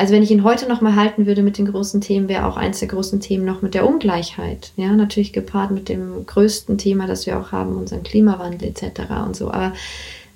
also 0.00 0.14
wenn 0.14 0.22
ich 0.22 0.30
ihn 0.30 0.44
heute 0.44 0.66
noch 0.66 0.80
mal 0.80 0.96
halten 0.96 1.26
würde 1.26 1.42
mit 1.42 1.58
den 1.58 1.70
großen 1.70 2.00
Themen, 2.00 2.26
wäre 2.26 2.46
auch 2.46 2.56
eins 2.56 2.78
der 2.78 2.88
großen 2.88 3.20
Themen 3.20 3.44
noch 3.44 3.60
mit 3.60 3.74
der 3.74 3.86
Ungleichheit. 3.86 4.72
Ja, 4.76 4.92
natürlich 4.92 5.34
gepaart 5.34 5.72
mit 5.72 5.90
dem 5.90 6.24
größten 6.24 6.78
Thema, 6.78 7.06
das 7.06 7.26
wir 7.26 7.38
auch 7.38 7.52
haben, 7.52 7.76
unseren 7.76 8.02
Klimawandel 8.02 8.66
etc. 8.66 9.02
und 9.26 9.36
so. 9.36 9.50
Aber 9.50 9.74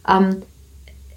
ähm, 0.07 0.43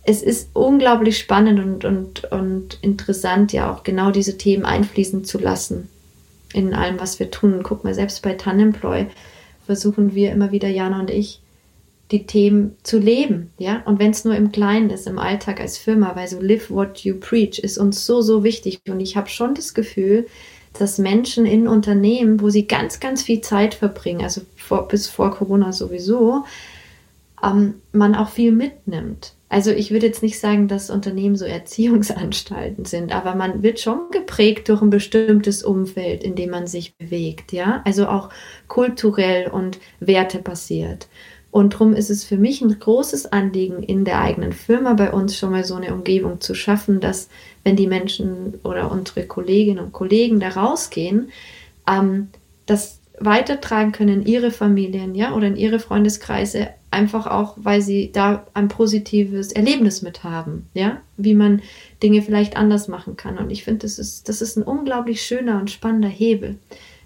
es 0.04 0.24
ist 0.24 0.52
unglaublich 0.54 1.18
spannend 1.18 1.60
und, 1.60 1.84
und, 1.84 2.24
und 2.32 2.78
interessant, 2.82 3.52
ja 3.52 3.70
auch 3.70 3.84
genau 3.84 4.12
diese 4.12 4.38
Themen 4.38 4.64
einfließen 4.64 5.26
zu 5.26 5.39
lassen 5.39 5.89
in 6.54 6.74
allem, 6.74 7.02
was 7.02 7.20
wir 7.20 7.30
tun. 7.30 7.60
guck 7.64 7.84
mal, 7.84 7.93
selbst 7.93 8.22
bei 8.22 8.32
Tanemploy 8.32 9.08
versuchen 9.66 10.16
wir 10.16 10.32
immer 10.32 10.54
wieder, 10.54 10.70
Jana 10.70 11.02
und 11.02 11.10
ich, 11.10 11.41
die 12.12 12.26
Themen 12.26 12.76
zu 12.84 12.99
leben, 12.99 13.51
ja. 13.58 13.82
Und 13.86 13.99
wenn 13.99 14.12
es 14.12 14.24
nur 14.24 14.36
im 14.36 14.51
Kleinen 14.51 14.89
ist, 14.89 15.08
im 15.08 15.20
Alltag 15.20 15.60
als 15.60 15.78
Firma, 15.78 16.16
weil 16.16 16.28
so 16.28 16.39
live 16.39 16.70
what 16.72 16.99
you 16.99 17.16
preach 17.20 17.60
ist 17.60 17.78
uns 17.78 18.05
so, 18.05 18.22
so 18.22 18.43
wichtig. 18.43 18.80
Und 18.88 18.99
ich 18.99 19.18
habe 19.18 19.30
schon 19.30 19.55
das 19.55 19.74
Gefühl, 19.74 20.28
dass 20.80 20.97
Menschen 20.97 21.45
in 21.45 21.68
Unternehmen, 21.68 22.41
wo 22.41 22.49
sie 22.49 22.68
ganz, 22.68 22.99
ganz 22.99 23.24
viel 23.24 23.41
Zeit 23.41 23.74
verbringen, 23.74 24.22
also 24.22 24.41
vor, 24.55 24.88
bis 24.88 25.08
vor 25.08 25.32
Corona 25.32 25.74
sowieso, 25.74 26.45
ähm, 27.43 27.76
man 27.91 28.16
auch 28.16 28.30
viel 28.30 28.51
mitnimmt. 28.51 29.34
Also 29.49 29.72
ich 29.72 29.91
würde 29.91 30.08
jetzt 30.08 30.24
nicht 30.24 30.39
sagen, 30.39 30.68
dass 30.68 30.89
Unternehmen 30.89 31.38
so 31.38 31.45
Erziehungsanstalten 31.45 32.84
sind, 32.84 33.16
aber 33.16 33.34
man 33.34 33.64
wird 33.64 33.80
schon 33.80 34.12
geprägt 34.12 34.68
durch 34.68 34.82
ein 34.82 34.89
bestimmtes 34.89 35.64
Umfeld, 35.64 36.22
in 36.22 36.36
dem 36.36 36.49
man 36.49 36.68
sich 36.68 36.97
bewegt, 36.97 37.53
ja. 37.53 37.82
Also 37.86 38.08
auch 38.08 38.30
kulturell 38.68 39.49
und 39.49 39.80
wertebasiert. 39.99 41.08
Und 41.58 41.74
darum 41.74 41.93
ist 41.93 42.12
es 42.12 42.24
für 42.24 42.38
mich 42.38 42.62
ein 42.62 42.78
großes 42.78 43.34
Anliegen, 43.34 43.82
in 43.82 44.05
der 44.05 44.22
eigenen 44.22 44.53
Firma 44.53 44.93
bei 44.93 45.12
uns 45.12 45.36
schon 45.36 45.49
mal 45.49 45.64
so 45.64 45.74
eine 45.74 45.91
Umgebung 45.91 46.39
zu 46.39 46.53
schaffen, 46.53 46.99
dass 46.99 47.30
wenn 47.64 47.76
die 47.76 47.88
Menschen 47.88 48.60
oder 48.64 48.91
unsere 48.91 49.26
Kolleginnen 49.26 49.84
und 49.84 49.91
Kollegen 49.91 50.39
da 50.39 50.49
rausgehen, 50.49 51.32
ähm, 51.89 52.28
das 52.68 52.99
weitertragen 53.20 53.91
können 53.91 54.22
in 54.22 54.28
ihre 54.28 54.51
Familien, 54.51 55.16
ja, 55.16 55.34
oder 55.34 55.47
in 55.47 55.55
ihre 55.55 55.80
Freundeskreise, 55.80 56.68
einfach 56.91 57.26
auch, 57.26 57.55
weil 57.58 57.82
sie 57.82 58.12
da 58.12 58.45
ein 58.53 58.68
positives 58.68 59.51
Erlebnis 59.51 60.03
mit 60.03 60.24
haben, 60.24 60.68
ja, 60.76 61.01
wie 61.18 61.34
man 61.34 61.64
Dinge 62.03 62.22
vielleicht 62.22 62.55
anders 62.55 62.88
machen 62.88 63.18
kann. 63.18 63.39
Und 63.39 63.49
ich 63.49 63.64
finde, 63.64 63.80
das 63.80 63.97
ist, 63.97 64.30
das 64.30 64.43
ist 64.43 64.58
ein 64.58 64.64
unglaublich 64.64 65.24
schöner 65.24 65.60
und 65.60 65.72
spannender 65.72 66.08
Hebel, 66.08 66.60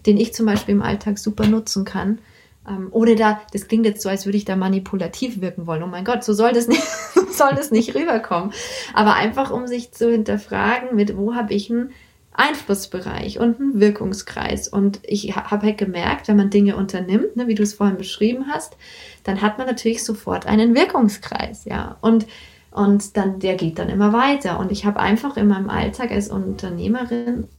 den 0.06 0.18
ich 0.18 0.34
zum 0.34 0.46
Beispiel 0.46 0.76
im 0.76 0.82
Alltag 0.82 1.20
super 1.20 1.48
nutzen 1.48 1.86
kann 1.86 2.20
ähm, 2.68 2.90
ohne 2.92 3.16
da, 3.16 3.42
das 3.54 3.68
klingt 3.68 3.86
jetzt 3.86 4.02
so, 4.02 4.10
als 4.10 4.26
würde 4.26 4.38
ich 4.38 4.46
da 4.46 4.56
manipulativ 4.56 5.42
wirken 5.42 5.66
wollen. 5.68 5.84
Oh 5.84 5.88
mein 5.88 6.06
Gott, 6.06 6.24
so 6.24 6.34
soll 6.34 6.54
das 6.54 6.68
nicht, 6.68 6.84
soll 7.32 7.56
das 7.56 7.72
nicht 7.72 7.96
rüberkommen. 7.96 8.52
Aber 8.94 9.16
einfach, 9.16 9.52
um 9.52 9.68
sich 9.68 9.92
zu 9.92 10.12
hinterfragen, 10.12 10.96
mit 10.96 11.18
wo 11.18 11.34
habe 11.34 11.54
ich 11.54 11.72
einen 11.72 11.92
Einflussbereich 12.34 13.40
und 13.40 13.60
einen 13.60 13.80
Wirkungskreis. 13.80 14.68
Und 14.68 15.00
ich 15.04 15.36
habe 15.36 15.66
halt 15.66 15.78
gemerkt, 15.78 16.28
wenn 16.28 16.38
man 16.38 16.50
Dinge 16.50 16.76
unternimmt, 16.78 17.36
ne, 17.36 17.48
wie 17.48 17.56
du 17.56 17.64
es 17.64 17.74
vorhin 17.74 17.98
beschrieben 17.98 18.46
hast, 18.48 18.78
dann 19.24 19.42
hat 19.42 19.58
man 19.58 19.68
natürlich 19.68 20.04
sofort 20.04 20.46
einen 20.46 20.76
Wirkungskreis, 20.76 21.66
ja. 21.66 21.98
Und 22.02 22.26
und 22.72 23.18
dann, 23.18 23.40
der 23.40 23.56
geht 23.56 23.80
dann 23.80 23.90
immer 23.90 24.14
weiter. 24.14 24.58
Und 24.58 24.72
ich 24.72 24.86
habe 24.86 25.00
einfach 25.00 25.36
in 25.36 25.48
meinem 25.48 25.70
Alltag 25.70 26.12
als 26.12 26.30
Unternehmerin 26.30 27.50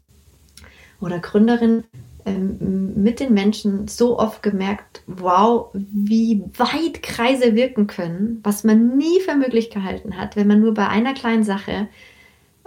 oder 1.01 1.19
Gründerin 1.19 1.85
ähm, 2.25 3.03
mit 3.03 3.21
den 3.21 3.35
Menschen 3.35 3.89
so 3.89 4.19
oft 4.19 4.43
gemerkt, 4.43 5.03
wow, 5.07 5.69
wie 5.73 6.43
weit 6.57 7.03
Kreise 7.03 7.55
wirken 7.55 7.87
können, 7.87 8.41
was 8.43 8.65
man 8.65 8.97
nie 8.97 9.21
für 9.21 9.35
möglich 9.35 9.71
gehalten 9.71 10.17
hat, 10.17 10.37
wenn 10.37 10.47
man 10.47 10.61
nur 10.61 10.75
bei 10.75 10.89
einer 10.89 11.15
kleinen 11.15 11.45
Sache 11.45 11.89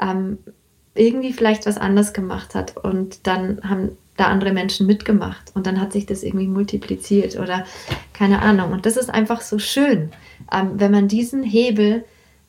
ähm, 0.01 0.38
irgendwie 0.93 1.34
vielleicht 1.34 1.66
was 1.66 1.78
anders 1.78 2.14
gemacht 2.14 2.56
hat 2.56 2.78
und 2.78 3.28
dann 3.28 3.62
haben 3.64 3.91
da 4.18 4.28
andere 4.28 4.53
Menschen 4.53 4.88
mitgemacht 4.88 5.51
und 5.56 5.68
dann 5.68 5.80
hat 5.80 5.91
sich 5.91 6.06
das 6.06 6.24
irgendwie 6.24 6.47
multipliziert 6.47 7.38
oder 7.38 7.66
keine 8.14 8.41
Ahnung. 8.41 8.72
Und 8.72 8.86
das 8.86 8.95
ist 8.95 9.10
einfach 9.10 9.41
so 9.41 9.60
schön, 9.60 10.12
ähm, 10.51 10.72
wenn 10.76 10.91
man 10.91 11.08
diesen 11.08 11.43
Hebel 11.43 12.06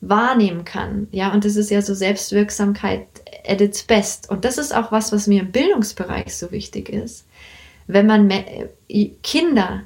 wahrnehmen 0.09 0.65
kann. 0.65 1.09
Ja, 1.11 1.33
und 1.33 1.45
das 1.45 1.57
ist 1.57 1.71
ja 1.71 1.83
so 1.83 1.95
Selbstwirksamkeit 1.95 3.07
at 3.47 3.61
its 3.61 3.83
best. 3.83 4.31
Und 4.31 4.45
das 4.45 4.59
ist 4.59 4.75
auch 4.75 4.93
was, 4.93 5.13
was 5.13 5.27
mir 5.27 5.43
im 5.43 5.53
Bildungsbereich 5.53 6.35
so 6.35 6.51
wichtig 6.53 6.89
ist. 6.89 7.27
Wenn 7.87 8.07
man 8.07 8.31
äh, 8.31 9.09
Kinder, 9.23 9.83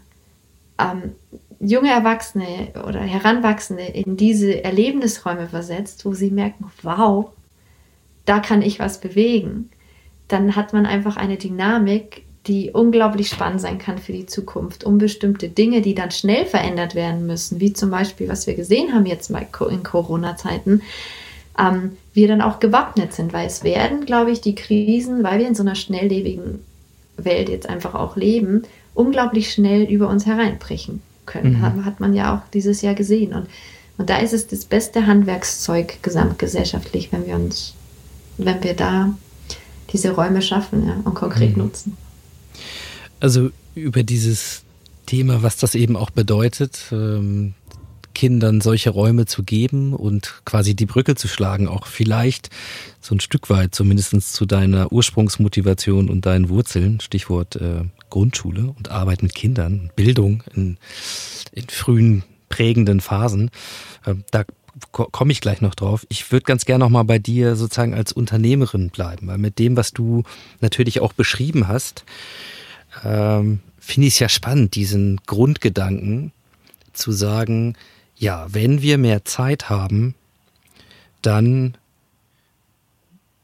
ähm, 0.78 1.14
junge 1.60 1.90
Erwachsene 1.90 2.72
oder 2.86 3.00
Heranwachsende 3.00 3.84
in 3.84 4.16
diese 4.16 4.64
Erlebnisräume 4.64 5.48
versetzt, 5.48 6.04
wo 6.04 6.14
sie 6.14 6.30
merken, 6.30 6.70
wow, 6.82 7.30
da 8.24 8.40
kann 8.40 8.62
ich 8.62 8.78
was 8.78 9.00
bewegen, 9.00 9.70
dann 10.28 10.56
hat 10.56 10.72
man 10.72 10.86
einfach 10.86 11.16
eine 11.16 11.36
Dynamik, 11.36 12.24
die 12.46 12.70
unglaublich 12.70 13.28
spannend 13.28 13.60
sein 13.60 13.78
kann 13.78 13.98
für 13.98 14.12
die 14.12 14.26
Zukunft, 14.26 14.84
um 14.84 14.98
bestimmte 14.98 15.48
Dinge, 15.48 15.82
die 15.82 15.94
dann 15.94 16.10
schnell 16.10 16.46
verändert 16.46 16.94
werden 16.94 17.26
müssen, 17.26 17.60
wie 17.60 17.72
zum 17.72 17.90
Beispiel, 17.90 18.28
was 18.28 18.46
wir 18.46 18.54
gesehen 18.54 18.94
haben 18.94 19.06
jetzt 19.06 19.30
mal 19.30 19.46
in 19.68 19.82
Corona-Zeiten, 19.82 20.82
ähm, 21.58 21.96
wir 22.14 22.28
dann 22.28 22.40
auch 22.40 22.58
gewappnet 22.58 23.12
sind, 23.12 23.32
weil 23.32 23.46
es 23.46 23.62
werden, 23.62 24.06
glaube 24.06 24.30
ich, 24.30 24.40
die 24.40 24.54
Krisen, 24.54 25.22
weil 25.22 25.40
wir 25.40 25.48
in 25.48 25.54
so 25.54 25.62
einer 25.62 25.74
schnelllebigen 25.74 26.64
Welt 27.16 27.50
jetzt 27.50 27.68
einfach 27.68 27.94
auch 27.94 28.16
leben, 28.16 28.62
unglaublich 28.94 29.52
schnell 29.52 29.82
über 29.82 30.08
uns 30.08 30.24
hereinbrechen 30.24 31.02
können. 31.26 31.58
Mhm. 31.58 31.84
Hat 31.84 32.00
man 32.00 32.14
ja 32.14 32.34
auch 32.34 32.50
dieses 32.52 32.80
Jahr 32.80 32.94
gesehen. 32.94 33.34
Und, 33.34 33.48
und 33.98 34.08
da 34.08 34.18
ist 34.18 34.32
es 34.32 34.46
das 34.46 34.64
beste 34.64 35.06
Handwerkszeug 35.06 36.02
gesamtgesellschaftlich, 36.02 37.12
wenn 37.12 37.26
wir 37.26 37.34
uns, 37.34 37.74
wenn 38.38 38.62
wir 38.64 38.74
da 38.74 39.12
diese 39.92 40.12
Räume 40.12 40.40
schaffen 40.40 40.86
ja, 40.86 40.96
und 41.04 41.14
konkret 41.14 41.56
mhm. 41.56 41.64
nutzen. 41.64 41.96
Also 43.20 43.50
über 43.74 44.02
dieses 44.02 44.62
Thema, 45.06 45.42
was 45.42 45.56
das 45.56 45.74
eben 45.74 45.96
auch 45.96 46.10
bedeutet, 46.10 46.80
ähm, 46.92 47.54
Kindern 48.14 48.60
solche 48.60 48.90
Räume 48.90 49.26
zu 49.26 49.42
geben 49.42 49.94
und 49.94 50.42
quasi 50.44 50.74
die 50.74 50.86
Brücke 50.86 51.14
zu 51.14 51.28
schlagen, 51.28 51.68
auch 51.68 51.86
vielleicht 51.86 52.50
so 53.00 53.14
ein 53.14 53.20
Stück 53.20 53.50
weit 53.50 53.74
zumindest 53.74 54.34
zu 54.34 54.46
deiner 54.46 54.92
Ursprungsmotivation 54.92 56.10
und 56.10 56.26
deinen 56.26 56.48
Wurzeln, 56.48 57.00
Stichwort 57.00 57.56
äh, 57.56 57.84
Grundschule 58.10 58.74
und 58.76 58.90
Arbeit 58.90 59.22
mit 59.22 59.34
Kindern, 59.34 59.90
Bildung 59.96 60.42
in, 60.54 60.76
in 61.52 61.68
frühen 61.68 62.24
prägenden 62.48 63.00
Phasen. 63.00 63.50
Äh, 64.04 64.16
da 64.32 64.44
komme 64.90 65.32
ich 65.32 65.40
gleich 65.40 65.60
noch 65.60 65.74
drauf. 65.74 66.06
Ich 66.08 66.30
würde 66.32 66.44
ganz 66.44 66.64
gerne 66.64 66.84
noch 66.84 66.90
mal 66.90 67.04
bei 67.04 67.18
dir 67.18 67.56
sozusagen 67.56 67.94
als 67.94 68.12
Unternehmerin 68.12 68.90
bleiben, 68.90 69.28
weil 69.28 69.38
mit 69.38 69.58
dem, 69.58 69.76
was 69.76 69.92
du 69.92 70.24
natürlich 70.60 71.00
auch 71.00 71.12
beschrieben 71.12 71.68
hast, 71.68 72.04
ähm, 73.04 73.60
finde 73.78 74.08
ich 74.08 74.14
es 74.14 74.20
ja 74.20 74.28
spannend, 74.28 74.74
diesen 74.74 75.18
Grundgedanken 75.26 76.32
zu 76.92 77.12
sagen, 77.12 77.76
ja, 78.16 78.46
wenn 78.50 78.82
wir 78.82 78.98
mehr 78.98 79.24
Zeit 79.24 79.70
haben, 79.70 80.14
dann, 81.22 81.76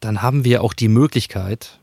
dann 0.01 0.23
haben 0.23 0.45
wir 0.45 0.63
auch 0.63 0.75
die 0.75 0.89
Möglichkeit, 0.89 1.79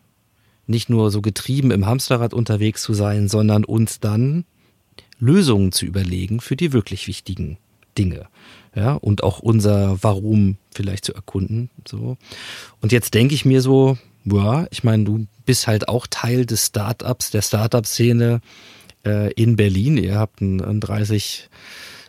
nicht 0.68 0.90
nur 0.90 1.12
so 1.12 1.22
getrieben 1.22 1.72
im 1.72 1.86
Hamsterrad 1.86 2.34
unterwegs 2.34 2.82
zu 2.84 2.94
sein, 2.94 3.28
sondern 3.28 3.66
uns 3.66 4.00
dann 4.00 4.46
Lösungen 5.20 5.72
zu 5.72 5.86
überlegen 5.86 6.40
für 6.40 6.56
die 6.56 6.74
wirklich 6.74 7.08
wichtigen 7.08 7.58
Dinge. 7.98 8.28
Ja, 8.76 8.94
und 8.94 9.24
auch 9.24 9.40
unser 9.40 10.02
Warum 10.02 10.58
vielleicht 10.74 11.06
zu 11.06 11.14
erkunden. 11.14 11.70
So. 11.88 12.18
Und 12.82 12.92
jetzt 12.92 13.14
denke 13.14 13.36
ich 13.36 13.46
mir 13.46 13.62
so, 13.62 13.98
ja, 14.26 14.68
ich 14.72 14.84
meine, 14.84 15.04
du 15.04 15.28
bist 15.46 15.68
halt 15.68 15.88
auch 15.88 16.08
Teil 16.08 16.46
des 16.46 16.68
Startups, 16.68 17.32
der 17.32 17.42
Startup-Szene 17.42 18.42
äh, 19.06 19.32
in 19.34 19.56
Berlin. 19.56 19.98
Ihr 19.98 20.16
habt 20.16 20.42
ein, 20.42 20.62
ein 20.62 20.80
30 20.80 21.50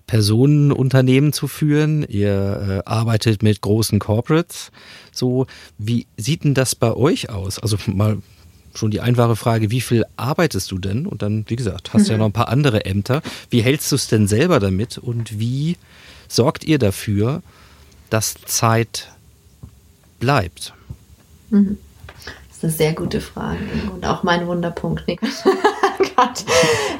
Personenunternehmen 0.07 1.33
zu 1.33 1.49
führen. 1.49 2.05
Ihr 2.07 2.83
äh, 2.85 2.89
arbeitet 2.89 3.43
mit 3.43 3.61
großen 3.61 3.99
Corporates. 3.99 4.71
So, 5.13 5.47
wie 5.79 6.07
sieht 6.17 6.45
denn 6.45 6.55
das 6.55 6.75
bei 6.75 6.93
euch 6.95 7.31
aus? 7.31 7.59
Also 7.59 7.79
mal 7.87 8.19
schon 8.75 8.91
die 8.91 9.01
einfache 9.01 9.37
Frage, 9.37 9.71
wie 9.71 9.81
viel 9.81 10.05
arbeitest 10.17 10.71
du 10.71 10.79
denn? 10.79 11.07
Und 11.07 11.23
dann, 11.23 11.45
wie 11.49 11.57
gesagt, 11.57 11.95
hast 11.95 12.09
du 12.09 12.13
mhm. 12.13 12.13
ja 12.13 12.19
noch 12.19 12.27
ein 12.27 12.33
paar 12.33 12.49
andere 12.49 12.85
Ämter. 12.85 13.23
Wie 13.51 13.63
hältst 13.63 13.91
du 13.93 13.97
es 13.97 14.09
denn 14.09 14.27
selber 14.27 14.61
damit? 14.61 14.99
Und 14.99 15.39
wie 15.39 15.77
sorgt 16.29 16.65
ihr 16.65 16.79
dafür, 16.79 17.43
dass 18.11 18.35
Zeit 18.47 19.13
bleibt? 20.21 20.75
Mhm. 21.51 21.79
Eine 22.65 22.73
sehr 22.73 22.95
gute 22.95 23.21
Frage 23.21 23.59
und 23.93 24.07
auch 24.07 24.23
mein 24.23 24.47
Wunderpunkt, 24.47 25.07
Nick. 25.11 25.21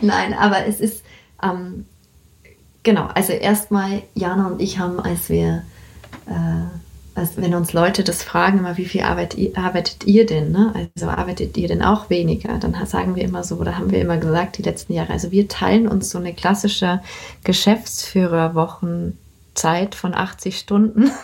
Nein, 0.03 0.35
aber 0.35 0.67
es 0.67 0.79
ist, 0.79 1.03
ähm, 1.43 1.87
genau, 2.83 3.09
also 3.15 3.33
erstmal, 3.33 4.03
Jana 4.13 4.49
und 4.49 4.61
ich 4.61 4.79
haben, 4.79 5.01
als 5.01 5.31
wir, 5.31 5.63
äh, 6.27 6.67
als, 7.15 7.39
wenn 7.39 7.55
uns 7.55 7.73
Leute 7.73 8.05
das 8.05 8.23
fragen, 8.23 8.59
immer, 8.59 8.77
wie 8.77 8.85
viel 8.85 9.05
arbeitet, 9.05 9.57
arbeitet 9.57 10.05
ihr 10.05 10.27
denn? 10.27 10.53
Ne? 10.53 10.87
Also 10.95 11.09
arbeitet 11.09 11.57
ihr 11.57 11.69
denn 11.69 11.81
auch 11.81 12.11
weniger? 12.11 12.59
Dann 12.59 12.77
sagen 12.85 13.17
wir 13.17 13.23
immer 13.23 13.43
so, 13.43 13.57
oder 13.57 13.79
haben 13.79 13.91
wir 13.91 14.03
immer 14.03 14.19
gesagt, 14.19 14.59
die 14.59 14.63
letzten 14.63 14.93
Jahre, 14.93 15.15
also 15.15 15.33
wir 15.33 15.49
teilen 15.49 15.89
uns 15.89 16.11
so 16.11 16.19
eine 16.19 16.35
klassische 16.35 17.01
Geschäftsführerwochenzeit 17.43 19.95
von 19.95 20.15
80 20.15 20.59
Stunden. 20.59 21.11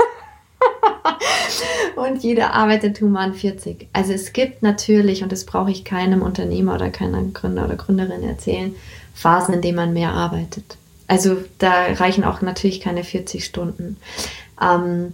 und 1.97 2.23
jeder 2.23 2.55
arbeitet 2.55 3.01
human 3.01 3.35
40. 3.35 3.89
Also 3.93 4.13
es 4.13 4.33
gibt 4.33 4.63
natürlich, 4.63 5.23
und 5.23 5.33
das 5.33 5.45
brauche 5.45 5.71
ich 5.71 5.85
keinem 5.85 6.23
Unternehmer 6.23 6.75
oder 6.75 6.91
keiner 6.91 7.23
Gründer 7.23 7.65
oder 7.65 7.77
Gründerin 7.77 8.23
erzählen, 8.23 8.75
Phasen, 9.15 9.55
in 9.55 9.63
denen 9.63 9.77
man 9.77 9.93
mehr 9.93 10.13
arbeitet. 10.13 10.77
Also 11.07 11.39
da 11.59 11.87
reichen 11.95 12.25
auch 12.25 12.41
natürlich 12.41 12.81
keine 12.81 13.05
40 13.05 13.45
Stunden. 13.45 13.97
Ähm, 14.63 15.13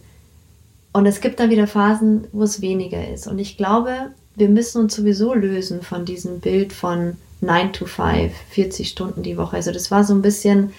und 0.93 1.07
es 1.07 1.21
gibt 1.21 1.41
dann 1.41 1.51
wieder 1.51 1.67
Phasen, 1.67 2.27
wo 2.33 2.43
es 2.43 2.61
weniger 2.61 3.09
ist. 3.09 3.27
Und 3.27 3.39
ich 3.39 3.57
glaube, 3.57 4.11
wir 4.35 4.49
müssen 4.49 4.83
uns 4.83 4.95
sowieso 4.95 5.35
lösen 5.35 5.83
von 5.83 6.05
diesem 6.05 6.41
Bild 6.41 6.73
von 6.73 7.17
9 7.41 7.73
to 7.73 7.87
5, 7.87 8.33
40 8.51 8.89
Stunden 8.89 9.23
die 9.23 9.37
Woche. 9.37 9.57
Also 9.57 9.73
das 9.73 9.91
war 9.91 10.05
so 10.05 10.15
ein 10.15 10.23
bisschen 10.23 10.73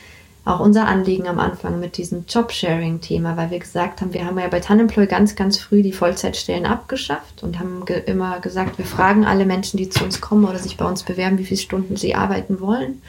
auch 0.48 0.60
unser 0.60 0.88
Anliegen 0.88 1.28
am 1.28 1.40
Anfang 1.40 1.80
mit 1.80 1.98
diesem 1.98 2.26
Jobsharing-Thema, 2.28 3.36
weil 3.36 3.52
wir 3.52 3.60
gesagt 3.60 4.02
haben, 4.02 4.14
wir 4.14 4.26
haben 4.26 4.40
ja 4.40 4.48
bei 4.48 4.60
Tanemploy 4.60 5.06
ganz, 5.06 5.36
ganz 5.36 5.58
früh 5.58 5.82
die 5.82 5.92
Vollzeitstellen 5.92 6.66
abgeschafft 6.66 7.44
und 7.44 7.60
haben 7.60 7.86
ge 7.86 8.02
immer 8.06 8.40
gesagt, 8.40 8.78
wir 8.78 8.86
fragen 8.86 9.26
alle 9.26 9.46
Menschen, 9.46 9.78
die 9.78 9.90
zu 9.90 10.04
uns 10.04 10.22
kommen 10.22 10.46
oder 10.46 10.60
sich 10.60 10.78
bei 10.78 10.86
uns 10.86 11.04
bewerben, 11.04 11.38
wie 11.38 11.46
viele 11.46 11.60
Stunden 11.60 11.98
sie 11.98 12.16
arbeiten 12.16 12.62
wollen. 12.62 13.02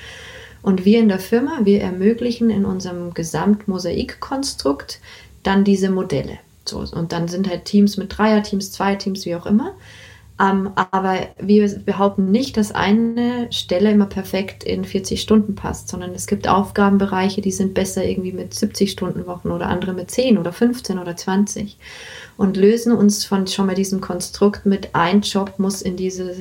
Und 0.63 0.85
wir 0.85 0.99
in 0.99 1.09
der 1.09 1.21
Firma, 1.21 1.61
wir 1.63 1.81
ermöglichen 1.81 2.51
in 2.51 2.65
unserem 2.65 3.15
Gesamtmosaikkonstrukt 3.15 5.01
dann 5.45 5.63
diese 5.63 5.91
Modelle. 5.91 6.39
So, 6.65 6.79
und 6.81 7.13
dann 7.13 7.29
sind 7.29 7.49
halt 7.49 7.65
Teams 7.65 7.97
mit 7.97 8.19
Dreierteams, 8.19 8.73
Zweierteams, 8.73 9.25
wie 9.25 9.37
auch 9.37 9.47
immer. 9.47 9.75
Ähm, 10.41 10.71
aber 10.75 11.29
wir 11.39 11.69
behaupten 11.81 12.31
nicht, 12.31 12.57
dass 12.57 12.71
eine 12.71 13.53
Stelle 13.53 13.91
immer 13.91 14.07
perfekt 14.07 14.63
in 14.63 14.85
40 14.85 15.21
Stunden 15.21 15.57
passt, 15.57 15.89
sondern 15.89 16.15
es 16.15 16.27
gibt 16.27 16.47
Aufgabenbereiche, 16.47 17.41
die 17.41 17.51
sind 17.51 17.75
besser 17.75 18.05
irgendwie 18.05 18.33
mit 18.33 18.55
70 18.55 18.91
Stunden 18.91 19.27
Wochen 19.27 19.51
oder 19.51 19.67
andere 19.67 19.93
mit 19.93 20.11
10 20.11 20.39
oder 20.39 20.53
15 20.53 20.99
oder 20.99 21.17
20 21.17 21.77
und 22.37 22.57
lösen 22.57 22.93
uns 22.93 23.25
von 23.25 23.49
schon 23.49 23.67
mal 23.67 23.75
diesem 23.75 24.01
Konstrukt 24.01 24.65
mit 24.65 24.95
ein 24.95 25.23
Job 25.23 25.55
muss 25.59 25.83
in 25.83 25.97
diese 25.97 26.37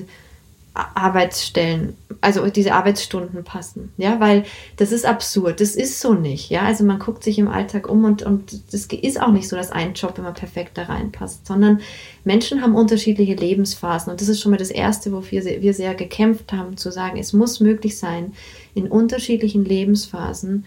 Arbeitsstellen, 0.96 1.96
also 2.22 2.48
diese 2.48 2.74
Arbeitsstunden 2.74 3.44
passen, 3.44 3.92
ja, 3.98 4.20
weil 4.20 4.44
das 4.78 4.92
ist 4.92 5.06
absurd, 5.06 5.62
das 5.62 5.76
ist 5.76 6.00
so 6.00 6.14
nicht, 6.14 6.50
ja, 6.50 6.64
also 6.64 6.84
man 6.84 7.00
guckt 7.00 7.24
sich 7.24 7.40
im 7.40 7.48
Alltag 7.48 7.90
um 7.90 8.06
und, 8.06 8.24
und 8.24 8.74
das 8.74 8.86
ist 8.86 9.22
auch 9.22 9.32
nicht 9.32 9.48
so, 9.48 9.56
dass 9.56 9.72
ein 9.72 9.94
Job 9.94 10.18
immer 10.18 10.32
perfekt 10.32 10.78
da 10.78 10.84
reinpasst, 10.84 11.46
sondern 11.48 11.82
Menschen 12.24 12.62
haben 12.62 12.76
unterschiedliche 12.76 13.36
Lebensphasen 13.36 14.12
und 14.12 14.22
das 14.22 14.30
ist 14.30 14.42
schon 14.42 14.52
mal 14.52 14.58
das 14.58 14.72
Erste, 14.72 15.12
wofür 15.12 15.44
wir 15.44 15.74
sehr 15.74 15.96
gekämpft 15.96 16.54
haben, 16.54 16.78
zu 16.78 16.92
sagen, 16.92 17.18
es 17.18 17.34
muss 17.34 17.60
möglich 17.60 17.98
sein, 17.98 18.34
in 18.74 18.88
unterschiedlichen 18.88 19.66
Lebensphasen 19.66 20.66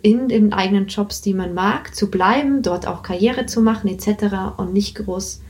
in 0.00 0.28
den 0.28 0.52
eigenen 0.52 0.86
Jobs, 0.86 1.20
die 1.20 1.34
man 1.34 1.54
mag, 1.54 1.94
zu 1.94 2.10
bleiben, 2.10 2.62
dort 2.62 2.86
auch 2.86 3.02
Karriere 3.02 3.46
zu 3.46 3.60
machen 3.60 3.88
etc. 3.88 4.56
und 4.56 4.72
nicht 4.72 4.94
groß 4.94 5.42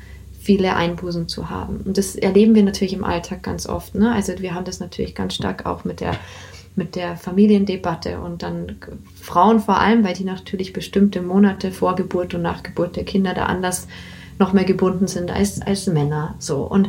viele 0.42 0.74
Einbußen 0.74 1.28
zu 1.28 1.50
haben. 1.50 1.78
Und 1.84 1.98
das 1.98 2.16
erleben 2.16 2.54
wir 2.54 2.62
natürlich 2.62 2.94
im 2.94 3.04
Alltag 3.04 3.42
ganz 3.42 3.66
oft. 3.66 3.94
Ne? 3.94 4.12
Also 4.12 4.32
wir 4.38 4.54
haben 4.54 4.64
das 4.64 4.80
natürlich 4.80 5.14
ganz 5.14 5.34
stark 5.34 5.66
auch 5.66 5.84
mit 5.84 6.00
der 6.00 6.16
mit 6.74 6.96
der 6.96 7.16
Familiendebatte 7.16 8.18
und 8.18 8.42
dann 8.42 8.76
Frauen 9.20 9.60
vor 9.60 9.78
allem, 9.78 10.04
weil 10.04 10.14
die 10.14 10.24
natürlich 10.24 10.72
bestimmte 10.72 11.20
Monate 11.20 11.70
vor 11.70 11.94
Geburt 11.96 12.32
und 12.32 12.40
nach 12.40 12.62
Geburt 12.62 12.96
der 12.96 13.04
Kinder 13.04 13.34
da 13.34 13.44
anders 13.44 13.88
noch 14.38 14.54
mehr 14.54 14.64
gebunden 14.64 15.06
sind 15.06 15.30
als, 15.30 15.60
als 15.60 15.86
Männer. 15.86 16.34
So. 16.38 16.62
Und 16.62 16.88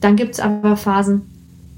dann 0.00 0.14
gibt 0.14 0.34
es 0.34 0.40
aber 0.40 0.76
Phasen, 0.76 1.22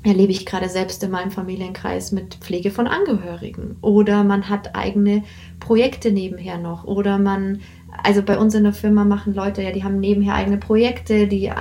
erlebe 0.02 0.32
ich 0.32 0.46
gerade 0.46 0.68
selbst 0.68 1.02
in 1.02 1.10
meinem 1.10 1.30
Familienkreis 1.30 2.12
mit 2.12 2.36
Pflege 2.36 2.70
von 2.70 2.86
Angehörigen. 2.86 3.76
Oder 3.80 4.22
man 4.22 4.48
hat 4.48 4.76
eigene 4.76 5.24
Projekte 5.58 6.12
nebenher 6.12 6.58
noch. 6.58 6.84
Oder 6.84 7.18
man 7.18 7.60
also 8.02 8.22
bei 8.22 8.38
uns 8.38 8.54
in 8.54 8.64
der 8.64 8.72
Firma 8.72 9.04
machen 9.04 9.34
Leute 9.34 9.62
ja, 9.62 9.72
die 9.72 9.84
haben 9.84 10.00
nebenher 10.00 10.34
eigene 10.34 10.56
Projekte. 10.56 11.26
Die, 11.26 11.46
äh, 11.46 11.54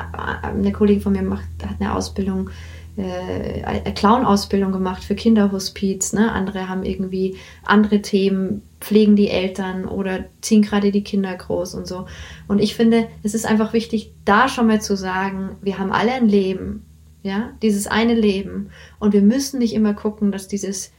eine 0.44 0.72
Kollegin 0.72 1.02
von 1.02 1.14
mir 1.14 1.22
macht, 1.22 1.48
hat 1.64 1.80
eine 1.80 1.96
Ausbildung, 1.96 2.50
äh, 2.98 3.64
eine 3.64 3.94
Clown-Ausbildung 3.94 4.72
gemacht 4.72 5.04
für 5.04 5.16
Kinderhospiz. 5.16 6.14
Ne? 6.14 6.32
Andere 6.32 6.70
haben 6.70 6.84
irgendwie 6.84 7.38
andere 7.64 8.02
Themen, 8.02 8.62
pflegen 8.80 9.16
die 9.16 9.30
Eltern 9.30 9.86
oder 9.86 10.26
ziehen 10.42 10.62
gerade 10.62 10.92
die 10.92 11.04
Kinder 11.04 11.34
groß 11.34 11.76
und 11.76 11.88
so. 11.88 12.06
Und 12.48 12.60
ich 12.60 12.76
finde, 12.76 13.08
es 13.24 13.34
ist 13.34 13.46
einfach 13.46 13.74
wichtig, 13.74 14.12
da 14.26 14.48
schon 14.48 14.68
mal 14.68 14.82
zu 14.82 14.96
sagen, 14.96 15.58
wir 15.62 15.78
haben 15.78 15.92
alle 15.92 16.14
ein 16.14 16.30
Leben. 16.30 16.86
Ja, 17.24 17.54
dieses 17.64 17.88
eine 17.88 18.14
Leben. 18.14 18.70
Und 19.00 19.14
wir 19.14 19.24
müssen 19.24 19.58
nicht 19.58 19.74
immer 19.74 19.96
gucken, 19.96 20.32
dass 20.32 20.48
dieses 20.48 20.92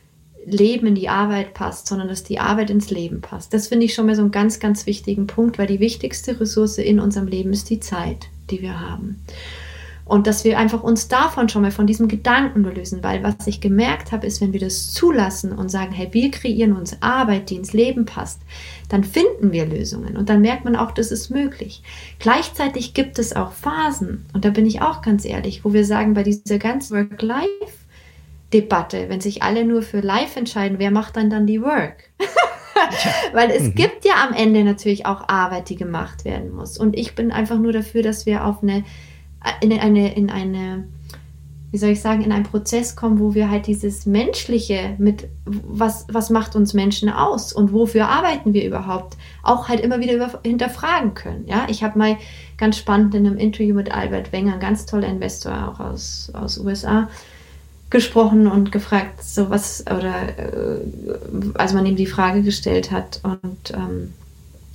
Leben 0.46 0.86
in 0.86 0.94
die 0.94 1.08
Arbeit 1.08 1.54
passt, 1.54 1.88
sondern 1.88 2.08
dass 2.08 2.22
die 2.22 2.38
Arbeit 2.38 2.70
ins 2.70 2.90
Leben 2.90 3.20
passt. 3.20 3.52
Das 3.52 3.66
finde 3.66 3.86
ich 3.86 3.94
schon 3.94 4.06
mal 4.06 4.14
so 4.14 4.22
einen 4.22 4.30
ganz, 4.30 4.60
ganz 4.60 4.86
wichtigen 4.86 5.26
Punkt, 5.26 5.58
weil 5.58 5.66
die 5.66 5.80
wichtigste 5.80 6.40
Ressource 6.40 6.78
in 6.78 7.00
unserem 7.00 7.26
Leben 7.26 7.52
ist 7.52 7.68
die 7.68 7.80
Zeit, 7.80 8.28
die 8.50 8.62
wir 8.62 8.80
haben. 8.80 9.20
Und 10.04 10.28
dass 10.28 10.44
wir 10.44 10.56
einfach 10.56 10.84
uns 10.84 11.08
davon 11.08 11.48
schon 11.48 11.62
mal 11.62 11.72
von 11.72 11.88
diesem 11.88 12.06
Gedanken 12.06 12.62
lösen, 12.62 13.02
weil 13.02 13.24
was 13.24 13.44
ich 13.48 13.60
gemerkt 13.60 14.12
habe, 14.12 14.24
ist, 14.24 14.40
wenn 14.40 14.52
wir 14.52 14.60
das 14.60 14.92
zulassen 14.92 15.50
und 15.50 15.68
sagen, 15.68 15.90
hey, 15.90 16.06
wir 16.12 16.30
kreieren 16.30 16.76
uns 16.76 17.02
Arbeit, 17.02 17.50
die 17.50 17.56
ins 17.56 17.72
Leben 17.72 18.04
passt, 18.04 18.40
dann 18.88 19.02
finden 19.02 19.50
wir 19.50 19.66
Lösungen 19.66 20.16
und 20.16 20.28
dann 20.28 20.42
merkt 20.42 20.64
man 20.64 20.76
auch, 20.76 20.92
das 20.92 21.10
ist 21.10 21.30
möglich. 21.30 21.82
Gleichzeitig 22.20 22.94
gibt 22.94 23.18
es 23.18 23.34
auch 23.34 23.50
Phasen, 23.50 24.26
und 24.32 24.44
da 24.44 24.50
bin 24.50 24.64
ich 24.64 24.80
auch 24.80 25.02
ganz 25.02 25.24
ehrlich, 25.24 25.64
wo 25.64 25.72
wir 25.72 25.84
sagen, 25.84 26.14
bei 26.14 26.22
dieser 26.22 26.58
ganzen 26.58 26.96
Work-Life 26.96 27.48
Debatte, 28.52 29.08
wenn 29.08 29.20
sich 29.20 29.42
alle 29.42 29.64
nur 29.64 29.82
für 29.82 30.00
Live 30.00 30.36
entscheiden, 30.36 30.78
wer 30.78 30.90
macht 30.90 31.16
dann 31.16 31.30
dann 31.30 31.46
die 31.46 31.62
Work? 31.62 32.10
Weil 33.32 33.50
es 33.50 33.64
mhm. 33.64 33.74
gibt 33.74 34.04
ja 34.04 34.14
am 34.26 34.34
Ende 34.34 34.62
natürlich 34.62 35.06
auch 35.06 35.28
Arbeit, 35.28 35.68
die 35.68 35.76
gemacht 35.76 36.24
werden 36.24 36.54
muss. 36.54 36.78
Und 36.78 36.96
ich 36.96 37.14
bin 37.14 37.32
einfach 37.32 37.58
nur 37.58 37.72
dafür, 37.72 38.02
dass 38.02 38.26
wir 38.26 38.44
auf 38.44 38.62
eine, 38.62 38.84
in 39.60 39.72
eine, 39.72 40.14
in 40.14 40.30
eine, 40.30 40.86
wie 41.72 41.78
soll 41.78 41.90
ich 41.90 42.00
sagen, 42.00 42.22
in 42.22 42.30
einen 42.30 42.44
Prozess 42.44 42.94
kommen, 42.94 43.18
wo 43.18 43.34
wir 43.34 43.50
halt 43.50 43.66
dieses 43.66 44.06
Menschliche 44.06 44.94
mit, 44.98 45.28
was, 45.44 46.06
was 46.08 46.30
macht 46.30 46.54
uns 46.54 46.72
Menschen 46.72 47.08
aus 47.08 47.52
und 47.52 47.72
wofür 47.72 48.08
arbeiten 48.08 48.54
wir 48.54 48.64
überhaupt, 48.64 49.16
auch 49.42 49.68
halt 49.68 49.80
immer 49.80 49.98
wieder 49.98 50.40
hinterfragen 50.44 51.14
können. 51.14 51.46
Ja, 51.48 51.66
ich 51.68 51.82
habe 51.82 51.98
mal 51.98 52.16
ganz 52.58 52.78
spannend 52.78 53.14
in 53.16 53.26
einem 53.26 53.38
Interview 53.38 53.74
mit 53.74 53.92
Albert 53.92 54.32
Wenger, 54.32 54.54
ein 54.54 54.60
ganz 54.60 54.86
toller 54.86 55.08
Investor 55.08 55.68
auch 55.68 55.80
aus, 55.80 56.30
aus 56.34 56.58
USA, 56.58 57.08
gesprochen 57.90 58.46
und 58.46 58.72
gefragt, 58.72 59.22
so 59.22 59.50
was, 59.50 59.84
oder 59.86 60.28
äh, 60.38 60.80
als 61.54 61.72
man 61.72 61.86
ihm 61.86 61.96
die 61.96 62.06
Frage 62.06 62.42
gestellt 62.42 62.90
hat 62.90 63.20
und 63.22 63.72
ähm, 63.72 64.12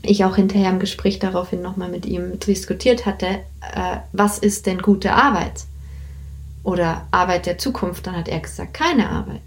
ich 0.01 0.24
auch 0.26 0.36
hinterher 0.36 0.72
im 0.72 0.80
Gespräch 0.80 1.20
daraufhin 1.20 1.62
nochmal 1.62 1.89
mit 1.89 2.05
ihm 2.05 2.39
diskutiert 2.39 3.05
hatte, 3.05 3.28
äh, 3.28 3.97
was 4.14 4.39
ist 4.39 4.66
denn 4.66 4.82
gute 4.82 5.14
Arbeit? 5.14 5.66
Oder 6.64 7.07
Arbeit 7.12 7.45
der 7.47 7.57
Zukunft, 7.57 8.07
dann 8.07 8.16
hat 8.16 8.28
er 8.28 8.39
gesagt, 8.39 8.74
keine 8.74 9.09
Arbeit. 9.09 9.41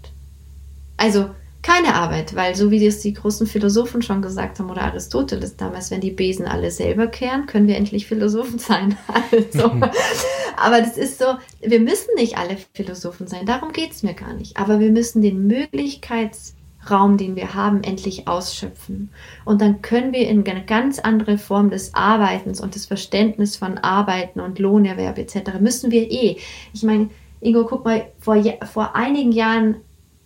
Also 0.97 1.29
keine 1.65 1.95
Arbeit, 1.95 2.35
weil 2.35 2.53
so 2.53 2.69
wie 2.69 2.85
es 2.85 2.99
die 2.99 3.13
großen 3.13 3.47
Philosophen 3.47 4.03
schon 4.03 4.21
gesagt 4.21 4.59
haben 4.59 4.69
oder 4.69 4.83
Aristoteles 4.83 5.57
damals, 5.57 5.89
wenn 5.89 5.99
die 5.99 6.11
Besen 6.11 6.45
alle 6.45 6.69
selber 6.69 7.07
kehren, 7.07 7.47
können 7.47 7.67
wir 7.67 7.75
endlich 7.75 8.05
Philosophen 8.05 8.59
sein. 8.59 8.97
Also, 9.31 9.71
aber 10.57 10.81
das 10.81 10.97
ist 10.97 11.17
so, 11.17 11.25
wir 11.61 11.79
müssen 11.79 12.11
nicht 12.15 12.37
alle 12.37 12.57
Philosophen 12.73 13.27
sein, 13.27 13.47
darum 13.47 13.71
geht 13.71 13.91
es 13.91 14.03
mir 14.03 14.13
gar 14.13 14.33
nicht. 14.33 14.57
Aber 14.57 14.79
wir 14.79 14.91
müssen 14.91 15.23
den 15.23 15.47
Möglichkeits 15.47 16.53
Raum, 16.89 17.17
den 17.17 17.35
wir 17.35 17.55
haben, 17.55 17.83
endlich 17.83 18.27
ausschöpfen. 18.27 19.09
Und 19.43 19.59
dann 19.59 19.81
können 19.81 20.13
wir 20.13 20.29
in 20.29 20.47
eine 20.47 20.65
ganz 20.65 20.99
andere 20.99 21.39
Form 21.39 21.71
des 21.71 21.95
Arbeitens 21.95 22.61
und 22.61 22.75
des 22.75 22.85
Verständnis 22.85 23.57
von 23.57 23.79
Arbeiten 23.79 24.39
und 24.39 24.59
Lohnerwerb 24.59 25.17
etc. 25.17 25.59
müssen 25.59 25.89
wir 25.89 26.11
eh. 26.11 26.37
Ich 26.73 26.83
meine, 26.83 27.09
Ingo, 27.41 27.65
guck 27.65 27.85
mal, 27.85 28.11
vor, 28.19 28.37
vor 28.71 28.95
einigen 28.95 29.31
Jahren 29.31 29.77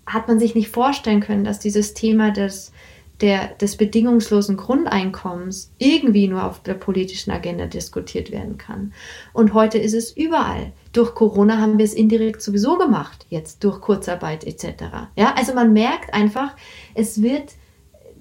hat 0.10 0.28
man 0.28 0.39
sich 0.39 0.55
nicht 0.55 0.70
vorstellen 0.70 1.22
können, 1.22 1.43
dass 1.43 1.60
dieses 1.60 1.93
Thema 1.93 2.32
des, 2.32 2.72
der, 3.22 3.49
des 3.55 3.78
bedingungslosen 3.78 4.57
Grundeinkommens 4.57 5.72
irgendwie 5.78 6.28
nur 6.28 6.43
auf 6.43 6.62
der 6.64 6.74
politischen 6.74 7.32
Agenda 7.32 7.68
diskutiert 7.68 8.32
werden 8.32 8.57
kann. 8.57 8.93
Und 9.34 9.53
heute 9.53 9.78
ist 9.78 9.93
es 9.93 10.12
überall. 10.12 10.74
Durch 10.93 11.14
Corona 11.14 11.60
haben 11.60 11.78
wir 11.78 11.86
es 11.86 11.93
indirekt 11.93 12.41
sowieso 12.41 12.78
gemacht, 12.78 13.26
jetzt 13.30 13.64
durch 13.64 13.82
Kurzarbeit 13.82 14.43
etc. 14.45 14.84
Ja, 15.16 15.36
also 15.38 15.53
man 15.53 15.74
merkt 15.74 16.14
einfach, 16.14 16.55
es 16.95 17.22
wird 17.22 17.53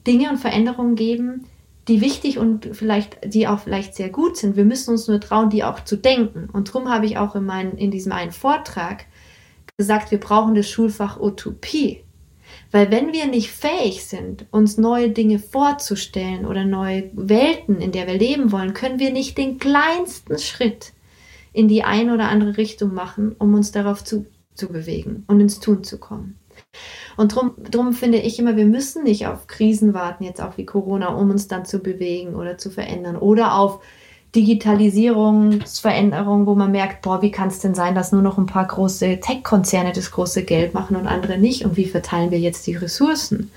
Dinge 0.06 0.30
und 0.30 0.38
Veränderungen 0.38 0.94
geben, 0.94 1.46
die 1.88 2.02
wichtig 2.02 2.38
und 2.38 2.68
vielleicht, 2.72 3.18
die 3.24 3.48
auch 3.48 3.60
vielleicht 3.60 3.94
sehr 3.94 4.10
gut 4.10 4.36
sind. 4.36 4.56
Wir 4.56 4.66
müssen 4.66 4.90
uns 4.90 5.08
nur 5.08 5.20
trauen, 5.20 5.48
die 5.48 5.64
auch 5.64 5.82
zu 5.84 5.96
denken. 5.96 6.50
Und 6.52 6.68
darum 6.68 6.90
habe 6.90 7.06
ich 7.06 7.16
auch 7.16 7.34
in, 7.34 7.46
mein, 7.46 7.78
in 7.78 7.90
diesem 7.90 8.12
einen 8.12 8.30
Vortrag 8.30 9.06
gesagt, 9.78 10.10
wir 10.10 10.18
brauchen 10.18 10.56
das 10.56 10.68
Schulfach 10.68 11.20
Utopie. 11.20 12.02
Weil 12.72 12.90
wenn 12.90 13.12
wir 13.12 13.26
nicht 13.26 13.50
fähig 13.50 14.04
sind, 14.04 14.46
uns 14.50 14.76
neue 14.76 15.10
Dinge 15.10 15.38
vorzustellen 15.38 16.44
oder 16.44 16.64
neue 16.64 17.10
Welten, 17.14 17.80
in 17.80 17.92
der 17.92 18.06
wir 18.08 18.18
leben 18.18 18.50
wollen, 18.50 18.74
können 18.74 18.98
wir 18.98 19.12
nicht 19.12 19.38
den 19.38 19.58
kleinsten 19.58 20.38
Schritt 20.38 20.92
in 21.52 21.68
die 21.68 21.84
eine 21.84 22.12
oder 22.12 22.28
andere 22.28 22.56
Richtung 22.56 22.92
machen, 22.92 23.36
um 23.38 23.54
uns 23.54 23.70
darauf 23.70 24.02
zu, 24.02 24.26
zu 24.54 24.68
bewegen 24.68 25.24
und 25.28 25.40
ins 25.40 25.60
Tun 25.60 25.84
zu 25.84 25.98
kommen. 25.98 26.38
Und 27.16 27.34
drum, 27.34 27.52
drum 27.70 27.92
finde 27.92 28.18
ich 28.18 28.38
immer, 28.38 28.56
wir 28.56 28.66
müssen 28.66 29.04
nicht 29.04 29.28
auf 29.28 29.46
Krisen 29.46 29.94
warten, 29.94 30.24
jetzt 30.24 30.42
auch 30.42 30.58
wie 30.58 30.66
Corona, 30.66 31.08
um 31.14 31.30
uns 31.30 31.46
dann 31.46 31.64
zu 31.64 31.78
bewegen 31.78 32.34
oder 32.34 32.58
zu 32.58 32.70
verändern 32.70 33.16
oder 33.16 33.54
auf 33.54 33.80
Digitalisierungsveränderung, 34.34 36.46
wo 36.46 36.54
man 36.54 36.70
merkt, 36.70 37.02
boah, 37.02 37.20
wie 37.22 37.30
kann 37.30 37.48
es 37.48 37.60
denn 37.60 37.74
sein, 37.74 37.94
dass 37.94 38.12
nur 38.12 38.22
noch 38.22 38.38
ein 38.38 38.46
paar 38.46 38.66
große 38.66 39.20
Tech-Konzerne 39.20 39.92
das 39.92 40.10
große 40.10 40.44
Geld 40.44 40.74
machen 40.74 40.96
und 40.96 41.06
andere 41.06 41.38
nicht? 41.38 41.64
Und 41.64 41.76
wie 41.76 41.86
verteilen 41.86 42.30
wir 42.30 42.38
jetzt 42.38 42.66
die 42.66 42.76
Ressourcen? 42.76 43.50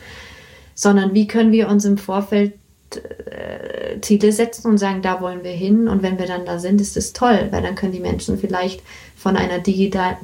Sondern 0.74 1.14
wie 1.14 1.28
können 1.28 1.52
wir 1.52 1.68
uns 1.68 1.84
im 1.84 1.98
Vorfeld 1.98 2.54
äh, 2.96 4.00
Ziele 4.02 4.32
setzen 4.32 4.68
und 4.68 4.78
sagen, 4.78 5.02
da 5.02 5.22
wollen 5.22 5.44
wir 5.44 5.52
hin. 5.52 5.88
Und 5.88 6.02
wenn 6.02 6.18
wir 6.18 6.26
dann 6.26 6.46
da 6.46 6.60
sind, 6.60 6.82
ist 6.82 6.98
es 6.98 7.14
toll, 7.14 7.48
weil 7.52 7.62
dann 7.62 7.76
können 7.76 7.94
die 7.94 8.00
Menschen 8.00 8.38
vielleicht 8.38 8.82
von 9.16 9.38
einer 9.38 9.60
digital, 9.60 10.18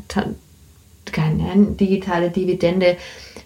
keine 1.12 1.66
digitale 1.80 2.30
Dividende 2.30 2.98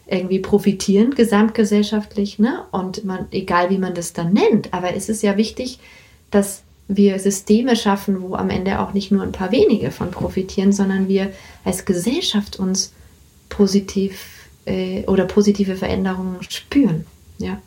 irgendwie 0.08 0.40
profitieren, 0.40 1.16
gesamtgesellschaftlich. 1.16 2.40
Ne? 2.40 2.64
Und 2.72 3.06
man, 3.06 3.28
egal 3.32 3.70
wie 3.70 3.78
man 3.78 3.94
das 3.94 4.14
dann 4.14 4.34
nennt, 4.34 4.74
aber 4.74 4.96
es 4.96 5.10
ist 5.10 5.24
ja 5.24 5.38
wichtig, 5.38 5.80
dass 6.30 6.64
wir 6.96 7.20
Systeme 7.20 7.76
schaffen, 7.76 8.22
wo 8.22 8.36
am 8.36 8.50
Ende 8.50 8.80
auch 8.80 8.94
nicht 8.94 9.12
nur 9.12 9.24
ein 9.24 9.32
paar 9.32 9.52
wenige 9.52 9.92
von 9.92 10.12
profitieren, 10.12 10.72
sondern 10.72 11.08
wir 11.08 11.32
als 11.64 11.86
Gesellschaft 11.86 12.60
uns 12.60 12.94
positiv 13.50 14.50
äh, 14.66 15.04
oder 15.06 15.26
positive 15.26 15.76
Veränderungen 15.76 16.38
spüren. 16.44 17.06
Ja. 17.38 17.62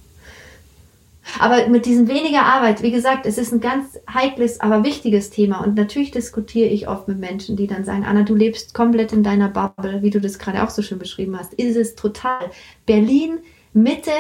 Aber 1.39 1.69
mit 1.69 1.87
diesen 1.87 2.07
weniger 2.07 2.43
Arbeit, 2.43 2.83
wie 2.83 2.91
gesagt, 2.91 3.27
es 3.27 3.39
ist 3.39 3.53
ein 3.53 3.61
ganz 3.61 3.99
heikles, 4.13 4.61
aber 4.61 4.85
wichtiges 4.85 5.31
Thema. 5.31 5.65
Und 5.65 5.75
natürlich 5.75 6.11
diskutiere 6.11 6.69
ich 6.69 6.87
oft 6.87 7.09
mit 7.09 7.19
Menschen, 7.19 7.57
die 7.57 7.67
dann 7.67 7.85
sagen, 7.85 8.05
Anna, 8.05 8.23
du 8.23 8.35
lebst 8.35 8.75
komplett 8.75 9.13
in 9.13 9.23
deiner 9.23 9.49
Bubble, 9.49 10.03
wie 10.03 10.11
du 10.11 10.21
das 10.21 10.39
gerade 10.39 10.63
auch 10.63 10.71
so 10.71 10.83
schön 10.83 10.99
beschrieben 10.99 11.39
hast. 11.39 11.55
Ist 11.55 11.77
es 11.77 11.95
total. 11.95 12.51
Berlin, 12.85 13.39
Mitte, 13.73 14.11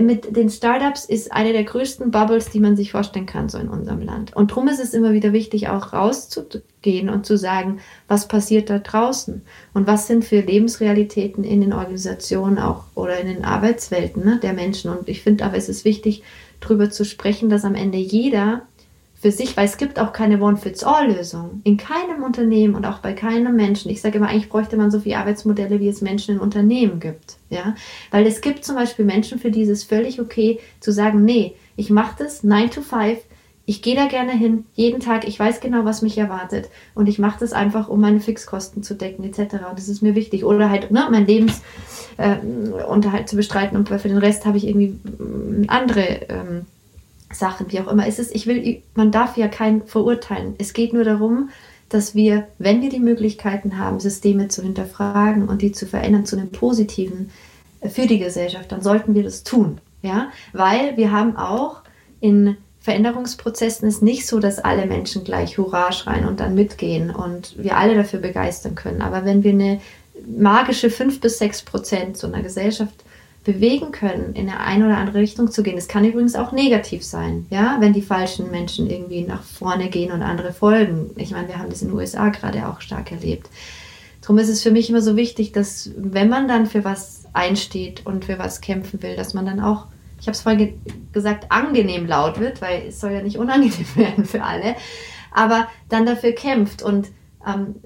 mit 0.00 0.36
den 0.36 0.50
Startups 0.50 1.04
ist 1.04 1.32
eine 1.32 1.52
der 1.52 1.64
größten 1.64 2.10
Bubbles, 2.10 2.50
die 2.50 2.60
man 2.60 2.76
sich 2.76 2.92
vorstellen 2.92 3.26
kann, 3.26 3.48
so 3.48 3.58
in 3.58 3.68
unserem 3.68 4.00
Land. 4.00 4.34
Und 4.36 4.52
darum 4.52 4.68
ist 4.68 4.78
es 4.78 4.94
immer 4.94 5.12
wieder 5.12 5.32
wichtig, 5.32 5.68
auch 5.68 5.92
rauszugehen 5.92 7.08
und 7.08 7.26
zu 7.26 7.36
sagen, 7.36 7.80
was 8.06 8.28
passiert 8.28 8.70
da 8.70 8.78
draußen 8.78 9.42
und 9.74 9.86
was 9.88 10.06
sind 10.06 10.24
für 10.24 10.40
Lebensrealitäten 10.40 11.42
in 11.42 11.60
den 11.60 11.72
Organisationen 11.72 12.58
auch 12.58 12.84
oder 12.94 13.18
in 13.18 13.26
den 13.26 13.44
Arbeitswelten 13.44 14.24
ne, 14.24 14.38
der 14.40 14.52
Menschen. 14.52 14.90
Und 14.90 15.08
ich 15.08 15.22
finde 15.22 15.44
aber, 15.44 15.56
es 15.56 15.68
ist 15.68 15.84
wichtig, 15.84 16.22
darüber 16.60 16.90
zu 16.90 17.04
sprechen, 17.04 17.50
dass 17.50 17.64
am 17.64 17.74
Ende 17.74 17.98
jeder 17.98 18.62
für 19.20 19.30
sich, 19.30 19.54
weil 19.54 19.66
es 19.66 19.76
gibt 19.76 19.98
auch 19.98 20.14
keine 20.14 20.40
One-Fits-All-Lösung. 20.40 21.60
In 21.64 21.76
keinem 21.76 22.22
Unternehmen 22.22 22.74
und 22.74 22.86
auch 22.86 23.00
bei 23.00 23.12
keinem 23.12 23.54
Menschen. 23.54 23.90
Ich 23.90 24.00
sage 24.00 24.16
immer, 24.16 24.28
eigentlich 24.28 24.48
bräuchte 24.48 24.78
man 24.78 24.90
so 24.90 25.00
viele 25.00 25.18
Arbeitsmodelle, 25.18 25.78
wie 25.78 25.88
es 25.88 26.00
Menschen 26.00 26.36
in 26.36 26.40
Unternehmen 26.40 27.00
gibt. 27.00 27.36
Ja? 27.50 27.74
Weil 28.10 28.26
es 28.26 28.40
gibt 28.40 28.64
zum 28.64 28.76
Beispiel 28.76 29.04
Menschen, 29.04 29.38
für 29.38 29.50
die 29.50 29.60
ist 29.60 29.68
es 29.68 29.84
völlig 29.84 30.22
okay 30.22 30.58
zu 30.80 30.90
sagen, 30.90 31.22
nee, 31.22 31.54
ich 31.76 31.90
mache 31.90 32.16
das 32.18 32.42
9 32.44 32.70
to 32.70 32.80
5, 32.80 33.18
ich 33.66 33.82
gehe 33.82 33.94
da 33.94 34.06
gerne 34.06 34.32
hin, 34.32 34.64
jeden 34.74 35.00
Tag, 35.00 35.28
ich 35.28 35.38
weiß 35.38 35.60
genau, 35.60 35.84
was 35.84 36.00
mich 36.00 36.16
erwartet 36.16 36.70
und 36.94 37.06
ich 37.06 37.18
mache 37.18 37.40
das 37.40 37.52
einfach, 37.52 37.88
um 37.88 38.00
meine 38.00 38.20
Fixkosten 38.20 38.82
zu 38.82 38.94
decken 38.94 39.22
etc. 39.22 39.56
Und 39.68 39.78
das 39.78 39.88
ist 39.88 40.02
mir 40.02 40.14
wichtig. 40.14 40.44
Oder 40.44 40.70
halt 40.70 40.90
ne, 40.90 41.06
mein 41.10 41.26
Lebensunterhalt 41.26 43.22
äh, 43.22 43.26
zu 43.26 43.36
bestreiten 43.36 43.76
und 43.76 43.90
für 43.90 44.08
den 44.08 44.16
Rest 44.16 44.46
habe 44.46 44.56
ich 44.56 44.66
irgendwie 44.66 44.98
äh, 45.20 45.66
andere 45.68 46.00
ähm, 46.30 46.66
Sachen, 47.32 47.70
wie 47.70 47.80
auch 47.80 47.88
immer. 47.88 48.06
Es 48.06 48.18
ich 48.18 48.46
will, 48.46 48.82
man 48.94 49.10
darf 49.10 49.36
ja 49.36 49.48
kein 49.48 49.86
verurteilen. 49.86 50.54
Es 50.58 50.72
geht 50.72 50.92
nur 50.92 51.04
darum, 51.04 51.50
dass 51.88 52.14
wir, 52.14 52.46
wenn 52.58 52.82
wir 52.82 52.88
die 52.88 53.00
Möglichkeiten 53.00 53.78
haben, 53.78 54.00
Systeme 54.00 54.48
zu 54.48 54.62
hinterfragen 54.62 55.48
und 55.48 55.62
die 55.62 55.72
zu 55.72 55.86
verändern 55.86 56.24
zu 56.24 56.36
einem 56.36 56.50
Positiven 56.50 57.30
äh, 57.80 57.88
für 57.88 58.06
die 58.06 58.18
Gesellschaft, 58.18 58.72
dann 58.72 58.82
sollten 58.82 59.14
wir 59.14 59.22
das 59.22 59.42
tun. 59.42 59.78
Ja, 60.02 60.30
weil 60.54 60.96
wir 60.96 61.12
haben 61.12 61.36
auch 61.36 61.82
in 62.20 62.56
Veränderungsprozessen 62.80 63.86
ist 63.86 64.02
nicht 64.02 64.26
so, 64.26 64.40
dass 64.40 64.58
alle 64.58 64.86
Menschen 64.86 65.24
gleich 65.24 65.58
Hurra 65.58 65.92
schreien 65.92 66.26
und 66.26 66.40
dann 66.40 66.54
mitgehen 66.54 67.10
und 67.10 67.62
wir 67.62 67.76
alle 67.76 67.94
dafür 67.94 68.20
begeistern 68.20 68.74
können. 68.74 69.02
Aber 69.02 69.26
wenn 69.26 69.44
wir 69.44 69.52
eine 69.52 69.80
magische 70.26 70.88
5 70.88 71.20
bis 71.20 71.38
6 71.38 71.62
Prozent 71.62 72.16
so 72.16 72.26
einer 72.26 72.42
Gesellschaft 72.42 73.04
bewegen 73.52 73.92
können, 73.92 74.34
in 74.34 74.48
eine, 74.48 74.60
eine 74.60 74.86
oder 74.86 74.98
andere 74.98 75.18
Richtung 75.18 75.50
zu 75.50 75.62
gehen. 75.62 75.76
Es 75.76 75.88
kann 75.88 76.04
übrigens 76.04 76.34
auch 76.34 76.52
negativ 76.52 77.04
sein, 77.04 77.46
ja, 77.50 77.76
wenn 77.80 77.92
die 77.92 78.02
falschen 78.02 78.50
Menschen 78.50 78.88
irgendwie 78.88 79.22
nach 79.22 79.42
vorne 79.42 79.88
gehen 79.88 80.12
und 80.12 80.22
andere 80.22 80.52
folgen. 80.52 81.10
Ich 81.16 81.30
meine, 81.32 81.48
wir 81.48 81.58
haben 81.58 81.70
das 81.70 81.82
in 81.82 81.88
den 81.88 81.96
USA 81.96 82.28
gerade 82.28 82.68
auch 82.68 82.80
stark 82.80 83.10
erlebt. 83.12 83.48
Darum 84.20 84.38
ist 84.38 84.48
es 84.48 84.62
für 84.62 84.70
mich 84.70 84.90
immer 84.90 85.02
so 85.02 85.16
wichtig, 85.16 85.52
dass 85.52 85.90
wenn 85.96 86.28
man 86.28 86.46
dann 86.46 86.66
für 86.66 86.84
was 86.84 87.24
einsteht 87.32 88.06
und 88.06 88.24
für 88.24 88.38
was 88.38 88.60
kämpfen 88.60 89.02
will, 89.02 89.16
dass 89.16 89.34
man 89.34 89.46
dann 89.46 89.60
auch, 89.60 89.86
ich 90.20 90.26
habe 90.26 90.32
es 90.32 90.42
vorhin 90.42 90.58
ge 90.58 90.74
gesagt, 91.12 91.50
angenehm 91.50 92.06
laut 92.06 92.38
wird, 92.38 92.60
weil 92.60 92.88
es 92.88 93.00
soll 93.00 93.12
ja 93.12 93.22
nicht 93.22 93.38
unangenehm 93.38 93.86
werden 93.96 94.24
für 94.24 94.42
alle, 94.42 94.76
aber 95.32 95.66
dann 95.88 96.06
dafür 96.06 96.32
kämpft 96.32 96.82
und 96.82 97.08
ähm, 97.46 97.76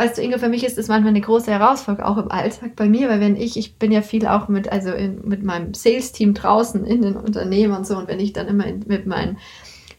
weißt 0.00 0.16
du, 0.16 0.22
Inge, 0.22 0.38
für 0.38 0.48
mich 0.48 0.64
ist 0.64 0.78
das 0.78 0.88
manchmal 0.88 1.10
eine 1.10 1.20
große 1.20 1.50
Herausforderung, 1.50 2.10
auch 2.10 2.16
im 2.16 2.30
Alltag 2.30 2.74
bei 2.74 2.88
mir, 2.88 3.10
weil 3.10 3.20
wenn 3.20 3.36
ich, 3.36 3.58
ich 3.58 3.76
bin 3.76 3.92
ja 3.92 4.00
viel 4.00 4.26
auch 4.26 4.48
mit, 4.48 4.72
also 4.72 4.92
in, 4.92 5.28
mit 5.28 5.44
meinem 5.44 5.74
Sales-Team 5.74 6.32
draußen 6.32 6.86
in 6.86 7.02
den 7.02 7.16
Unternehmen 7.16 7.76
und 7.76 7.86
so, 7.86 7.98
und 7.98 8.08
wenn 8.08 8.18
ich 8.18 8.32
dann 8.32 8.48
immer 8.48 8.64
in, 8.64 8.82
mit 8.86 9.06
meinen 9.06 9.36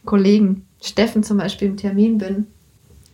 Kollegen 0.04 0.66
Steffen 0.82 1.22
zum 1.22 1.38
Beispiel 1.38 1.68
im 1.68 1.76
Termin 1.76 2.18
bin, 2.18 2.48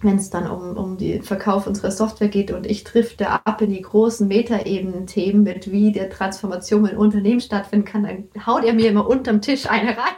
wenn 0.00 0.16
es 0.16 0.30
dann 0.30 0.50
um, 0.50 0.78
um 0.78 0.96
den 0.96 1.22
Verkauf 1.22 1.66
unserer 1.66 1.90
Software 1.90 2.28
geht 2.28 2.52
und 2.52 2.64
ich 2.64 2.84
drifte 2.84 3.28
ab 3.28 3.60
in 3.60 3.68
die 3.68 3.82
großen 3.82 4.26
Metaebenen-Themen 4.26 5.42
mit, 5.42 5.70
wie 5.70 5.92
der 5.92 6.08
Transformation 6.08 6.86
in 6.86 6.96
Unternehmen 6.96 7.40
stattfinden 7.40 7.84
kann, 7.84 8.04
dann 8.04 8.46
haut 8.46 8.64
er 8.64 8.72
mir 8.72 8.88
immer 8.88 9.06
unterm 9.06 9.42
Tisch 9.42 9.68
eine 9.68 9.90
rein 9.90 10.16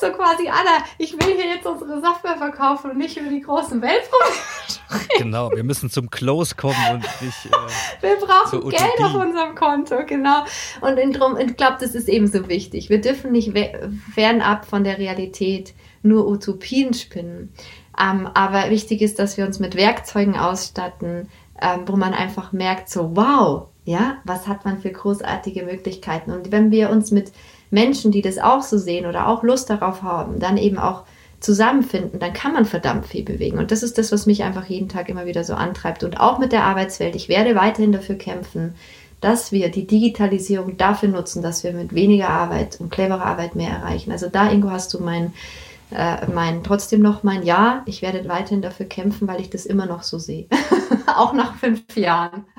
so 0.00 0.10
quasi, 0.12 0.48
Anna, 0.48 0.84
ich 0.98 1.12
will 1.12 1.36
hier 1.36 1.54
jetzt 1.54 1.66
unsere 1.66 2.00
Software 2.00 2.36
verkaufen 2.36 2.92
und 2.92 2.98
nicht 2.98 3.16
über 3.16 3.28
die 3.28 3.40
großen 3.40 3.80
Weltprobleme. 3.80 5.08
Genau, 5.18 5.50
wir 5.52 5.64
müssen 5.64 5.90
zum 5.90 6.10
Close 6.10 6.54
kommen 6.54 6.76
und 6.92 7.02
nicht. 7.20 7.46
Äh, 7.46 8.02
wir 8.02 8.16
brauchen 8.16 8.68
Geld 8.70 9.00
auf 9.02 9.14
unserem 9.14 9.54
Konto, 9.54 10.04
genau. 10.06 10.44
Und 10.80 10.98
ich 10.98 11.56
glaube, 11.56 11.76
das 11.80 11.94
ist 11.94 12.08
ebenso 12.08 12.48
wichtig. 12.48 12.90
Wir 12.90 13.00
dürfen 13.00 13.32
nicht 13.32 13.52
fernab 14.14 14.66
von 14.66 14.84
der 14.84 14.98
Realität 14.98 15.74
nur 16.02 16.26
Utopien 16.26 16.94
spinnen. 16.94 17.52
Ähm, 18.00 18.28
aber 18.34 18.70
wichtig 18.70 19.02
ist, 19.02 19.18
dass 19.18 19.36
wir 19.36 19.44
uns 19.44 19.58
mit 19.58 19.76
Werkzeugen 19.76 20.36
ausstatten, 20.36 21.28
ähm, 21.60 21.80
wo 21.86 21.96
man 21.96 22.14
einfach 22.14 22.52
merkt, 22.52 22.88
so, 22.88 23.14
wow, 23.14 23.68
ja, 23.84 24.18
was 24.24 24.46
hat 24.46 24.64
man 24.64 24.80
für 24.80 24.90
großartige 24.90 25.64
Möglichkeiten? 25.64 26.30
Und 26.30 26.52
wenn 26.52 26.70
wir 26.70 26.90
uns 26.90 27.10
mit 27.10 27.32
Menschen, 27.70 28.12
die 28.12 28.22
das 28.22 28.38
auch 28.38 28.62
so 28.62 28.78
sehen 28.78 29.06
oder 29.06 29.28
auch 29.28 29.42
Lust 29.42 29.70
darauf 29.70 30.02
haben, 30.02 30.40
dann 30.40 30.56
eben 30.56 30.78
auch 30.78 31.04
zusammenfinden, 31.40 32.20
dann 32.20 32.34
kann 32.34 32.52
man 32.52 32.66
verdammt 32.66 33.06
viel 33.06 33.24
bewegen. 33.24 33.58
Und 33.58 33.70
das 33.70 33.82
ist 33.82 33.96
das, 33.96 34.12
was 34.12 34.26
mich 34.26 34.44
einfach 34.44 34.66
jeden 34.66 34.88
Tag 34.88 35.08
immer 35.08 35.26
wieder 35.26 35.42
so 35.42 35.54
antreibt. 35.54 36.04
Und 36.04 36.20
auch 36.20 36.38
mit 36.38 36.52
der 36.52 36.64
Arbeitswelt. 36.64 37.16
Ich 37.16 37.28
werde 37.28 37.54
weiterhin 37.54 37.92
dafür 37.92 38.16
kämpfen, 38.16 38.74
dass 39.20 39.52
wir 39.52 39.70
die 39.70 39.86
Digitalisierung 39.86 40.76
dafür 40.76 41.08
nutzen, 41.08 41.42
dass 41.42 41.64
wir 41.64 41.72
mit 41.72 41.94
weniger 41.94 42.28
Arbeit 42.28 42.78
und 42.80 42.90
cleverer 42.90 43.24
Arbeit 43.24 43.54
mehr 43.54 43.70
erreichen. 43.70 44.12
Also 44.12 44.28
da, 44.28 44.50
Ingo, 44.50 44.70
hast 44.70 44.92
du 44.92 45.00
mein, 45.00 45.32
äh, 45.90 46.26
mein 46.26 46.62
trotzdem 46.62 47.00
noch 47.00 47.22
mein 47.22 47.42
Ja. 47.42 47.82
Ich 47.86 48.02
werde 48.02 48.28
weiterhin 48.28 48.62
dafür 48.62 48.86
kämpfen, 48.86 49.26
weil 49.26 49.40
ich 49.40 49.50
das 49.50 49.64
immer 49.64 49.86
noch 49.86 50.02
so 50.02 50.18
sehe. 50.18 50.46
auch 51.16 51.32
nach 51.32 51.56
fünf 51.56 51.96
Jahren. 51.96 52.44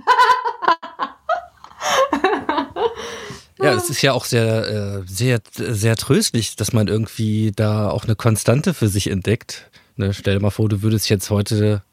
Ja, 3.63 3.75
es 3.75 3.89
ist 3.89 4.01
ja 4.01 4.13
auch 4.13 4.25
sehr, 4.25 4.67
äh, 4.67 5.01
sehr, 5.05 5.41
sehr 5.53 5.95
tröstlich, 5.95 6.55
dass 6.55 6.73
man 6.73 6.87
irgendwie 6.87 7.51
da 7.55 7.89
auch 7.89 8.05
eine 8.05 8.15
Konstante 8.15 8.73
für 8.73 8.87
sich 8.87 9.09
entdeckt. 9.09 9.69
Ne, 9.97 10.13
stell 10.13 10.35
dir 10.35 10.41
mal 10.41 10.49
vor, 10.49 10.67
du 10.67 10.81
würdest 10.81 11.09
jetzt 11.09 11.29
heute 11.29 11.83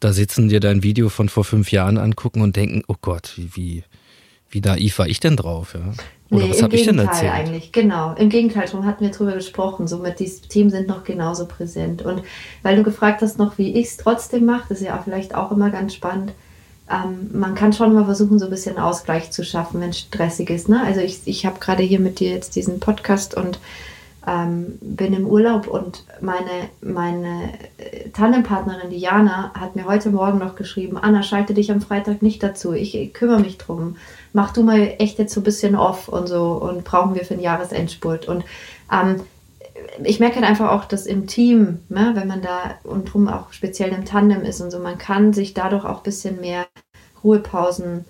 da 0.00 0.12
sitzen, 0.12 0.48
dir 0.48 0.60
dein 0.60 0.82
Video 0.82 1.08
von 1.08 1.28
vor 1.28 1.44
fünf 1.44 1.72
Jahren 1.72 1.96
angucken 1.96 2.42
und 2.42 2.56
denken, 2.56 2.82
oh 2.88 2.96
Gott, 3.00 3.32
wie, 3.36 3.56
wie, 3.56 3.84
wie 4.50 4.60
naiv 4.60 4.98
war 4.98 5.08
ich 5.08 5.20
denn 5.20 5.36
drauf? 5.36 5.74
Ja? 5.74 5.94
Oder 6.30 6.44
nee, 6.44 6.50
was 6.50 6.62
habe 6.62 6.74
ich 6.74 6.84
denn 6.84 6.96
Gegenteil 6.96 7.26
erzählt? 7.26 7.32
eigentlich, 7.32 7.72
genau. 7.72 8.14
Im 8.14 8.28
Gegenteil, 8.28 8.66
darum 8.66 8.86
hatten 8.86 9.04
wir 9.04 9.10
drüber 9.10 9.32
gesprochen. 9.32 9.86
Somit 9.86 10.20
die 10.20 10.30
Themen 10.48 10.70
sind 10.70 10.88
noch 10.88 11.04
genauso 11.04 11.46
präsent. 11.46 12.02
Und 12.02 12.22
weil 12.62 12.76
du 12.76 12.82
gefragt 12.82 13.22
hast 13.22 13.38
noch, 13.38 13.56
wie 13.56 13.74
ich 13.78 13.86
es 13.86 13.96
trotzdem 13.96 14.44
mache, 14.44 14.66
das 14.68 14.80
ist 14.80 14.86
ja 14.86 14.98
auch 14.98 15.04
vielleicht 15.04 15.34
auch 15.34 15.50
immer 15.50 15.70
ganz 15.70 15.94
spannend. 15.94 16.32
Ähm, 16.90 17.30
man 17.32 17.54
kann 17.54 17.72
schon 17.72 17.94
mal 17.94 18.04
versuchen, 18.04 18.38
so 18.38 18.46
ein 18.46 18.50
bisschen 18.50 18.78
Ausgleich 18.78 19.30
zu 19.30 19.44
schaffen, 19.44 19.80
wenn 19.80 19.90
es 19.90 20.00
stressig 20.00 20.50
ist. 20.50 20.68
Ne? 20.68 20.82
Also 20.84 21.00
ich, 21.00 21.20
ich 21.24 21.46
habe 21.46 21.58
gerade 21.58 21.82
hier 21.82 22.00
mit 22.00 22.20
dir 22.20 22.30
jetzt 22.30 22.56
diesen 22.56 22.80
Podcast 22.80 23.34
und 23.34 23.58
ähm, 24.26 24.78
bin 24.80 25.12
im 25.12 25.26
Urlaub 25.26 25.66
und 25.66 26.04
meine, 26.20 26.68
meine 26.80 27.52
äh, 27.76 28.08
Tandempartnerin 28.10 28.90
Diana 28.90 29.52
hat 29.54 29.76
mir 29.76 29.84
heute 29.84 30.10
Morgen 30.10 30.38
noch 30.38 30.56
geschrieben, 30.56 30.96
Anna, 30.96 31.22
schalte 31.22 31.52
dich 31.52 31.70
am 31.70 31.82
Freitag 31.82 32.22
nicht 32.22 32.42
dazu, 32.42 32.72
ich, 32.72 32.94
ich 32.94 33.12
kümmere 33.12 33.40
mich 33.40 33.58
drum. 33.58 33.96
Mach 34.32 34.52
du 34.52 34.62
mal 34.62 34.94
echt 34.98 35.18
jetzt 35.18 35.34
so 35.34 35.40
ein 35.40 35.44
bisschen 35.44 35.76
off 35.76 36.08
und 36.08 36.26
so 36.26 36.52
und 36.52 36.84
brauchen 36.84 37.14
wir 37.14 37.24
für 37.24 37.34
den 37.34 37.42
Jahresendspurt. 37.42 38.26
Und 38.26 38.44
ähm, 38.90 39.20
ich 40.02 40.20
merke 40.20 40.36
halt 40.36 40.46
einfach 40.46 40.70
auch, 40.70 40.84
dass 40.84 41.06
im 41.06 41.26
Team, 41.26 41.80
ne, 41.88 42.12
wenn 42.14 42.28
man 42.28 42.42
da 42.42 42.74
und 42.84 43.12
drum 43.12 43.28
auch 43.28 43.52
speziell 43.52 43.90
im 43.90 44.04
Tandem 44.04 44.42
ist 44.42 44.60
und 44.60 44.70
so, 44.70 44.78
man 44.78 44.98
kann 44.98 45.32
sich 45.32 45.54
dadurch 45.54 45.84
auch 45.84 45.98
ein 45.98 46.04
bisschen 46.04 46.40
mehr 46.40 46.66
Ruhepausen 47.22 48.04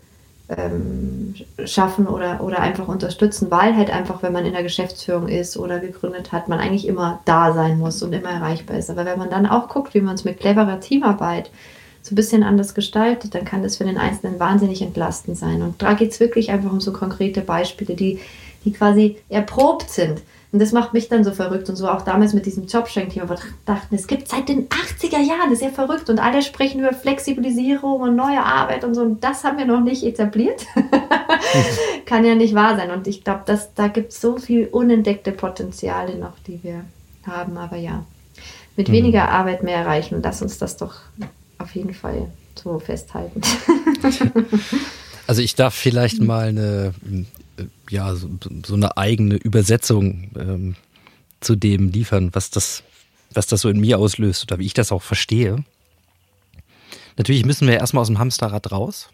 ähm, 0.49 1.35
schaffen 1.65 2.07
oder, 2.07 2.43
oder 2.43 2.61
einfach 2.61 2.89
unterstützen, 2.89 3.51
weil 3.51 3.77
halt 3.77 3.91
einfach, 3.91 4.23
wenn 4.23 4.33
man 4.33 4.45
in 4.45 4.53
der 4.53 4.63
Geschäftsführung 4.63 5.29
ist 5.29 5.57
oder 5.57 5.79
gegründet 5.79 6.33
hat, 6.33 6.49
man 6.49 6.61
eigentlich 6.61 6.87
immer 6.87 7.21
da 7.25 7.55
sein 7.55 7.79
muss 7.79 8.03
und 8.03 8.13
immer 8.13 8.31
erreichbar 8.31 8.77
ist. 8.77 8.91
Aber 8.91 9.07
wenn 9.07 9.19
man 9.19 9.31
dann 9.31 9.47
auch 9.47 9.69
guckt, 9.69 9.95
wie 9.95 10.03
man 10.03 10.17
es 10.17 10.25
mit 10.25 10.41
cleverer 10.41 10.81
Teamarbeit 10.81 11.51
so 12.03 12.13
ein 12.13 12.17
bisschen 12.17 12.43
anders 12.43 12.75
gestaltet, 12.75 13.35
dann 13.35 13.47
kann 13.47 13.63
das 13.63 13.79
für 13.79 13.85
den 13.85 13.97
Einzelnen 13.97 14.39
wahnsinnig 14.39 14.83
entlastend 14.83 15.39
sein. 15.39 15.63
Und 15.63 15.81
da 15.81 15.95
geht 15.95 16.11
es 16.11 16.21
wirklich 16.21 16.51
einfach 16.51 16.71
um 16.71 16.81
so 16.81 16.93
konkrete 16.93 17.41
Beispiele, 17.41 17.95
die, 17.95 18.21
die 18.67 18.73
quasi 18.73 19.17
erprobt 19.31 19.89
sind. 19.89 20.21
Und 20.55 20.61
das 20.61 20.71
macht 20.71 20.93
mich 20.93 21.09
dann 21.09 21.25
so 21.25 21.33
verrückt 21.33 21.69
und 21.69 21.75
so 21.75 21.89
auch 21.89 22.03
damals 22.03 22.33
mit 22.33 22.47
diesem 22.47 22.67
Jobschenk-Thema, 22.67 23.29
wo 23.29 23.33
wir 23.33 23.41
dachten, 23.65 23.93
es 23.93 24.07
gibt 24.07 24.29
seit 24.29 24.49
den 24.49 24.69
80er 24.69 25.19
Jahren, 25.19 25.51
das 25.51 25.55
ist 25.55 25.63
ja 25.63 25.71
verrückt 25.71 26.09
und 26.11 26.21
alle 26.21 26.43
sprechen 26.43 26.79
über 26.79 26.93
Flexibilisierung 26.93 28.01
und 28.01 28.15
neue 28.15 28.41
Arbeit 28.41 28.85
und 28.85 28.95
so 28.95 29.01
und 29.03 29.25
das 29.25 29.43
haben 29.43 29.59
wir 29.59 29.65
noch 29.65 29.81
nicht 29.81 30.05
etabliert. 30.05 30.65
Kann 32.07 32.25
ja 32.25 32.37
nicht 32.37 32.55
wahr 32.55 32.77
sein 32.77 32.93
und 32.93 33.09
ich 33.09 33.25
glaube, 33.25 33.43
da 33.75 33.89
gibt 33.89 34.13
es 34.13 34.21
so 34.21 34.37
viel 34.37 34.69
unentdeckte 34.69 35.33
Potenziale 35.33 36.15
noch, 36.19 36.39
die 36.47 36.63
wir 36.63 36.85
haben, 37.27 37.59
aber 37.59 37.77
ja, 37.77 38.05
mit 38.77 38.93
weniger 38.93 39.31
Arbeit 39.31 39.65
mehr 39.65 39.79
erreichen 39.79 40.15
und 40.15 40.25
lass 40.25 40.41
uns 40.41 40.59
das 40.59 40.77
doch 40.77 41.01
auf 41.59 41.75
jeden 41.75 41.95
Fall 41.95 42.29
so 42.55 42.79
festhalten. 42.79 43.41
Also 45.27 45.43
ich 45.43 45.55
darf 45.55 45.75
vielleicht 45.75 46.21
mal 46.21 46.49
eine, 46.49 46.95
äh, 47.59 47.65
ja, 47.91 48.15
so, 48.15 48.29
so 48.67 48.75
eine 48.75 48.97
eigene 48.97 49.37
Übersetzung 49.37 50.31
ähm, 50.39 50.77
zu 51.41 51.57
dem 51.57 51.91
liefern, 51.91 52.31
was 52.33 52.51
das, 52.51 52.83
was 53.33 53.47
das 53.47 53.63
so 53.63 53.69
in 53.69 53.81
mir 53.81 53.99
auslöst 53.99 54.43
oder 54.45 54.59
wie 54.59 54.67
ich 54.67 54.75
das 54.75 54.93
auch 54.93 55.03
verstehe. 55.03 55.65
Natürlich 57.17 57.45
müssen 57.45 57.69
wir 57.69 57.79
erstmal 57.79 58.03
aus 58.03 58.09
dem 58.09 58.19
Hamsterrad 58.19 58.73
raus. 58.73 59.09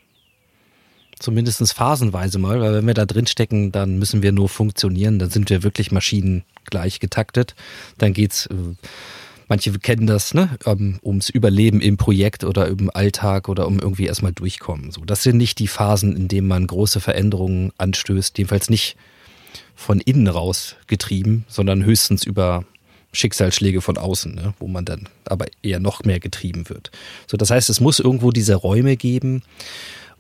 Zumindest 1.19 1.75
phasenweise 1.75 2.39
mal, 2.39 2.61
weil 2.61 2.75
wenn 2.75 2.87
wir 2.87 2.95
da 2.95 3.05
drin 3.05 3.27
stecken, 3.27 3.73
dann 3.73 3.99
müssen 3.99 4.23
wir 4.23 4.33
nur 4.33 4.49
funktionieren, 4.49 5.19
dann 5.19 5.29
sind 5.29 5.51
wir 5.51 5.63
wirklich 5.63 5.93
maschinengleich 5.93 6.99
getaktet. 6.99 7.55
Dann 7.99 8.15
geht's, 8.15 8.47
äh, 8.47 8.55
manche 9.51 9.73
kennen 9.73 10.07
das, 10.07 10.33
ne, 10.33 10.49
um, 10.65 10.99
ums 11.03 11.29
Überleben 11.29 11.83
im 11.83 11.99
Projekt 11.99 12.45
oder 12.45 12.69
im 12.69 12.89
Alltag 12.95 13.49
oder 13.49 13.67
um 13.67 13.81
irgendwie 13.81 14.07
erstmal 14.07 14.33
durchkommen. 14.33 14.93
So, 14.93 15.05
das 15.05 15.23
sind 15.23 15.37
nicht 15.37 15.59
die 15.59 15.67
Phasen, 15.67 16.17
in 16.17 16.29
denen 16.29 16.47
man 16.47 16.67
große 16.67 17.01
Veränderungen 17.01 17.73
anstößt, 17.77 18.39
jedenfalls 18.39 18.71
nicht 18.71 18.97
von 19.75 20.01
innen 20.01 20.29
raus 20.29 20.77
getrieben, 20.87 21.45
sondern 21.49 21.85
höchstens 21.85 22.25
über 22.25 22.65
Schicksalsschläge 23.13 23.81
von 23.81 23.99
außen, 23.99 24.35
ne, 24.35 24.55
wo 24.61 24.69
man 24.69 24.85
dann 24.85 25.09
aber 25.25 25.47
eher 25.63 25.81
noch 25.81 26.05
mehr 26.05 26.21
getrieben 26.21 26.69
wird. 26.69 26.93
So, 27.27 27.37
das 27.37 27.51
heißt, 27.51 27.69
es 27.71 27.81
muss 27.81 27.99
irgendwo 27.99 28.31
diese 28.31 28.55
Räume 28.55 28.97
geben, 28.97 29.43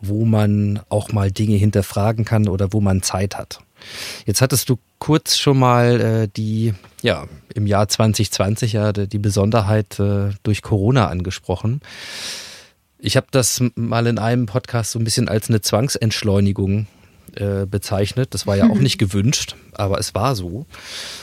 wo 0.00 0.24
man 0.24 0.80
auch 0.88 1.12
mal 1.12 1.30
Dinge 1.30 1.56
hinterfragen 1.56 2.24
kann 2.24 2.48
oder 2.48 2.72
wo 2.72 2.80
man 2.80 3.02
Zeit 3.02 3.36
hat. 3.36 3.60
Jetzt 4.26 4.40
hattest 4.42 4.68
du 4.68 4.78
kurz 4.98 5.36
schon 5.36 5.58
mal 5.58 6.00
äh, 6.00 6.28
die, 6.28 6.74
ja, 7.02 7.26
im 7.54 7.66
Jahr 7.66 7.88
2020 7.88 8.74
ja 8.74 8.92
die 8.92 9.18
Besonderheit 9.18 9.98
äh, 9.98 10.30
durch 10.42 10.62
Corona 10.62 11.08
angesprochen. 11.08 11.80
Ich 12.98 13.16
habe 13.16 13.26
das 13.30 13.62
mal 13.74 14.06
in 14.06 14.18
einem 14.18 14.46
Podcast 14.46 14.92
so 14.92 14.98
ein 14.98 15.04
bisschen 15.04 15.28
als 15.28 15.48
eine 15.48 15.62
Zwangsentschleunigung 15.62 16.86
äh, 17.34 17.64
bezeichnet. 17.66 18.34
Das 18.34 18.46
war 18.46 18.56
ja 18.56 18.68
auch 18.68 18.78
nicht 18.80 18.98
gewünscht, 18.98 19.56
aber 19.72 19.98
es 19.98 20.14
war 20.14 20.34
so. 20.34 20.66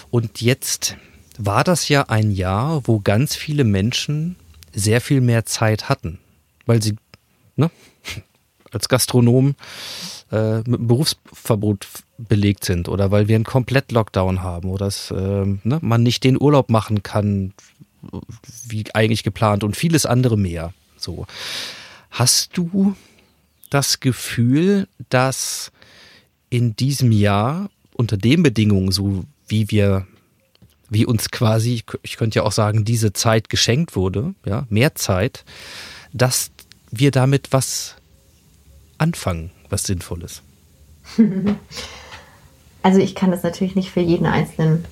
Und 0.10 0.42
jetzt 0.42 0.98
war 1.38 1.64
das 1.64 1.88
ja 1.88 2.04
ein 2.04 2.32
Jahr, 2.32 2.88
wo 2.88 3.00
ganz 3.00 3.36
viele 3.36 3.64
Menschen 3.64 4.36
sehr 4.74 5.02
viel 5.02 5.22
mehr 5.22 5.46
Zeit 5.46 5.90
hatten, 5.90 6.20
weil 6.66 6.82
sie 6.82 6.96
ne, 7.56 7.70
als 8.72 8.90
Gastronom 8.90 9.56
äh, 10.32 10.58
mit 10.58 10.80
einem 10.80 10.88
Berufsverbot 10.88 11.88
belegt 12.18 12.66
sind 12.66 12.90
oder 12.90 13.12
weil 13.12 13.28
wir 13.28 13.36
einen 13.36 13.44
Komplett-Lockdown 13.46 14.42
haben 14.42 14.70
oder 14.70 14.86
dass 14.86 15.12
äh, 15.12 15.16
ne, 15.46 15.80
man 15.82 16.04
nicht 16.04 16.24
den 16.24 16.40
Urlaub 16.40 16.70
machen 16.70 17.04
kann, 17.04 17.54
wie 18.68 18.86
eigentlich 18.94 19.24
geplant 19.24 19.64
und 19.64 19.76
vieles 19.76 20.06
andere 20.06 20.38
mehr. 20.38 20.74
So. 20.98 21.28
Hast 22.12 22.58
du 22.58 22.96
das 23.70 24.00
Gefühl, 24.00 24.88
dass 25.10 25.72
in 26.50 26.76
diesem 26.76 27.12
Jahr 27.12 27.70
unter 27.94 28.18
den 28.18 28.44
Bedingungen, 28.44 28.92
so 28.92 29.26
wie 29.48 29.70
wir, 29.70 30.08
wie 30.90 31.06
uns 31.06 31.30
quasi, 31.32 31.84
ich 32.02 32.18
könnte 32.18 32.40
ja 32.40 32.44
auch 32.44 32.52
sagen, 32.52 32.86
diese 32.86 33.14
Zeit 33.14 33.50
geschenkt 33.50 33.96
wurde, 33.96 34.34
ja, 34.46 34.66
mehr 34.70 34.96
Zeit, 34.96 35.44
dass 36.14 36.52
wir 36.92 37.12
damit 37.12 37.52
was 37.52 37.96
anfangen, 38.98 39.52
was 39.70 39.84
Sinnvolles? 39.84 40.42
Also 42.84 43.00
ich 43.00 43.16
kann 43.16 43.32
das 43.32 43.44
natürlich 43.44 43.76
nicht 43.76 43.92
für 43.92 44.00
jeden 44.00 44.26
Einzelnen 44.26 44.86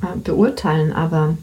äh, 0.00 0.16
beurteilen, 0.16 0.90
aber 0.90 1.36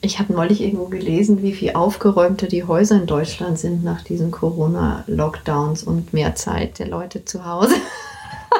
ich 0.00 0.18
habe 0.18 0.32
neulich 0.32 0.62
irgendwo 0.62 0.86
gelesen, 0.86 1.42
wie 1.42 1.52
viel 1.52 1.74
aufgeräumter 1.74 2.46
die 2.46 2.64
Häuser 2.64 2.96
in 2.96 3.06
Deutschland 3.06 3.58
sind 3.58 3.84
nach 3.84 4.02
diesen 4.02 4.30
Corona-Lockdowns 4.30 5.82
und 5.82 6.14
mehr 6.14 6.34
Zeit 6.34 6.78
der 6.78 6.88
Leute 6.88 7.26
zu 7.26 7.44
Hause. 7.44 7.74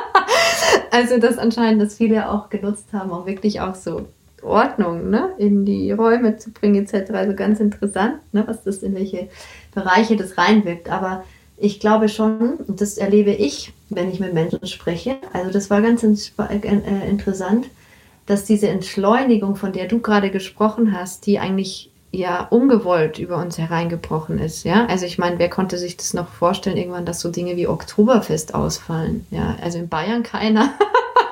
also 0.91 1.19
das 1.19 1.39
anscheinend, 1.39 1.81
dass 1.81 1.95
viele 1.95 2.31
auch 2.31 2.51
genutzt 2.51 2.89
haben, 2.93 3.13
auch 3.13 3.25
wirklich 3.25 3.63
auch 3.63 3.75
so 3.75 4.09
Ordnung 4.43 5.09
ne, 5.09 5.31
in 5.39 5.65
die 5.65 5.91
Räume 5.91 6.37
zu 6.37 6.51
bringen 6.51 6.85
etc. 6.85 7.13
Also 7.13 7.35
ganz 7.35 7.61
interessant, 7.61 8.17
ne, 8.33 8.45
was 8.47 8.63
das 8.63 8.83
in 8.83 8.95
welche 8.95 9.29
Bereiche 9.75 10.17
das 10.17 10.37
reinwirkt. 10.37 10.91
Aber 10.91 11.25
ich 11.63 11.79
glaube 11.79 12.09
schon, 12.09 12.55
und 12.57 12.81
das 12.81 12.99
erlebe 12.99 13.31
ich, 13.31 13.73
wenn 13.89 14.11
ich 14.11 14.19
mit 14.19 14.35
Menschen 14.35 14.67
spreche, 14.67 15.17
also 15.33 15.53
das 15.53 15.71
war 15.71 15.81
ganz 15.81 16.03
äh, 16.03 17.09
interessant, 17.09 17.67
dass 18.27 18.45
diese 18.45 18.69
Entschleunigung, 18.69 19.55
von 19.55 19.73
der 19.73 19.87
du 19.87 20.01
gerade 20.01 20.31
gesprochen 20.31 20.93
hast, 20.93 21.27
die 21.27 21.39
eigentlich 21.39 21.91
ja 22.11 22.47
ungewollt 22.51 23.19
über 23.21 23.37
uns 23.37 23.59
hereingebrochen 23.59 24.39
ist, 24.39 24.65
ja. 24.65 24.87
Also 24.87 25.07
ich 25.07 25.19
meine, 25.19 25.39
wer 25.39 25.49
konnte 25.49 25.79
sich 25.79 25.97
das 25.97 26.15
noch 26.15 26.29
vorstellen, 26.29 26.77
irgendwann, 26.77 27.07
dass 27.07 27.21
so 27.21 27.31
Dinge 27.31 27.57
wie 27.57 27.69
Oktoberfest 27.69 28.55
ausfallen, 28.55 29.25
ja. 29.31 29.57
Also 29.63 29.79
in 29.79 29.89
Bayern 29.89 30.25
keiner. 30.25 30.73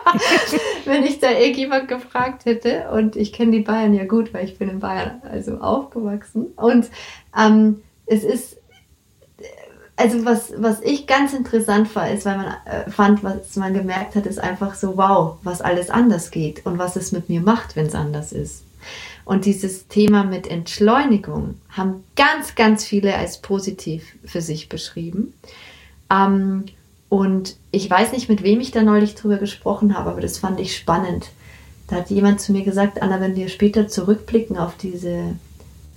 Wenn 0.85 1.05
ich 1.05 1.19
da 1.19 1.33
irgendjemand 1.33 1.89
gefragt 1.89 2.45
hätte 2.45 2.91
und 2.93 3.17
ich 3.17 3.33
kenne 3.33 3.51
die 3.51 3.61
Bayern 3.61 3.95
ja 3.95 4.05
gut, 4.05 4.33
weil 4.33 4.45
ich 4.45 4.59
bin 4.59 4.69
in 4.69 4.81
Bayern 4.81 5.21
also 5.29 5.59
aufgewachsen 5.59 6.47
und 6.57 6.89
ähm, 7.37 7.83
es 8.07 8.25
ist 8.25 8.60
also 10.01 10.25
was, 10.25 10.53
was 10.57 10.81
ich 10.81 11.07
ganz 11.07 11.35
interessant 11.35 11.95
war, 11.95 12.11
ist, 12.11 12.25
weil 12.25 12.39
man 12.39 12.55
äh, 12.65 12.91
fand, 12.91 13.23
was 13.23 13.57
man 13.57 13.75
gemerkt 13.75 14.17
hat, 14.17 14.25
ist 14.25 14.39
einfach 14.39 14.75
so, 14.75 14.97
wow, 14.97 15.37
was 15.43 15.61
alles 15.61 15.91
anders 15.91 16.31
geht 16.31 16.65
und 16.65 16.79
was 16.79 16.97
es 16.97 17.13
mit 17.13 17.29
mir 17.29 17.43
macht, 17.43 17.77
wenn 17.77 17.87
es 17.87 17.95
anders 17.95 18.33
ist. 18.33 18.63
Und 19.27 19.45
dieses 19.45 19.89
Thema 19.89 20.25
mit 20.25 20.47
Entschleunigung 20.47 21.57
haben 21.69 22.03
ganz, 22.17 22.55
ganz 22.55 22.85
viele 22.85 23.15
als 23.15 23.43
positiv 23.43 24.17
für 24.25 24.41
sich 24.41 24.71
beschrieben. 24.71 25.35
Ähm, 26.11 26.65
und 27.11 27.57
ich 27.71 27.91
weiß 27.91 28.13
nicht, 28.13 28.29
mit 28.29 28.43
wem 28.43 28.61
ich 28.61 28.71
da 28.71 28.83
neulich 28.83 29.15
drüber 29.15 29.37
gesprochen 29.37 29.97
habe, 29.97 30.11
aber 30.11 30.21
das 30.23 30.39
fand 30.39 30.61
ich 30.61 30.77
spannend. 30.77 31.29
Da 31.89 31.97
hat 31.97 32.11
jemand 32.11 32.41
zu 32.41 32.53
mir 32.53 32.65
gesagt, 32.65 33.03
Anna, 33.03 33.21
wenn 33.21 33.37
wir 33.37 33.49
später 33.49 33.89
zurückblicken 33.89 34.57
auf 34.57 34.77
diese 34.77 35.37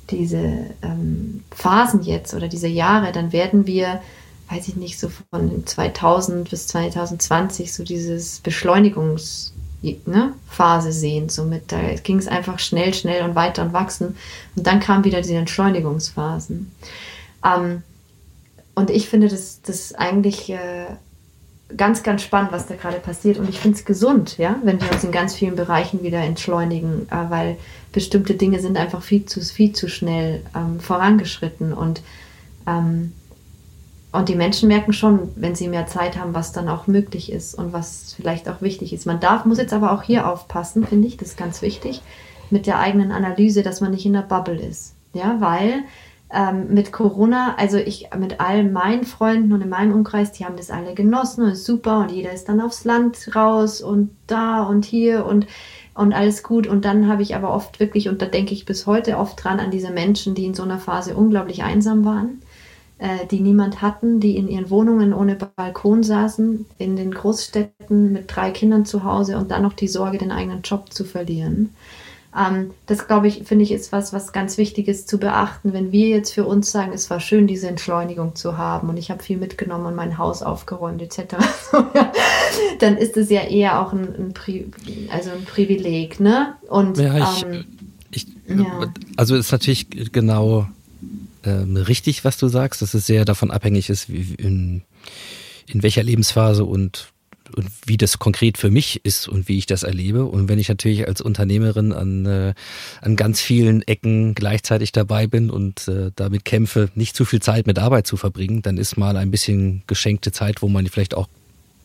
diese 0.09 0.67
ähm, 0.81 1.43
Phasen 1.51 2.03
jetzt 2.03 2.33
oder 2.33 2.47
diese 2.47 2.67
Jahre, 2.67 3.11
dann 3.11 3.31
werden 3.31 3.67
wir, 3.67 4.01
weiß 4.49 4.67
ich 4.67 4.75
nicht, 4.75 4.99
so 4.99 5.09
von 5.31 5.65
2000 5.65 6.49
bis 6.49 6.67
2020 6.67 7.73
so 7.73 7.83
dieses 7.83 8.39
Beschleunigungsphase 8.39 9.53
ne, 10.05 10.93
sehen. 10.93 11.29
So 11.29 11.45
mit, 11.45 11.71
da 11.71 11.79
ging 12.03 12.19
es 12.19 12.27
einfach 12.27 12.59
schnell, 12.59 12.93
schnell 12.93 13.23
und 13.23 13.35
weiter 13.35 13.63
und 13.63 13.73
wachsen. 13.73 14.17
Und 14.55 14.67
dann 14.67 14.79
kamen 14.79 15.03
wieder 15.03 15.21
diese 15.21 15.35
Entschleunigungsphasen. 15.35 16.71
Ähm, 17.45 17.83
und 18.75 18.89
ich 18.89 19.07
finde 19.07 19.27
das, 19.27 19.61
das 19.61 19.93
eigentlich 19.93 20.49
äh, 20.49 20.87
ganz, 21.75 22.03
ganz 22.03 22.21
spannend, 22.21 22.51
was 22.51 22.67
da 22.67 22.75
gerade 22.75 22.99
passiert. 22.99 23.37
Und 23.37 23.49
ich 23.49 23.59
finde 23.59 23.77
es 23.77 23.85
gesund, 23.85 24.37
ja, 24.37 24.57
wenn 24.63 24.81
wir 24.81 24.91
uns 24.91 25.03
in 25.03 25.11
ganz 25.11 25.33
vielen 25.35 25.55
Bereichen 25.55 26.03
wieder 26.03 26.19
entschleunigen, 26.19 27.07
äh, 27.09 27.29
weil 27.29 27.57
bestimmte 27.91 28.35
Dinge 28.35 28.59
sind 28.59 28.77
einfach 28.77 29.01
viel 29.01 29.25
zu, 29.25 29.41
viel 29.41 29.73
zu 29.73 29.87
schnell 29.87 30.41
ähm, 30.55 30.79
vorangeschritten. 30.79 31.73
Und 31.73 32.01
ähm, 32.67 33.13
und 34.13 34.29
die 34.29 34.35
Menschen 34.35 34.67
merken 34.67 34.93
schon, 34.93 35.31
wenn 35.35 35.55
sie 35.55 35.67
mehr 35.67 35.87
Zeit 35.87 36.19
haben, 36.19 36.35
was 36.35 36.51
dann 36.51 36.69
auch 36.69 36.85
möglich 36.85 37.31
ist 37.31 37.55
und 37.55 37.73
was 37.73 38.13
vielleicht 38.15 38.47
auch 38.47 38.61
wichtig 38.61 38.93
ist. 38.93 39.07
Man 39.07 39.19
darf, 39.19 39.43
muss 39.43 39.57
jetzt 39.57 39.73
aber 39.73 39.91
auch 39.91 40.03
hier 40.03 40.29
aufpassen, 40.29 40.85
finde 40.85 41.07
ich, 41.07 41.17
das 41.17 41.29
ist 41.29 41.37
ganz 41.37 41.63
wichtig, 41.63 42.03
mit 42.51 42.67
der 42.67 42.77
eigenen 42.77 43.11
Analyse, 43.11 43.63
dass 43.63 43.81
man 43.81 43.89
nicht 43.89 44.05
in 44.05 44.13
der 44.13 44.21
Bubble 44.21 44.61
ist. 44.61 44.93
Ja, 45.13 45.37
weil 45.39 45.83
ähm, 46.33 46.73
mit 46.73 46.91
Corona, 46.91 47.55
also 47.57 47.77
ich 47.77 48.09
mit 48.17 48.39
all 48.39 48.63
meinen 48.63 49.03
Freunden 49.03 49.53
und 49.53 49.61
in 49.61 49.69
meinem 49.69 49.93
Umkreis, 49.93 50.31
die 50.31 50.45
haben 50.45 50.57
das 50.57 50.71
alle 50.71 50.93
genossen 50.93 51.43
und 51.43 51.51
ist 51.51 51.65
super 51.65 51.99
und 51.99 52.11
jeder 52.11 52.33
ist 52.33 52.49
dann 52.49 52.61
aufs 52.61 52.85
Land 52.85 53.35
raus 53.35 53.81
und 53.81 54.11
da 54.27 54.63
und 54.63 54.85
hier 54.85 55.25
und 55.25 55.47
und 55.95 56.11
alles 56.11 56.41
gut. 56.41 56.65
Und 56.65 56.85
dann 56.85 57.07
habe 57.07 57.21
ich 57.21 57.35
aber 57.35 57.53
oft 57.53 57.79
wirklich, 57.79 58.09
und 58.09 58.19
da 58.19 58.25
denke 58.25 58.53
ich 58.53 58.65
bis 58.65 58.87
heute 58.87 59.19
oft 59.19 59.43
dran, 59.43 59.59
an 59.59 59.69
diese 59.69 59.91
Menschen, 59.91 60.33
die 60.33 60.45
in 60.45 60.55
so 60.55 60.63
einer 60.63 60.79
Phase 60.79 61.15
unglaublich 61.15 61.61
einsam 61.61 62.03
waren 62.03 62.41
äh, 63.03 63.25
die 63.29 63.41
niemand 63.41 63.81
hatten, 63.81 64.21
die 64.21 64.37
in 64.37 64.47
ihren 64.47 64.69
Wohnungen 64.69 65.13
ohne 65.13 65.35
Balkon 65.35 66.03
saßen, 66.03 66.65
in 66.77 66.95
den 66.95 67.11
Großstädten 67.11 68.13
mit 68.13 68.33
drei 68.33 68.51
Kindern 68.51 68.85
zu 68.85 69.03
Hause 69.03 69.37
und 69.37 69.51
dann 69.51 69.63
noch 69.63 69.73
die 69.73 69.89
Sorge, 69.89 70.17
den 70.17 70.31
eigenen 70.31 70.61
Job 70.61 70.93
zu 70.93 71.03
verlieren. 71.03 71.75
Ähm, 72.35 72.71
das, 72.87 73.07
glaube 73.07 73.27
ich, 73.27 73.43
finde 73.43 73.63
ich, 73.63 73.71
ist 73.71 73.91
was, 73.91 74.11
was 74.11 74.33
ganz 74.33 74.57
wichtig 74.57 74.87
ist 74.87 75.07
zu 75.07 75.19
beachten, 75.19 75.73
wenn 75.73 75.91
wir 75.91 76.09
jetzt 76.09 76.33
für 76.33 76.45
uns 76.45 76.71
sagen, 76.71 76.91
es 76.93 77.09
war 77.09 77.19
schön, 77.19 77.45
diese 77.45 77.67
Entschleunigung 77.67 78.35
zu 78.35 78.57
haben 78.57 78.89
und 78.89 78.97
ich 78.97 79.11
habe 79.11 79.21
viel 79.21 79.37
mitgenommen 79.37 79.85
und 79.85 79.95
mein 79.95 80.17
Haus 80.17 80.41
aufgeräumt 80.41 81.01
etc., 81.01 81.35
dann 82.79 82.97
ist 82.97 83.17
es 83.17 83.29
ja 83.29 83.41
eher 83.41 83.81
auch 83.81 83.93
ein, 83.93 84.15
ein, 84.15 84.33
Pri 84.33 84.71
also 85.09 85.29
ein 85.29 85.45
Privileg. 85.45 86.19
Ne? 86.19 86.55
Und, 86.69 86.97
ja, 86.97 87.17
ich, 87.17 87.45
ähm, 87.45 87.65
ich, 88.11 88.27
ja. 88.47 88.91
also 89.15 89.35
ist 89.35 89.51
natürlich 89.51 90.11
genau 90.11 90.67
ähm, 91.43 91.77
richtig, 91.77 92.25
was 92.25 92.37
du 92.37 92.47
sagst, 92.47 92.81
dass 92.81 92.93
es 92.93 93.05
sehr 93.05 93.25
davon 93.25 93.51
abhängig 93.51 93.89
ist, 93.89 94.11
wie, 94.11 94.33
in, 94.35 94.81
in 95.67 95.83
welcher 95.83 96.03
Lebensphase 96.03 96.65
und, 96.65 97.12
und 97.55 97.67
wie 97.85 97.97
das 97.97 98.19
konkret 98.19 98.57
für 98.57 98.71
mich 98.71 99.03
ist 99.05 99.27
und 99.27 99.47
wie 99.47 99.57
ich 99.57 99.65
das 99.65 99.83
erlebe. 99.83 100.25
Und 100.25 100.49
wenn 100.49 100.59
ich 100.59 100.69
natürlich 100.69 101.07
als 101.07 101.21
Unternehmerin 101.21 101.91
an, 101.91 102.25
äh, 102.25 102.53
an 103.01 103.15
ganz 103.15 103.41
vielen 103.41 103.81
Ecken 103.83 104.35
gleichzeitig 104.35 104.91
dabei 104.91 105.27
bin 105.27 105.49
und 105.49 105.87
äh, 105.87 106.11
damit 106.15 106.45
kämpfe, 106.45 106.89
nicht 106.95 107.15
zu 107.15 107.25
viel 107.25 107.41
Zeit 107.41 107.67
mit 107.67 107.79
Arbeit 107.79 108.07
zu 108.07 108.17
verbringen, 108.17 108.61
dann 108.61 108.77
ist 108.77 108.97
mal 108.97 109.17
ein 109.17 109.31
bisschen 109.31 109.83
geschenkte 109.87 110.31
Zeit, 110.31 110.61
wo 110.61 110.67
man 110.67 110.87
vielleicht 110.87 111.15
auch 111.15 111.27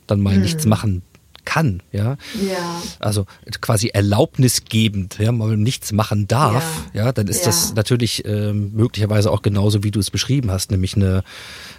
dann 0.06 0.20
mal 0.20 0.34
hm. 0.34 0.42
nichts 0.42 0.66
machen 0.66 1.02
kann, 1.49 1.82
ja. 1.92 2.18
ja. 2.46 2.82
Also 3.01 3.24
quasi 3.62 3.88
erlaubnisgebend, 3.88 5.18
ja, 5.18 5.32
man 5.32 5.62
nichts 5.62 5.92
machen 5.92 6.28
darf, 6.28 6.84
ja, 6.92 7.07
ja 7.07 7.12
dann 7.12 7.26
ist 7.26 7.40
ja. 7.40 7.46
das 7.46 7.74
natürlich 7.74 8.22
ähm, 8.26 8.72
möglicherweise 8.74 9.30
auch 9.30 9.40
genauso, 9.40 9.82
wie 9.82 9.90
du 9.90 9.99
es 9.99 10.11
beschrieben 10.11 10.51
hast, 10.51 10.70
nämlich 10.70 10.94
eine, 10.94 11.22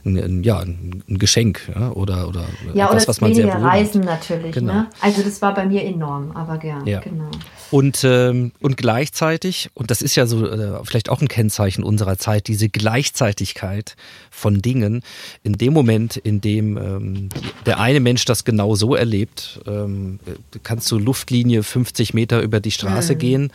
ein, 0.04 0.42
ja, 0.42 0.58
ein 0.58 1.04
Geschenk, 1.08 1.72
ja, 1.76 1.92
oder, 1.92 2.28
oder 2.28 2.46
ja, 2.74 2.88
etwas, 2.88 3.04
oder 3.04 3.08
was 3.10 3.22
man 3.22 3.36
sehr 3.36 3.54
Reisen 3.54 4.02
natürlich, 4.02 4.54
genau. 4.54 4.74
ne? 4.74 4.90
Also 5.02 5.22
das 5.22 5.40
war 5.44 5.54
bei 5.54 5.68
mir 5.68 5.84
enorm, 5.84 6.32
aber 6.32 6.58
gern, 6.58 6.88
ja. 6.88 7.02
genau. 7.02 7.30
Und, 7.72 8.04
ähm, 8.04 8.52
und 8.60 8.78
gleichzeitig, 8.78 9.70
und 9.76 9.92
das 9.92 10.02
ist 10.02 10.16
ja 10.16 10.26
so 10.26 10.48
äh, 10.48 10.84
vielleicht 10.84 11.10
auch 11.10 11.22
ein 11.22 11.28
Kennzeichen 11.28 11.84
unserer 11.84 12.18
Zeit, 12.18 12.48
diese 12.48 12.70
Gleichzeitigkeit 12.70 13.96
von 14.32 14.62
Dingen, 14.62 15.04
in 15.44 15.54
dem 15.54 15.74
Moment, 15.74 16.18
in 16.18 16.42
dem 16.42 16.78
ähm, 16.78 17.30
der 17.66 17.80
eine 17.80 18.00
Mensch 18.00 18.26
das 18.26 18.44
genau 18.44 18.76
so 18.76 18.96
erlebt, 18.96 19.62
ähm, 19.68 20.20
kannst 20.64 20.90
du 20.92 20.98
Luftlinie 20.98 21.62
50 21.62 22.14
Meter 22.14 22.42
über 22.42 22.60
die 22.60 22.72
Straße 22.72 23.14
mhm. 23.14 23.20
gehen, 23.20 23.52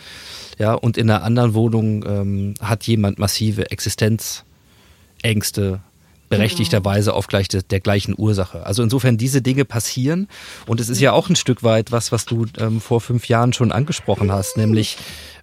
ja, 0.58 0.74
und 0.74 0.96
in 0.96 1.10
einer 1.10 1.24
anderen 1.24 1.54
Wohnung 1.54 2.04
ähm, 2.06 2.54
hat 2.60 2.86
jemand 2.86 3.18
massive 3.18 3.72
Existenzängste, 3.72 5.80
berechtigterweise 6.28 7.14
auf 7.14 7.26
gleich 7.26 7.48
de, 7.48 7.62
der 7.62 7.80
gleichen 7.80 8.14
Ursache. 8.16 8.64
Also 8.66 8.82
insofern 8.82 9.16
diese 9.16 9.42
Dinge 9.42 9.64
passieren 9.64 10.28
und 10.66 10.80
es 10.80 10.88
ist 10.88 11.00
ja 11.00 11.12
auch 11.12 11.28
ein 11.28 11.36
Stück 11.36 11.62
weit 11.62 11.92
was, 11.92 12.12
was 12.12 12.24
du 12.24 12.46
ähm, 12.58 12.80
vor 12.80 13.00
fünf 13.00 13.28
Jahren 13.28 13.52
schon 13.52 13.72
angesprochen 13.72 14.32
hast, 14.32 14.56
nämlich 14.56 14.96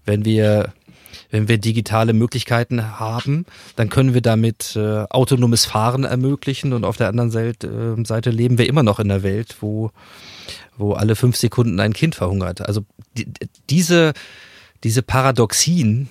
wenn 0.06 0.26
wir 0.26 0.74
wenn 1.32 1.48
wir 1.48 1.58
digitale 1.58 2.14
Möglichkeiten 2.14 3.00
haben, 3.00 3.46
dann 3.78 3.90
können 3.90 4.14
wir 4.14 4.22
damit 4.22 4.76
äh, 4.76 5.06
autonomes 5.10 5.66
Fahren 5.66 6.04
ermöglichen 6.04 6.74
und 6.74 6.84
auf 6.84 6.98
der 6.98 7.08
anderen 7.08 7.32
Seite, 7.32 7.96
äh, 7.98 8.06
Seite 8.06 8.30
leben 8.30 8.58
wir 8.58 8.68
immer 8.68 8.84
noch 8.84 9.00
in 9.00 9.10
einer 9.10 9.24
Welt, 9.24 9.56
wo, 9.62 9.92
wo 10.78 10.92
alle 10.94 11.16
fünf 11.16 11.38
Sekunden 11.38 11.80
ein 11.80 11.94
Kind 11.94 12.16
verhungert. 12.16 12.62
Also 12.62 12.82
die, 13.18 13.28
diese, 13.70 14.12
diese 14.84 15.02
Paradoxien, 15.02 16.10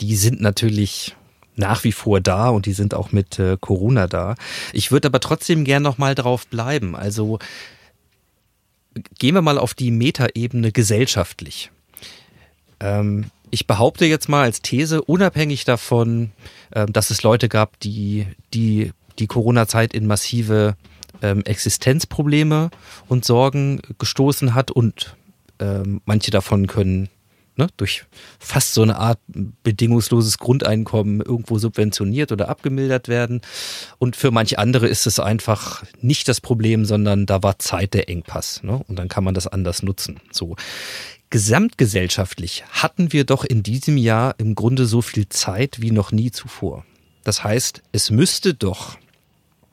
die 0.00 0.16
sind 0.16 0.40
natürlich 0.40 1.14
nach 1.58 1.84
wie 1.84 1.92
vor 1.92 2.20
da 2.20 2.48
und 2.48 2.66
die 2.66 2.72
sind 2.72 2.94
auch 2.94 3.12
mit 3.12 3.38
äh, 3.38 3.56
Corona 3.60 4.06
da. 4.06 4.34
Ich 4.72 4.90
würde 4.90 5.08
aber 5.08 5.20
trotzdem 5.20 5.64
gern 5.64 5.82
noch 5.82 5.98
mal 5.98 6.14
drauf 6.14 6.46
bleiben. 6.46 6.96
Also 6.96 7.38
gehen 9.18 9.34
wir 9.34 9.42
mal 9.42 9.58
auf 9.58 9.74
die 9.74 9.90
Metaebene 9.90 10.72
gesellschaftlich. 10.72 11.70
Ähm, 12.80 13.26
ich 13.50 13.66
behaupte 13.66 14.04
jetzt 14.04 14.28
mal 14.28 14.42
als 14.42 14.62
These, 14.62 15.02
unabhängig 15.02 15.64
davon, 15.64 16.32
äh, 16.70 16.86
dass 16.86 17.10
es 17.10 17.22
Leute 17.22 17.48
gab, 17.48 17.80
die 17.80 18.26
die, 18.54 18.92
die 19.18 19.26
Corona-Zeit 19.26 19.94
in 19.94 20.06
massive 20.06 20.76
ähm, 21.22 21.42
Existenzprobleme 21.44 22.70
und 23.08 23.24
Sorgen 23.24 23.80
gestoßen 23.98 24.54
hat 24.54 24.70
und 24.70 25.16
ähm, 25.60 26.00
manche 26.04 26.30
davon 26.30 26.66
können 26.66 27.08
ne, 27.58 27.66
durch 27.76 28.04
fast 28.38 28.72
so 28.72 28.82
eine 28.82 28.96
Art 28.96 29.18
bedingungsloses 29.26 30.38
Grundeinkommen 30.38 31.20
irgendwo 31.20 31.58
subventioniert 31.58 32.32
oder 32.32 32.48
abgemildert 32.48 33.08
werden. 33.08 33.42
Und 33.98 34.16
für 34.16 34.30
manche 34.30 34.58
andere 34.58 34.86
ist 34.86 35.06
es 35.06 35.18
einfach 35.18 35.84
nicht 36.00 36.28
das 36.28 36.40
Problem, 36.40 36.84
sondern 36.84 37.26
da 37.26 37.42
war 37.42 37.58
Zeit 37.58 37.94
der 37.94 38.08
Engpass. 38.08 38.62
Ne? 38.62 38.82
Und 38.88 38.98
dann 38.98 39.08
kann 39.08 39.24
man 39.24 39.34
das 39.34 39.46
anders 39.46 39.82
nutzen. 39.82 40.20
So. 40.30 40.56
Gesamtgesellschaftlich 41.30 42.64
hatten 42.70 43.12
wir 43.12 43.24
doch 43.24 43.44
in 43.44 43.62
diesem 43.62 43.98
Jahr 43.98 44.36
im 44.38 44.54
Grunde 44.54 44.86
so 44.86 45.02
viel 45.02 45.28
Zeit 45.28 45.82
wie 45.82 45.90
noch 45.90 46.12
nie 46.12 46.30
zuvor. 46.30 46.86
Das 47.24 47.44
heißt, 47.44 47.82
es 47.92 48.10
müsste 48.10 48.54
doch, 48.54 48.96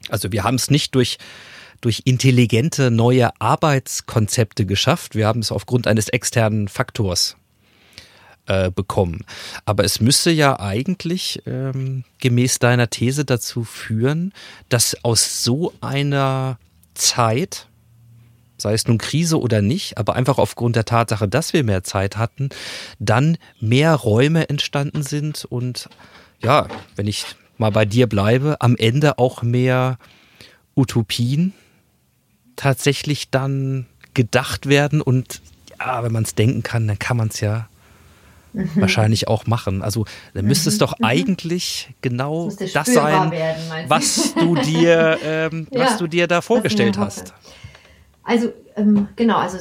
also 0.09 0.33
wir 0.33 0.43
haben 0.43 0.55
es 0.55 0.69
nicht 0.69 0.95
durch 0.95 1.17
durch 1.81 2.01
intelligente 2.05 2.89
neue 2.89 3.29
Arbeitskonzepte 3.39 4.65
geschafft. 4.65 5.13
Wir 5.13 5.27
haben 5.27 5.41
es 5.41 5.51
aufgrund 5.51 5.85
eines 5.85 6.09
externen 6.09 6.67
Faktors 6.67 7.37
äh, 8.47 8.71
bekommen. 8.71 9.25
Aber 9.65 9.83
es 9.83 9.99
müsste 9.99 10.31
ja 10.31 10.59
eigentlich 10.59 11.41
ähm, 11.45 12.03
gemäß 12.19 12.59
deiner 12.59 12.89
These 12.89 13.25
dazu 13.25 13.63
führen, 13.63 14.33
dass 14.69 15.03
aus 15.03 15.43
so 15.43 15.73
einer 15.81 16.57
Zeit, 16.93 17.67
sei 18.57 18.73
es 18.73 18.87
nun 18.87 18.97
Krise 18.97 19.39
oder 19.39 19.61
nicht, 19.61 19.97
aber 19.97 20.15
einfach 20.15 20.37
aufgrund 20.37 20.75
der 20.75 20.85
Tatsache, 20.85 21.27
dass 21.27 21.53
wir 21.53 21.63
mehr 21.63 21.83
Zeit 21.83 22.17
hatten, 22.17 22.49
dann 22.99 23.37
mehr 23.59 23.95
Räume 23.95 24.49
entstanden 24.49 25.03
sind 25.03 25.45
und 25.45 25.89
ja, 26.41 26.67
wenn 26.95 27.07
ich 27.07 27.25
mal 27.57 27.71
bei 27.71 27.85
dir 27.85 28.07
bleibe, 28.07 28.57
am 28.59 28.75
Ende 28.75 29.17
auch 29.17 29.41
mehr 29.41 29.97
Utopien 30.75 31.53
tatsächlich 32.55 33.29
dann 33.29 33.85
gedacht 34.13 34.67
werden 34.67 35.01
und 35.01 35.41
ja, 35.79 36.03
wenn 36.03 36.11
man 36.11 36.23
es 36.23 36.35
denken 36.35 36.63
kann, 36.63 36.87
dann 36.87 36.99
kann 36.99 37.17
man 37.17 37.29
es 37.29 37.39
ja 37.39 37.67
mhm. 38.55 38.81
wahrscheinlich 38.81 39.27
auch 39.27 39.47
machen. 39.47 39.81
Also 39.81 40.05
dann 40.33 40.45
müsste 40.45 40.69
es 40.69 40.75
mhm. 40.75 40.79
doch 40.79 40.99
mhm. 40.99 41.05
eigentlich 41.05 41.89
genau 42.01 42.49
das 42.73 42.87
sein, 42.87 43.31
werden, 43.31 43.61
was 43.87 44.33
du 44.35 44.55
dir, 44.55 45.19
ähm, 45.23 45.67
ja, 45.71 45.85
was 45.85 45.97
du 45.97 46.07
dir 46.07 46.27
da 46.27 46.41
vorgestellt 46.41 46.97
hast. 46.97 47.33
Also 48.23 48.51
ähm, 48.75 49.07
genau, 49.15 49.37
also 49.37 49.57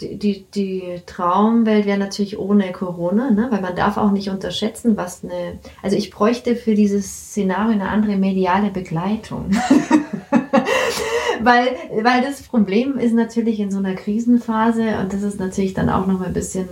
die, 0.00 0.18
die, 0.18 0.44
die, 0.54 1.00
Traumwelt 1.06 1.86
wäre 1.86 1.98
natürlich 1.98 2.38
ohne 2.38 2.70
Corona, 2.70 3.30
ne? 3.30 3.48
weil 3.50 3.62
man 3.62 3.74
darf 3.74 3.96
auch 3.96 4.10
nicht 4.10 4.28
unterschätzen, 4.28 4.98
was 4.98 5.24
eine. 5.24 5.58
Also 5.82 5.96
ich 5.96 6.10
bräuchte 6.10 6.54
für 6.54 6.74
dieses 6.74 7.06
Szenario 7.06 7.72
eine 7.72 7.88
andere 7.88 8.16
mediale 8.16 8.70
Begleitung. 8.70 9.50
weil, 11.44 12.04
weil 12.04 12.22
das 12.22 12.42
Problem 12.42 12.98
ist 12.98 13.14
natürlich 13.14 13.60
in 13.60 13.70
so 13.70 13.78
einer 13.78 13.94
Krisenphase, 13.94 14.98
und 14.98 15.12
das 15.12 15.22
ist 15.22 15.40
natürlich 15.40 15.74
dann 15.74 15.90
auch 15.90 16.06
noch 16.06 16.18
mal 16.18 16.26
ein 16.26 16.32
bisschen 16.32 16.68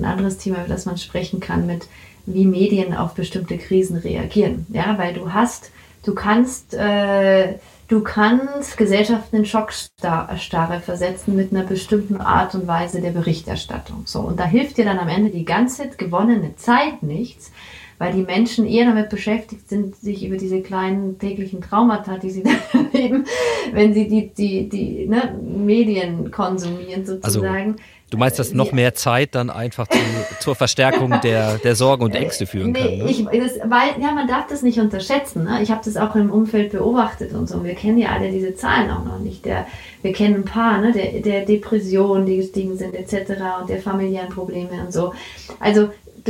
ein 0.00 0.04
anderes 0.04 0.38
Thema, 0.38 0.58
über 0.58 0.68
das 0.68 0.86
man 0.86 0.98
sprechen 0.98 1.40
kann, 1.40 1.66
mit 1.66 1.86
wie 2.26 2.46
Medien 2.46 2.94
auf 2.94 3.14
bestimmte 3.14 3.58
Krisen 3.58 3.96
reagieren. 3.96 4.66
Ja, 4.70 4.96
weil 4.98 5.14
du 5.14 5.32
hast, 5.32 5.70
du 6.04 6.14
kannst, 6.14 6.74
äh, 6.74 7.54
du 7.88 8.00
kannst 8.00 8.76
Gesellschaften 8.76 9.36
in 9.36 9.44
Schockstarre 9.44 10.80
versetzen 10.80 11.36
mit 11.36 11.52
einer 11.52 11.64
bestimmten 11.64 12.16
Art 12.16 12.54
und 12.54 12.66
Weise 12.66 13.00
der 13.00 13.10
Berichterstattung. 13.10 14.02
So, 14.06 14.20
und 14.20 14.40
da 14.40 14.44
hilft 14.44 14.78
dir 14.78 14.84
dann 14.84 14.98
am 14.98 15.08
Ende 15.08 15.30
die 15.30 15.44
ganze 15.44 15.88
gewonnene 15.88 16.56
Zeit 16.56 17.02
nichts, 17.02 17.52
weil 17.98 18.12
die 18.12 18.22
Menschen 18.22 18.66
eher 18.66 18.86
damit 18.86 19.08
beschäftigt 19.10 19.68
sind, 19.68 19.96
sich 19.96 20.24
über 20.24 20.36
diese 20.36 20.60
kleinen 20.60 21.18
täglichen 21.18 21.60
Traumata, 21.60 22.18
die 22.18 22.30
sie 22.30 22.42
dann 22.72 22.92
erleben, 22.92 23.24
wenn 23.72 23.94
sie 23.94 24.08
die, 24.08 24.28
die, 24.28 24.68
die 24.68 25.06
ne, 25.06 25.34
Medien 25.42 26.30
konsumieren 26.30 27.04
sozusagen. 27.04 27.72
Also 27.72 27.74
Du 28.14 28.20
meinst, 28.20 28.38
dass 28.38 28.52
noch 28.52 28.70
mehr 28.70 28.94
Zeit 28.94 29.34
dann 29.34 29.50
einfach 29.50 29.88
zu, 29.88 29.98
zur 30.38 30.54
Verstärkung 30.54 31.20
der, 31.24 31.58
der 31.58 31.74
Sorgen 31.74 32.04
und 32.04 32.14
Ängste 32.14 32.46
führen 32.46 32.70
nee, 32.70 32.78
kann? 32.78 32.98
Ne? 32.98 33.10
Ich, 33.10 33.24
das, 33.24 33.58
weil, 33.64 34.00
ja, 34.00 34.12
man 34.12 34.28
darf 34.28 34.46
das 34.46 34.62
nicht 34.62 34.78
unterschätzen. 34.78 35.42
Ne? 35.42 35.60
Ich 35.62 35.72
habe 35.72 35.80
das 35.84 35.96
auch 35.96 36.14
im 36.14 36.30
Umfeld 36.30 36.70
beobachtet 36.70 37.32
und 37.32 37.48
so. 37.48 37.64
Wir 37.64 37.74
kennen 37.74 37.98
ja 37.98 38.10
alle 38.10 38.30
diese 38.30 38.54
Zahlen 38.54 38.88
auch 38.90 39.04
noch 39.04 39.18
nicht. 39.18 39.44
Der, 39.44 39.66
wir 40.02 40.12
kennen 40.12 40.36
ein 40.36 40.44
paar, 40.44 40.80
ne? 40.80 40.92
der, 40.92 41.22
der 41.22 41.44
Depressionen, 41.44 42.24
die 42.24 42.36
gestiegen 42.36 42.76
sind, 42.76 42.94
etc. 42.94 43.32
und 43.60 43.68
der 43.68 43.80
familiären 43.80 44.28
Probleme 44.28 44.80
und 44.84 44.92
so. 44.92 45.12
Also 45.58 45.88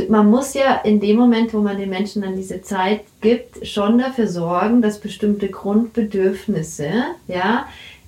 man 0.09 0.29
muss 0.29 0.53
ja 0.53 0.75
in 0.83 0.99
dem 0.99 1.17
Moment, 1.17 1.53
wo 1.53 1.59
man 1.59 1.77
den 1.77 1.89
Menschen 1.89 2.21
dann 2.21 2.35
diese 2.35 2.61
Zeit 2.61 3.01
gibt, 3.21 3.65
schon 3.65 3.97
dafür 3.97 4.27
sorgen, 4.27 4.81
dass 4.81 4.99
bestimmte 4.99 5.49
Grundbedürfnisse, 5.49 6.91
ja, 7.27 7.65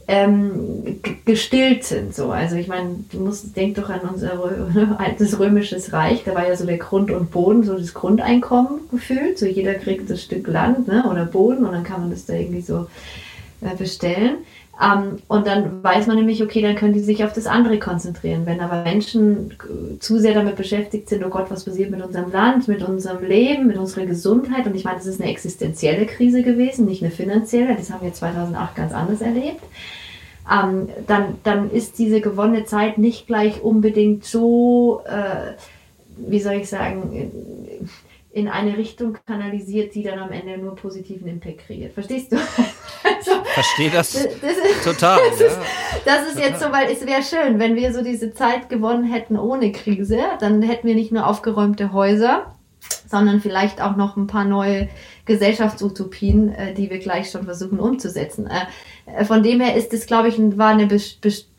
ähm, 0.08 1.02
gestillt 1.26 1.84
sind. 1.84 2.16
So. 2.16 2.32
Also 2.32 2.56
ich 2.56 2.68
meine, 2.68 2.96
du 3.12 3.20
musst, 3.20 3.56
denk 3.56 3.76
doch 3.76 3.90
an 3.90 4.02
unser 4.02 4.98
altes 5.00 5.38
römisches 5.38 5.92
Reich, 5.92 6.24
da 6.24 6.34
war 6.34 6.48
ja 6.48 6.56
so 6.56 6.66
der 6.66 6.78
Grund 6.78 7.12
und 7.12 7.32
Boden, 7.32 7.64
so 7.64 7.78
das 7.78 7.94
Grundeinkommen 7.94 8.80
gefühlt. 8.90 9.38
So 9.38 9.46
jeder 9.46 9.74
kriegt 9.74 10.10
das 10.10 10.24
Stück 10.24 10.48
Land 10.48 10.88
ne, 10.88 11.06
oder 11.10 11.26
Boden 11.26 11.66
und 11.66 11.74
dann 11.74 11.84
kann 11.84 12.02
man 12.02 12.12
das 12.12 12.26
da 12.26 12.34
irgendwie 12.34 12.62
so 12.62 12.88
äh, 13.62 13.76
bestellen. 13.76 14.38
Ähm, 14.82 15.18
und 15.28 15.48
dann 15.48 15.84
weiß 15.84 16.08
man 16.08 16.18
nämlich, 16.18 16.44
okay, 16.44 16.62
dann 16.62 16.76
können 16.76 16.94
die 16.94 17.00
sich 17.00 17.24
auf 17.24 17.34
das 17.34 17.48
andere 17.48 17.80
konzentrieren. 17.80 18.46
Wenn 18.46 18.60
aber 18.60 18.84
Menschen 18.84 19.54
zu 20.00 20.20
sehr 20.20 20.34
damit 20.34 20.56
beschäftigt 20.56 21.10
sind, 21.10 21.26
oh 21.26 21.30
Gott, 21.30 21.50
was 21.50 21.66
passiert 21.66 21.90
mit 21.90 22.04
unserem 22.04 22.32
Land, 22.32 22.68
mit 22.68 22.84
unserem 22.84 23.24
Leben, 23.26 23.68
mit 23.68 23.78
unserer 23.78 24.06
Gesundheit. 24.06 24.68
Und 24.68 24.76
ich 24.76 24.84
meine, 24.84 24.98
das 24.98 25.08
ist 25.08 25.20
eine 25.20 25.32
existenzielle 25.32 26.06
Krise 26.06 26.44
gewesen, 26.44 26.86
nicht 26.86 27.02
eine 27.02 27.12
finanzielle. 27.12 27.76
Das 27.76 27.92
haben 27.92 28.04
wir 28.04 28.14
2008 28.14 28.76
ganz 28.76 28.94
anders 28.94 29.22
erlebt. 29.22 29.64
Ähm, 30.50 30.90
dann, 31.08 31.36
dann 31.44 31.72
ist 31.72 31.98
diese 31.98 32.22
gewonnene 32.22 32.66
Zeit 32.66 32.98
nicht 32.98 33.28
gleich 33.28 33.62
unbedingt 33.64 34.26
so, 34.26 35.02
äh, 35.06 35.54
wie 36.18 36.40
soll 36.40 36.54
ich 36.54 36.70
sagen, 36.70 37.32
in 38.38 38.48
eine 38.48 38.78
Richtung 38.78 39.18
kanalisiert, 39.26 39.96
die 39.96 40.04
dann 40.04 40.20
am 40.20 40.32
Ende 40.32 40.60
nur 40.60 40.76
positiven 40.76 41.28
Impact 41.28 41.66
kreiert. 41.66 41.94
Verstehst 41.94 42.32
du? 42.32 42.38
Also, 43.04 43.32
Verstehe 43.54 43.90
das, 43.90 44.12
das 44.14 44.24
ist, 44.24 44.84
total. 44.84 45.20
Das, 45.30 45.40
ja. 45.40 45.48
ist, 45.48 45.60
das 46.06 46.28
ist 46.28 46.40
jetzt 46.40 46.60
so, 46.60 46.72
weil 46.72 46.92
es 46.92 47.06
wäre 47.06 47.22
schön, 47.24 47.58
wenn 47.58 47.76
wir 47.76 47.94
so 47.94 48.04
diese 48.04 48.34
Zeit 48.34 48.70
gewonnen 48.70 49.06
hätten 49.06 49.38
ohne 49.38 49.72
Krise, 49.72 50.20
dann 50.40 50.62
hätten 50.62 50.88
wir 50.88 50.96
nicht 50.96 51.12
nur 51.12 51.26
aufgeräumte 51.26 51.94
Häuser, 51.94 52.54
sondern 53.10 53.40
vielleicht 53.40 53.82
auch 53.82 53.96
noch 53.96 54.18
ein 54.18 54.28
paar 54.28 54.46
neue 54.46 54.90
Gesellschaftsutopien, 55.26 56.54
äh, 56.54 56.74
die 56.74 56.90
wir 56.90 57.00
gleich 57.00 57.30
schon 57.32 57.46
versuchen 57.46 57.80
umzusetzen. 57.80 58.50
Äh, 59.08 59.26
von 59.26 59.44
dem 59.44 59.62
her 59.62 59.76
ist 59.76 59.94
es, 59.94 60.06
glaube 60.06 60.28
ich, 60.28 60.38
war 60.58 60.70
eine 60.70 60.88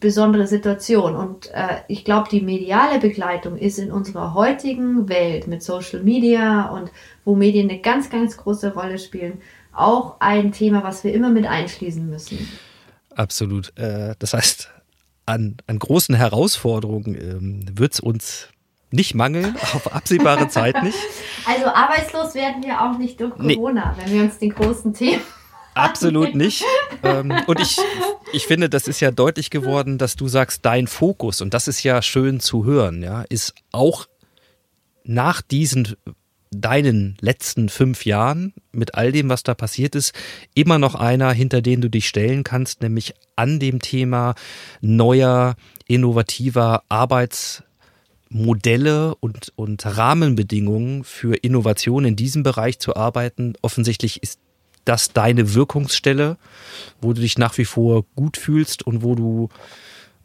besondere 0.00 0.46
Situation. 0.46 1.16
Und 1.16 1.50
äh, 1.52 1.78
ich 1.88 2.04
glaube, 2.04 2.28
die 2.30 2.40
mediale 2.40 2.98
Begleitung 3.00 3.56
ist 3.56 3.78
in 3.78 3.90
unserer 3.90 4.34
heutigen 4.34 5.08
Welt 5.08 5.46
mit 5.46 5.62
Social 5.62 6.02
Media 6.02 6.68
und 6.68 6.90
wo 7.24 7.34
Medien 7.34 7.68
eine 7.68 7.80
ganz, 7.80 8.10
ganz 8.10 8.36
große 8.36 8.74
Rolle 8.74 8.98
spielen, 8.98 9.40
auch 9.72 10.16
ein 10.20 10.52
Thema, 10.52 10.82
was 10.82 11.04
wir 11.04 11.12
immer 11.12 11.30
mit 11.30 11.46
einschließen 11.46 12.08
müssen. 12.08 12.48
Absolut. 13.14 13.72
Das 13.76 14.32
heißt, 14.32 14.70
an, 15.26 15.56
an 15.66 15.78
großen 15.78 16.14
Herausforderungen 16.14 17.14
ähm, 17.14 17.78
wird 17.78 17.92
es 17.92 18.00
uns 18.00 18.48
nicht 18.90 19.14
mangeln, 19.14 19.56
auf 19.74 19.92
absehbare 19.92 20.48
Zeit 20.48 20.82
nicht. 20.82 20.98
Also 21.46 21.66
arbeitslos 21.66 22.34
werden 22.34 22.62
wir 22.62 22.80
auch 22.80 22.98
nicht 22.98 23.20
durch 23.20 23.34
Corona, 23.34 23.94
nee. 23.96 24.04
wenn 24.04 24.14
wir 24.14 24.22
uns 24.22 24.38
den 24.38 24.50
großen 24.50 24.94
Themen. 24.94 25.22
Absolut 25.74 26.34
nicht. 26.34 26.64
Ähm, 27.02 27.32
und 27.46 27.60
ich, 27.60 27.78
ich 28.32 28.46
finde, 28.46 28.68
das 28.68 28.88
ist 28.88 29.00
ja 29.00 29.10
deutlich 29.10 29.50
geworden, 29.50 29.98
dass 29.98 30.16
du 30.16 30.28
sagst, 30.28 30.64
dein 30.64 30.86
Fokus, 30.86 31.40
und 31.40 31.54
das 31.54 31.68
ist 31.68 31.82
ja 31.82 32.02
schön 32.02 32.40
zu 32.40 32.64
hören, 32.64 33.02
ja, 33.02 33.22
ist 33.22 33.54
auch 33.72 34.06
nach 35.04 35.40
diesen 35.40 35.96
deinen 36.50 37.16
letzten 37.20 37.68
fünf 37.68 38.06
Jahren 38.06 38.54
mit 38.72 38.94
all 38.94 39.12
dem, 39.12 39.28
was 39.28 39.42
da 39.42 39.54
passiert 39.54 39.94
ist, 39.94 40.14
immer 40.54 40.78
noch 40.78 40.94
einer, 40.94 41.30
hinter 41.32 41.60
den 41.60 41.80
du 41.80 41.90
dich 41.90 42.08
stellen 42.08 42.42
kannst, 42.42 42.82
nämlich 42.82 43.14
an 43.36 43.60
dem 43.60 43.80
Thema 43.80 44.34
neuer, 44.80 45.56
innovativer 45.86 46.82
Arbeits- 46.88 47.62
Modelle 48.30 49.14
und, 49.14 49.52
und 49.56 49.84
Rahmenbedingungen 49.84 51.02
für 51.04 51.34
Innovation 51.34 52.04
in 52.04 52.14
diesem 52.14 52.42
Bereich 52.42 52.78
zu 52.78 52.94
arbeiten. 52.94 53.54
Offensichtlich 53.62 54.22
ist 54.22 54.38
das 54.88 55.12
deine 55.12 55.54
Wirkungsstelle, 55.54 56.36
wo 57.00 57.12
du 57.12 57.20
dich 57.20 57.38
nach 57.38 57.56
wie 57.58 57.64
vor 57.64 58.04
gut 58.16 58.36
fühlst 58.36 58.86
und 58.86 59.02
wo 59.02 59.14
du, 59.14 59.48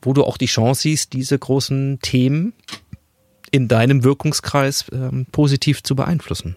wo 0.02 0.14
du 0.14 0.24
auch 0.24 0.38
die 0.38 0.46
Chance 0.46 0.84
siehst, 0.84 1.14
diese 1.14 1.38
großen 1.38 2.00
Themen 2.02 2.54
in 3.52 3.68
deinem 3.68 4.04
Wirkungskreis 4.04 4.86
ähm, 4.92 5.28
positiv 5.32 5.84
zu 5.84 5.96
beeinflussen. 5.96 6.56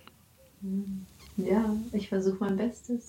Mhm. 0.63 0.96
Ja, 1.39 1.65
ich 1.93 2.09
versuche 2.09 2.39
mein 2.41 2.57
Bestes. 2.57 3.07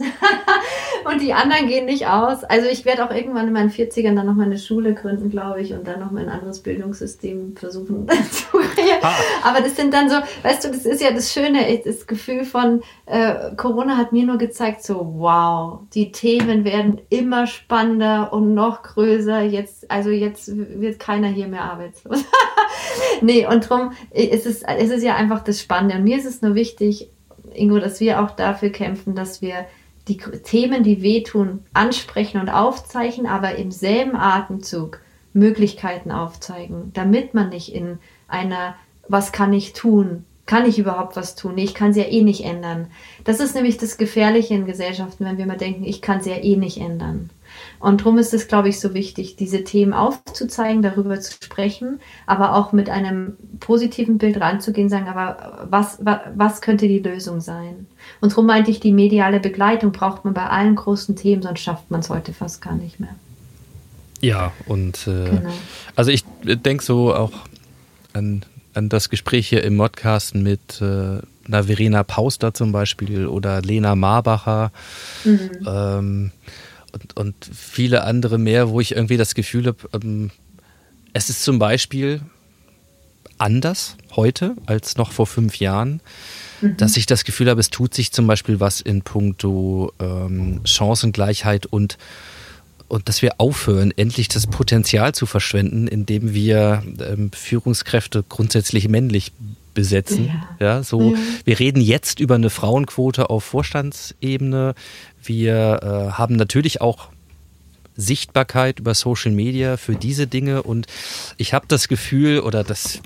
und 1.06 1.22
die 1.22 1.34
anderen 1.34 1.68
gehen 1.68 1.86
nicht 1.86 2.08
aus. 2.08 2.44
Also 2.44 2.68
ich 2.68 2.84
werde 2.84 3.06
auch 3.06 3.12
irgendwann 3.12 3.48
in 3.48 3.54
meinen 3.54 3.70
40ern 3.70 4.16
dann 4.16 4.26
noch 4.26 4.36
mal 4.36 4.46
eine 4.46 4.58
Schule 4.58 4.94
gründen, 4.94 5.30
glaube 5.30 5.62
ich, 5.62 5.72
und 5.72 5.88
dann 5.88 6.02
noch 6.02 6.12
mal 6.12 6.24
ein 6.24 6.30
anderes 6.30 6.60
Bildungssystem 6.60 7.56
versuchen 7.56 8.06
zu 8.32 8.58
kreieren. 8.58 9.00
Ah. 9.02 9.14
Aber 9.44 9.62
das 9.62 9.78
sind 9.78 9.94
dann 9.94 10.10
so, 10.10 10.18
weißt 10.44 10.66
du, 10.66 10.70
das 10.70 10.86
ist 10.86 11.02
ja 11.02 11.12
das 11.12 11.32
Schöne, 11.32 11.82
das 11.86 12.06
Gefühl 12.06 12.44
von 12.44 12.82
äh, 13.06 13.56
Corona 13.56 13.96
hat 13.96 14.12
mir 14.12 14.26
nur 14.26 14.38
gezeigt, 14.38 14.84
so 14.84 15.14
wow, 15.18 15.80
die 15.94 16.12
Themen 16.12 16.66
werden 16.66 17.00
immer 17.10 17.48
spannender 17.48 18.34
und 18.34 18.54
noch 18.54 18.84
größer. 18.84 19.44
Jetzt, 19.44 19.90
also 19.90 20.10
jetzt 20.10 20.52
wird 20.54 21.00
keiner 21.00 21.30
hier 21.30 21.48
mehr 21.48 21.64
arbeitslos. 21.64 22.26
nee, 23.22 23.48
und 23.48 23.72
darum 23.72 23.94
ist 24.12 24.46
es, 24.46 24.64
ist 24.64 24.92
es 24.92 25.02
ja 25.02 25.16
einfach 25.16 25.46
das 25.46 25.62
Spannende. 25.62 25.96
Und 25.96 26.04
mir 26.04 26.18
ist 26.18 26.26
es 26.26 26.42
nur 26.42 26.56
wichtig, 26.56 27.10
Ingo, 27.58 27.80
dass 27.80 28.00
wir 28.00 28.22
auch 28.22 28.32
dafür 28.32 28.70
kämpfen, 28.70 29.16
dass 29.16 29.42
wir 29.42 29.66
die 30.08 30.18
Themen, 30.18 30.84
die 30.84 31.02
wehtun, 31.02 31.60
ansprechen 31.74 32.40
und 32.40 32.50
aufzeichnen, 32.50 33.28
aber 33.28 33.56
im 33.56 33.72
selben 33.72 34.16
Atemzug 34.16 35.00
Möglichkeiten 35.34 36.12
aufzeigen, 36.12 36.92
damit 36.94 37.34
man 37.34 37.50
nicht 37.50 37.74
in 37.74 38.00
einer 38.28 38.76
Was 39.08 39.32
kann 39.32 39.54
ich 39.54 39.74
tun? 39.74 40.26
Kann 40.46 40.66
ich 40.66 40.80
überhaupt 40.80 41.16
was 41.16 41.36
tun? 41.36 41.58
Ich 41.58 41.74
kann 41.74 41.92
es 41.92 41.98
ja 41.98 42.06
eh 42.06 42.22
nicht 42.22 42.44
ändern. 42.44 42.88
Das 43.26 43.40
ist 43.40 43.54
nämlich 43.54 43.78
das 43.78 43.98
Gefährliche 43.98 44.54
in 44.54 44.66
Gesellschaften, 44.66 45.26
wenn 45.26 45.38
wir 45.38 45.46
mal 45.46 45.58
denken, 45.58 45.84
ich 45.84 46.02
kann 46.02 46.20
es 46.20 46.26
ja 46.26 46.36
eh 46.36 46.56
nicht 46.56 46.78
ändern. 46.78 47.30
Und 47.80 48.02
darum 48.02 48.18
ist 48.18 48.34
es, 48.34 48.48
glaube 48.48 48.70
ich, 48.70 48.80
so 48.80 48.94
wichtig, 48.94 49.36
diese 49.36 49.64
Themen 49.64 49.94
aufzuzeigen, 49.94 50.82
darüber 50.82 51.20
zu 51.20 51.34
sprechen, 51.34 52.00
aber 52.26 52.56
auch 52.56 52.72
mit 52.74 52.90
einem 52.90 53.38
positiven 53.60 54.18
Bild 54.18 54.40
ranzugehen, 54.40 54.90
sagen, 54.90 55.08
aber 55.08 55.68
was, 55.70 56.00
was, 56.02 56.20
was 56.36 56.62
könnte 56.62 56.88
die 56.88 57.00
Lösung 57.00 57.42
sein? 57.42 57.88
Und 58.22 58.32
darum 58.32 58.48
meinte 58.48 58.72
ich, 58.72 58.80
die 58.80 58.92
mediale 58.92 59.40
Begleitung 59.40 59.92
braucht 59.92 60.26
man 60.26 60.34
bei 60.34 60.48
allen 60.48 60.76
großen 60.76 61.16
Themen, 61.16 61.42
sonst 61.42 61.62
schafft 61.62 61.92
man 61.92 62.00
es 62.00 62.10
heute 62.10 62.34
fast 62.34 62.62
gar 62.62 62.76
nicht 62.76 63.00
mehr. 63.00 63.16
Ja, 64.22 64.52
und 64.66 65.08
äh, 65.08 65.30
genau. 65.30 65.54
also 65.96 66.10
ich 66.10 66.24
denke 66.44 66.84
so 66.84 67.14
auch 67.14 67.34
an, 68.14 68.44
an 68.74 68.90
das 68.90 69.10
Gespräch 69.10 69.48
hier 69.48 69.64
im 69.64 69.78
Podcast 69.78 70.34
mit 70.34 70.82
äh, 70.82 71.20
einer 71.48 71.64
Verena 71.64 72.04
Pauster 72.04 72.54
zum 72.54 72.72
Beispiel 72.72 73.28
oder 73.28 73.62
Lena 73.62 73.96
Marbacher. 73.96 74.72
Mhm. 75.24 75.50
Ähm, 75.66 76.32
und, 76.92 77.18
und 77.18 77.36
viele 77.54 78.04
andere 78.04 78.38
mehr, 78.38 78.70
wo 78.70 78.80
ich 78.80 78.96
irgendwie 78.96 79.18
das 79.18 79.36
Gefühl 79.36 79.68
habe, 79.68 79.78
ähm, 79.94 80.32
es 81.14 81.30
ist 81.30 81.44
zum 81.44 81.60
Beispiel 81.60 82.22
anders 83.38 83.98
heute 84.16 84.56
als 84.66 84.98
noch 84.98 85.12
vor 85.12 85.28
fünf 85.28 85.60
Jahren, 85.60 86.02
mhm. 86.62 86.78
dass 86.78 86.98
ich 86.98 87.06
das 87.06 87.24
Gefühl 87.24 87.50
habe, 87.50 87.60
es 87.60 87.70
tut 87.70 87.94
sich 87.94 88.12
zum 88.12 88.28
Beispiel 88.28 88.60
was 88.60 88.82
in 88.82 89.02
puncto 89.02 89.94
ähm, 90.00 90.62
Chancengleichheit 90.66 91.66
und 91.66 91.98
und 92.90 93.10
dass 93.10 93.22
wir 93.22 93.34
aufhören, 93.38 93.92
endlich 93.98 94.30
das 94.30 94.48
Potenzial 94.48 95.14
zu 95.14 95.26
verschwenden, 95.26 95.90
indem 95.90 96.34
wir 96.34 96.84
ähm, 97.02 97.32
Führungskräfte 97.34 98.24
grundsätzlich 98.28 98.88
männlich 98.88 99.34
besetzen. 99.74 100.32
Ja, 100.60 100.66
ja 100.78 100.84
so. 100.84 101.14
Ja. 101.14 101.20
Wir 101.44 101.60
reden 101.60 101.82
jetzt 101.82 102.20
über 102.20 102.36
eine 102.36 102.50
Frauenquote 102.50 103.30
auf 103.30 103.44
Vorstandsebene. 103.44 104.74
Wir 105.28 105.80
äh, 105.82 106.12
haben 106.14 106.36
natürlich 106.36 106.82
auch 106.82 107.10
Sichtbarkeit 107.96 108.80
über 108.80 108.94
Social 108.94 109.32
Media 109.32 109.76
für 109.76 109.96
diese 109.96 110.28
Dinge 110.28 110.64
und 110.64 110.88
ich 111.38 111.54
habe 111.54 111.66
das 111.68 111.88
Gefühl 111.88 112.40
oder 112.40 112.64
das, 112.64 113.02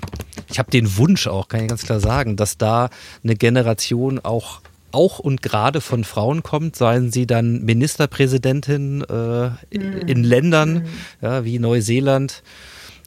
ich 0.50 0.58
habe 0.58 0.70
den 0.70 0.96
Wunsch 0.98 1.26
auch, 1.26 1.48
kann 1.48 1.62
ich 1.62 1.68
ganz 1.68 1.82
klar 1.82 1.98
sagen, 1.98 2.36
dass 2.36 2.58
da 2.58 2.90
eine 3.24 3.34
Generation 3.34 4.18
auch 4.18 4.60
auch 4.92 5.18
und 5.18 5.40
gerade 5.40 5.80
von 5.80 6.04
Frauen 6.04 6.42
kommt, 6.42 6.76
seien 6.76 7.10
sie 7.10 7.26
dann 7.26 7.62
Ministerpräsidentin 7.62 9.02
äh, 9.02 9.50
in 9.70 10.22
Ländern 10.22 10.86
ja, 11.22 11.46
wie 11.46 11.58
Neuseeland 11.58 12.42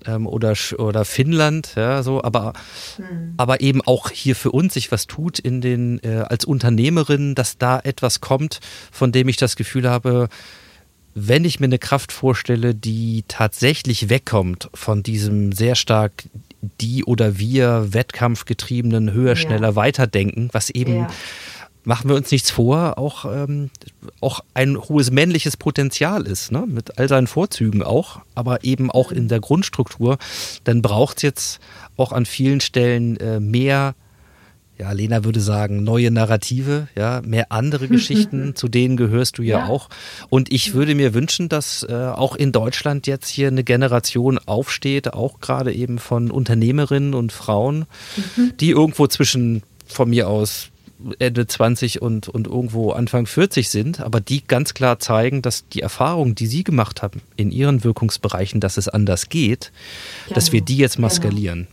ähm, 0.08 0.28
oder, 0.28 0.54
oder 0.78 1.06
Finnland, 1.06 1.74
ja, 1.76 2.04
so, 2.04 2.24
aber, 2.24 2.54
aber 3.38 3.62
eben 3.62 3.82
auch 3.82 4.10
hier 4.10 4.36
für 4.36 4.52
uns 4.52 4.74
sich 4.74 4.92
was 4.92 5.08
tut 5.08 5.40
in 5.40 5.62
den, 5.62 6.04
äh, 6.04 6.26
als 6.28 6.46
Unternehmerin, 6.46 7.36
dass 7.36 7.58
da 7.58 7.80
etwas 7.80 8.22
kommt, 8.22 8.60
von 8.92 9.12
dem 9.12 9.28
ich 9.28 9.38
das 9.38 9.56
Gefühl 9.56 9.90
habe, 9.90 10.30
wenn 11.14 11.46
ich 11.46 11.60
mir 11.62 11.68
eine 11.68 11.80
Kraft 11.80 12.12
vorstelle, 12.12 12.76
die 12.76 13.24
tatsächlich 13.28 14.10
wegkommt 14.10 14.70
von 14.74 15.02
diesem 15.02 15.54
sehr 15.54 15.76
stark 15.76 16.26
die 16.82 17.06
oder 17.06 17.38
wir 17.38 17.94
Wettkampfgetriebenen 17.94 19.14
höher, 19.14 19.30
Ja. 19.30 19.36
schneller, 19.36 19.76
weiterdenken, 19.76 20.50
was 20.52 20.70
eben, 20.70 20.96
Ja. 20.96 21.08
Machen 21.86 22.10
wir 22.10 22.16
uns 22.16 22.32
nichts 22.32 22.52
vor, 22.52 22.98
auch, 22.98 23.26
ähm, 23.26 23.70
auch 24.22 24.42
ein 24.54 24.78
hohes 24.78 25.12
männliches 25.12 25.56
Potenzial 25.58 26.28
ist, 26.28 26.52
ne? 26.52 26.66
mit 26.68 26.98
all 26.98 27.08
seinen 27.08 27.28
Vorzügen 27.28 27.84
auch, 27.84 28.20
aber 28.34 28.64
eben 28.64 28.92
auch 28.92 29.12
in 29.12 29.28
der 29.28 29.40
Grundstruktur, 29.40 30.18
dann 30.64 30.82
braucht 30.82 31.18
es 31.18 31.24
jetzt 31.24 31.60
auch 31.96 32.12
an 32.12 32.26
vielen 32.26 32.60
Stellen 32.60 33.18
äh, 33.18 33.40
mehr 33.40 33.96
ja, 34.78 34.92
Lena 34.92 35.24
würde 35.24 35.40
sagen, 35.40 35.84
neue 35.84 36.12
Narrative, 36.12 36.88
ja, 36.98 37.22
mehr 37.24 37.52
andere 37.52 37.88
Geschichten, 37.88 38.56
zu 38.56 38.68
denen 38.68 38.98
gehörst 38.98 39.38
du 39.38 39.42
ja, 39.42 39.60
Ja. 39.60 39.66
auch. 39.68 39.90
Und 40.30 40.52
ich 40.52 40.74
würde 40.74 40.96
mir 40.96 41.14
wünschen, 41.14 41.48
dass 41.48 41.84
äh, 41.84 41.94
auch 41.94 42.36
in 42.36 42.52
Deutschland 42.52 43.08
jetzt 43.08 43.30
hier 43.30 43.48
eine 43.48 43.64
Generation 43.64 44.38
aufsteht, 44.38 45.14
auch 45.14 45.40
gerade 45.40 45.74
eben 45.74 45.98
von 45.98 46.30
Unternehmerinnen 46.30 47.14
und 47.14 47.32
Frauen, 47.32 47.86
die 48.60 48.72
irgendwo 48.72 49.08
zwischen 49.08 49.64
von 49.88 50.10
mir 50.10 50.28
aus 50.28 50.72
Ende 51.20 51.46
20 51.48 52.02
und, 52.02 52.28
und 52.30 52.48
irgendwo 52.48 52.92
Anfang 52.92 53.26
40 53.26 53.70
sind, 53.70 54.00
aber 54.00 54.20
die 54.22 54.46
ganz 54.46 54.74
klar 54.74 55.00
zeigen, 55.00 55.42
dass 55.42 55.68
die 55.70 55.82
Erfahrungen, 55.82 56.36
die 56.36 56.48
sie 56.48 56.64
gemacht 56.64 57.02
haben 57.02 57.22
in 57.36 57.52
ihren 57.52 57.84
Wirkungsbereichen, 57.84 58.60
dass 58.60 58.78
es 58.78 58.88
anders 58.90 59.30
geht, 59.30 59.72
dass 60.34 60.52
wir 60.52 60.60
Genau. 60.62 60.66
die 60.66 60.78
jetzt 60.78 61.00
mal 61.00 61.10
Genau. 61.10 61.18
skalieren. 61.22 61.68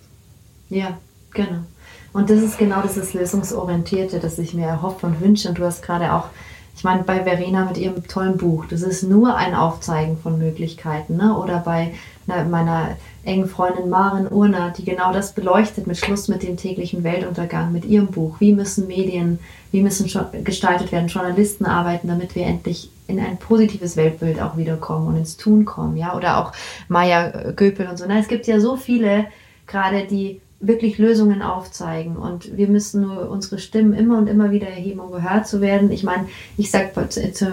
Ja, 0.71 0.99
genau. 1.33 1.65
Und 2.13 2.29
das 2.29 2.41
ist 2.43 2.59
genau 2.59 2.83
dieses 2.83 3.15
Lösungsorientierte, 3.15 4.21
das 4.21 4.39
ich 4.39 4.53
mir 4.53 4.67
erhoffe 4.67 5.07
und 5.07 5.21
wünsche. 5.21 5.49
Und 5.49 5.59
du 5.59 5.65
hast 5.65 5.83
gerade 5.83 6.13
auch, 6.13 6.27
ich 6.75 6.85
meine, 6.85 7.03
bei 7.03 7.23
Verena 7.23 7.65
mit 7.65 7.79
ihrem 7.79 8.07
tollen 8.09 8.37
Buch, 8.37 8.65
das 8.69 8.83
ist 8.83 9.03
nur 9.03 9.37
ein 9.37 9.55
Aufzeigen 9.55 10.17
von 10.19 10.39
Möglichkeiten. 10.39 11.17
Ne? 11.17 11.37
Oder 11.37 11.59
bei 11.59 11.93
einer, 12.27 12.45
meiner 12.45 12.97
engen 13.25 13.49
Freundin 13.49 13.89
Maren 13.89 14.27
Urner, 14.27 14.73
die 14.77 14.85
genau 14.85 15.13
das 15.13 15.33
beleuchtet 15.33 15.87
mit 15.87 15.97
Schluss 15.97 16.29
mit 16.29 16.43
dem 16.43 16.57
täglichen 16.57 17.05
Weltuntergang, 17.05 17.73
mit 17.73 17.85
ihrem 17.85 18.09
Buch. 18.09 18.37
Wie 18.41 18.53
müssen 18.53 18.87
Medien, 18.89 19.39
wie 19.71 19.83
müssen 19.83 20.11
gestaltet 20.45 20.93
werden, 20.93 21.09
Journalisten 21.09 21.67
arbeiten, 21.67 22.09
damit 22.09 22.35
wir 22.35 22.47
endlich 22.47 22.91
in 23.07 23.21
ein 23.21 23.37
positives 23.37 23.97
Weltbild 23.97 24.41
auch 24.41 24.57
wiederkommen 24.57 25.09
und 25.09 25.17
ins 25.17 25.37
Tun 25.37 25.65
kommen. 25.65 25.97
Ja? 25.97 26.17
Oder 26.17 26.39
auch 26.39 26.53
Maya 26.89 27.53
Göpel 27.53 27.87
und 27.87 27.99
so. 27.99 28.07
Na, 28.09 28.19
es 28.19 28.29
gibt 28.29 28.47
ja 28.47 28.59
so 28.59 28.77
viele 28.77 29.27
gerade, 29.67 30.05
die 30.07 30.41
wirklich 30.63 30.97
Lösungen 30.97 31.43
aufzeigen 31.43 32.17
und 32.17 32.57
wir 32.57 32.69
müssen 32.69 33.03
nur 33.03 33.29
unsere 33.29 33.59
Stimmen 33.59 33.93
immer 33.93 34.17
und 34.17 34.29
immer 34.29 34.53
wieder 34.53 34.69
erheben, 34.69 35.01
um 35.01 35.11
gehört 35.11 35.49
zu 35.49 35.61
werden. 35.61 35.91
Ich 35.91 36.05
meine, 36.05 36.29
ich 36.57 36.71
sage 36.71 36.93
zu, 37.09 37.33
zu, 37.33 37.53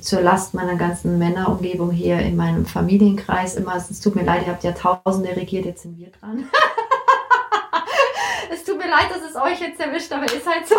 zur 0.00 0.20
Last 0.20 0.54
meiner 0.54 0.74
ganzen 0.74 1.18
Männerumgebung 1.18 1.92
hier 1.92 2.18
in 2.18 2.36
meinem 2.36 2.66
Familienkreis 2.66 3.54
immer, 3.54 3.76
es 3.76 4.00
tut 4.00 4.16
mir 4.16 4.24
leid, 4.24 4.42
ihr 4.46 4.52
habt 4.52 4.64
ja 4.64 4.72
Tausende 4.72 5.36
regiert, 5.36 5.66
jetzt 5.66 5.82
sind 5.82 5.98
wir 5.98 6.10
dran. 6.10 6.48
es 8.52 8.64
tut 8.64 8.76
mir 8.76 8.90
leid, 8.90 9.06
dass 9.10 9.30
es 9.30 9.36
euch 9.36 9.60
jetzt 9.60 9.80
erwischt, 9.80 10.12
aber 10.12 10.24
ist 10.24 10.46
halt 10.46 10.66
so. 10.66 10.74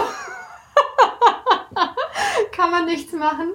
Kann 2.52 2.72
man 2.72 2.86
nichts 2.86 3.14
machen. 3.14 3.50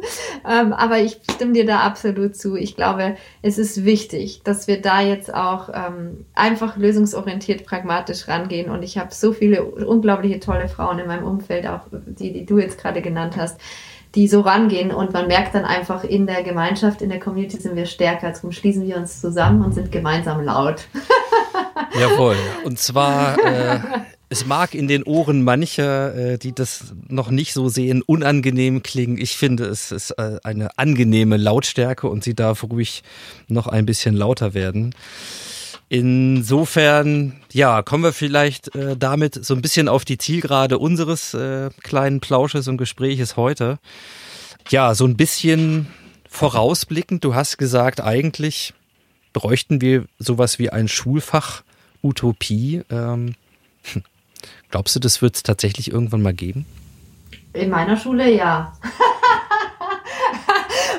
Ähm, 0.49 0.72
aber 0.72 0.99
ich 0.99 1.18
stimme 1.30 1.53
dir 1.53 1.66
da 1.66 1.80
absolut 1.80 2.37
zu. 2.37 2.57
Ich 2.57 2.76
glaube, 2.76 3.16
es 3.43 3.59
ist 3.59 3.85
wichtig, 3.85 4.43
dass 4.45 4.66
wir 4.66 4.80
da 4.80 5.01
jetzt 5.01 5.32
auch 5.32 5.68
ähm, 5.72 6.26
einfach 6.35 6.76
lösungsorientiert, 6.76 7.64
pragmatisch 7.64 8.28
rangehen. 8.28 8.70
Und 8.70 8.82
ich 8.82 8.99
habe 8.99 9.14
so 9.14 9.32
viele 9.32 9.64
unglaubliche 9.64 10.41
tolle 10.41 10.68
Frauen 10.68 10.99
in 10.99 11.07
meinem 11.07 11.24
Umfeld, 11.26 11.66
auch 11.66 11.82
die, 11.93 12.32
die 12.32 12.47
du 12.47 12.59
jetzt 12.59 12.78
gerade 12.78 13.03
genannt 13.03 13.37
hast, 13.37 13.61
die 14.14 14.28
so 14.28 14.41
rangehen. 14.41 14.93
Und 14.93 15.12
man 15.12 15.26
merkt 15.26 15.55
dann 15.55 15.64
einfach, 15.64 16.05
in 16.05 16.26
der 16.26 16.43
Gemeinschaft, 16.43 17.03
in 17.03 17.11
der 17.11 17.20
Community 17.20 17.57
sind 17.59 17.76
wir 17.76 17.87
stärker. 17.87 18.30
Darum 18.30 18.53
schließen 18.53 18.87
wir 18.87 18.97
uns 18.97 19.20
zusammen 19.20 19.64
und 19.64 19.74
sind 19.74 19.91
gemeinsam 19.91 20.43
laut. 20.45 20.87
Jawohl. 21.99 22.37
Und 22.64 22.78
zwar, 22.78 23.39
äh, 23.39 23.80
es 24.35 24.47
mag 24.47 24.74
in 24.74 24.89
den 24.89 25.05
Ohren 25.05 25.45
mancher, 25.45 26.12
äh, 26.16 26.39
die 26.39 26.53
das 26.53 26.93
noch 27.07 27.30
nicht 27.30 27.53
so 27.53 27.68
sehen, 27.68 28.03
unangenehm 28.03 28.82
klingen. 28.82 29.16
Ich 29.16 29.37
finde, 29.37 29.66
es 29.66 29.93
ist 29.93 30.11
äh, 30.11 30.39
eine 30.43 30.76
angenehme 30.76 31.37
Lautstärke 31.37 32.09
und 32.09 32.24
sie 32.24 32.35
darf 32.35 32.64
ruhig 32.64 33.05
noch 33.47 33.68
ein 33.68 33.87
bisschen 33.87 34.16
lauter 34.16 34.53
werden. 34.53 34.93
Insofern, 35.89 37.35
ja, 37.53 37.82
kommen 37.82 38.03
wir 38.03 38.12
vielleicht 38.12 38.74
äh, 38.74 38.97
damit 38.97 39.37
so 39.45 39.55
ein 39.55 39.62
bisschen 39.62 39.87
auf 39.87 40.05
die 40.05 40.18
Zielgerade 40.18 40.78
unseres 40.78 41.32
äh, 41.35 41.70
kleinen 41.85 42.18
Plausches 42.18 42.66
und 42.66 42.76
Gespräches 42.76 43.37
heute. 43.37 43.78
Ja, 44.68 44.97
so 44.97 45.07
ein 45.07 45.16
bisschen 45.16 45.87
vorausblickend. 46.28 47.22
Du 47.22 47.37
hast 47.37 47.57
gesagt, 47.57 48.01
eigentlich 48.01 48.74
bräuchten 49.32 49.80
wir 49.80 50.07
sowas 50.18 50.59
wie 50.59 50.70
ein 50.70 50.89
Schulfach 50.89 51.62
Utopie. 52.03 52.82
Ähm, 52.91 53.37
hm. 53.93 54.03
Glaubst 54.75 54.97
du, 54.97 54.99
das 54.99 55.22
wird 55.22 55.37
es 55.37 55.45
tatsächlich 55.45 55.93
irgendwann 55.93 56.20
mal 56.20 56.35
geben? 56.35 56.66
In 57.53 57.70
meiner 57.70 57.97
Schule 57.97 58.35
ja. 58.35 58.72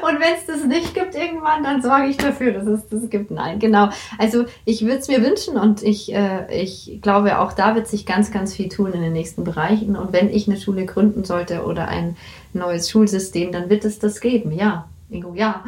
Und 0.02 0.22
wenn 0.22 0.36
es 0.38 0.46
das 0.48 0.64
nicht 0.64 0.94
gibt 0.94 1.14
irgendwann, 1.14 1.62
dann 1.62 1.82
sorge 1.82 2.06
ich 2.06 2.16
dafür, 2.16 2.54
dass 2.54 2.66
es 2.68 2.88
das 2.88 3.10
gibt. 3.10 3.32
Nein, 3.32 3.60
genau. 3.60 3.90
Also 4.18 4.46
ich 4.64 4.84
würde 4.84 5.00
es 5.00 5.10
mir 5.10 5.22
wünschen 5.22 5.58
und 5.58 5.84
ich, 5.84 6.14
äh, 6.14 6.48
ich 6.58 7.00
glaube, 7.02 7.40
auch 7.40 7.52
da 7.52 7.76
wird 7.76 7.90
sich 7.90 8.06
ganz, 8.06 8.32
ganz 8.32 8.54
viel 8.54 8.70
tun 8.70 8.94
in 8.94 9.02
den 9.02 9.12
nächsten 9.12 9.44
Bereichen. 9.44 9.98
Und 9.98 10.14
wenn 10.14 10.30
ich 10.30 10.48
eine 10.48 10.56
Schule 10.56 10.86
gründen 10.86 11.26
sollte 11.26 11.66
oder 11.66 11.90
ein 11.90 12.16
neues 12.54 12.90
Schulsystem, 12.90 13.52
dann 13.52 13.70
wird 13.70 13.84
es 13.84 14.00
das 14.00 14.22
geben. 14.22 14.54
Ja, 14.54 14.88
Ingo, 15.10 15.34
ja. 15.34 15.66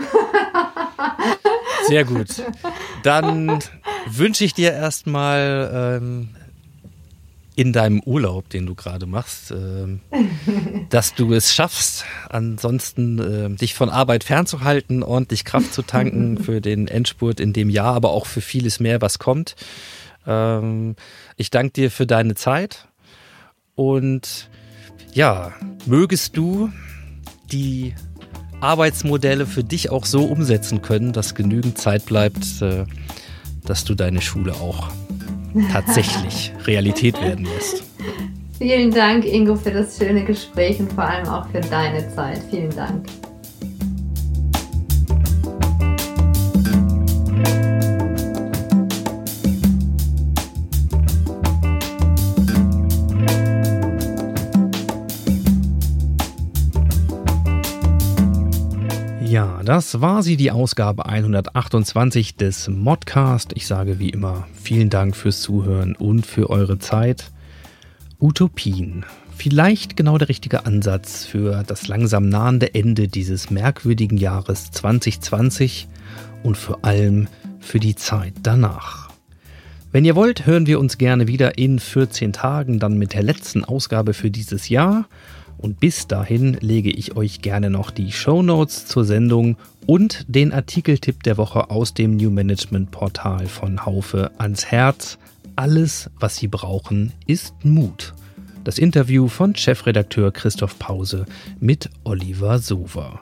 Sehr 1.88 2.06
gut. 2.06 2.30
Dann 3.04 3.60
wünsche 4.10 4.46
ich 4.46 4.54
dir 4.54 4.72
erstmal 4.72 6.00
ähm, 6.02 6.30
in 7.58 7.74
deinem 7.74 8.02
Urlaub, 8.02 8.50
den 8.50 8.68
du 8.68 8.76
gerade 8.76 9.08
machst, 9.08 9.50
ähm, 9.50 10.02
dass 10.90 11.16
du 11.16 11.34
es 11.34 11.56
schaffst, 11.56 12.06
ansonsten 12.30 13.18
äh, 13.18 13.50
dich 13.50 13.74
von 13.74 13.90
Arbeit 13.90 14.24
fernzuhalten, 14.24 15.02
ordentlich 15.02 15.44
Kraft 15.44 15.74
zu 15.74 15.82
tanken 15.82 16.38
für 16.44 16.62
den 16.62 16.88
Endspurt 16.88 17.40
in 17.40 17.54
dem 17.54 17.72
Jahr, 17.72 17.96
aber 17.96 18.12
auch 18.12 18.28
für 18.28 18.42
vieles 18.42 18.80
mehr, 18.80 19.02
was 19.02 19.18
kommt. 19.18 19.56
Ähm, 20.28 20.96
ich 21.36 21.50
danke 21.50 21.74
dir 21.74 21.90
für 21.90 22.06
deine 22.06 22.36
Zeit 22.36 22.88
und 23.74 24.52
ja, 25.14 25.52
mögest 25.88 26.38
du 26.38 26.72
die 27.52 27.96
Arbeitsmodelle 28.62 29.48
für 29.48 29.64
dich 29.64 29.90
auch 29.90 30.06
so 30.06 30.26
umsetzen 30.26 30.84
können, 30.84 31.12
dass 31.12 31.34
genügend 31.34 31.80
Zeit 31.80 32.06
bleibt, 32.06 32.62
äh, 32.62 32.86
dass 33.66 33.84
du 33.84 33.96
deine 33.96 34.22
Schule 34.22 34.54
auch 34.54 34.92
tatsächlich 35.72 36.54
Realität 36.66 37.22
werden 37.22 37.46
lässt. 37.46 37.84
Vielen 38.58 38.92
Dank, 38.92 39.26
Ingo, 39.26 39.56
für 39.56 39.72
das 39.72 39.98
schöne 39.98 40.24
Gespräch 40.26 40.80
und 40.80 40.92
vor 40.92 41.04
allem 41.04 41.28
auch 41.28 41.48
für 41.50 41.62
deine 41.62 42.08
Zeit. 42.16 42.42
Vielen 42.50 42.76
Dank. 42.76 43.06
Das 59.68 60.00
war 60.00 60.24
sie, 60.24 60.38
die 60.38 60.52
Ausgabe 60.52 61.08
128 61.08 62.38
des 62.38 62.70
Modcast. 62.70 63.52
Ich 63.54 63.68
sage 63.68 64.00
wie 64.00 64.12
immer 64.12 64.48
vielen 64.54 64.90
Dank 64.90 65.14
fürs 65.14 65.42
Zuhören 65.42 65.94
und 65.94 66.26
für 66.26 66.50
eure 66.50 66.80
Zeit. 66.80 67.32
Utopien. 68.18 69.06
Vielleicht 69.36 69.98
genau 69.98 70.18
der 70.18 70.30
richtige 70.30 70.66
Ansatz 70.66 71.26
für 71.26 71.66
das 71.68 71.90
langsam 71.90 72.30
nahende 72.30 72.74
Ende 72.76 73.10
dieses 73.10 73.50
merkwürdigen 73.50 74.18
Jahres 74.18 74.72
2020 74.72 75.90
und 76.44 76.56
vor 76.56 76.86
allem 76.86 77.28
für 77.60 77.82
die 77.82 77.96
Zeit 77.96 78.36
danach. 78.44 79.10
Wenn 79.92 80.06
ihr 80.06 80.16
wollt, 80.16 80.46
hören 80.46 80.66
wir 80.66 80.80
uns 80.80 80.98
gerne 80.98 81.28
wieder 81.28 81.58
in 81.58 81.80
14 81.80 82.32
Tagen, 82.32 82.80
dann 82.80 82.98
mit 82.98 83.14
der 83.14 83.24
letzten 83.24 83.66
Ausgabe 83.66 84.14
für 84.14 84.32
dieses 84.32 84.70
Jahr. 84.70 85.10
Und 85.58 85.80
bis 85.80 86.08
dahin 86.08 86.54
lege 86.62 86.92
ich 86.92 87.16
euch 87.16 87.42
gerne 87.42 87.70
noch 87.70 87.92
die 87.92 88.12
Show 88.12 88.42
Notes 88.42 88.86
zur 88.86 89.06
Sendung 89.06 89.58
und 89.86 90.26
den 90.28 90.54
Artikeltipp 90.54 91.24
der 91.24 91.38
Woche 91.38 91.70
aus 91.72 91.94
dem 91.94 92.16
New 92.16 92.30
Management 92.30 92.92
Portal 92.92 93.48
von 93.48 93.86
Haufe 93.86 94.32
ans 94.38 94.66
Herz. 94.66 95.18
Alles, 95.56 96.12
was 96.20 96.36
Sie 96.38 96.48
brauchen, 96.48 97.14
ist 97.26 97.54
Mut. 97.64 98.14
das 98.68 98.78
Interview 98.80 99.30
von 99.30 99.56
Chefredakteur 99.56 100.34
Christoph 100.34 100.78
Pause 100.78 101.26
mit 101.62 101.90
Oliver 102.04 102.60
Sover. 102.60 103.22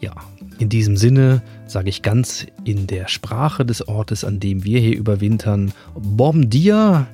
Ja, 0.00 0.14
in 0.58 0.70
diesem 0.70 0.96
Sinne 0.96 1.42
sage 1.66 1.90
ich 1.90 2.00
ganz 2.00 2.46
in 2.64 2.86
der 2.86 3.06
Sprache 3.06 3.66
des 3.66 3.86
Ortes, 3.86 4.24
an 4.24 4.40
dem 4.40 4.64
wir 4.64 4.80
hier 4.80 4.96
überwintern, 4.96 5.72
Bom 5.94 6.48
dia, 6.48 7.06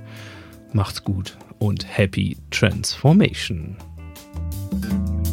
macht's 0.72 1.02
gut 1.02 1.36
und 1.58 1.84
Happy 1.98 2.36
Transformation. 2.52 3.76
Thank 4.80 5.08
you. 5.08 5.23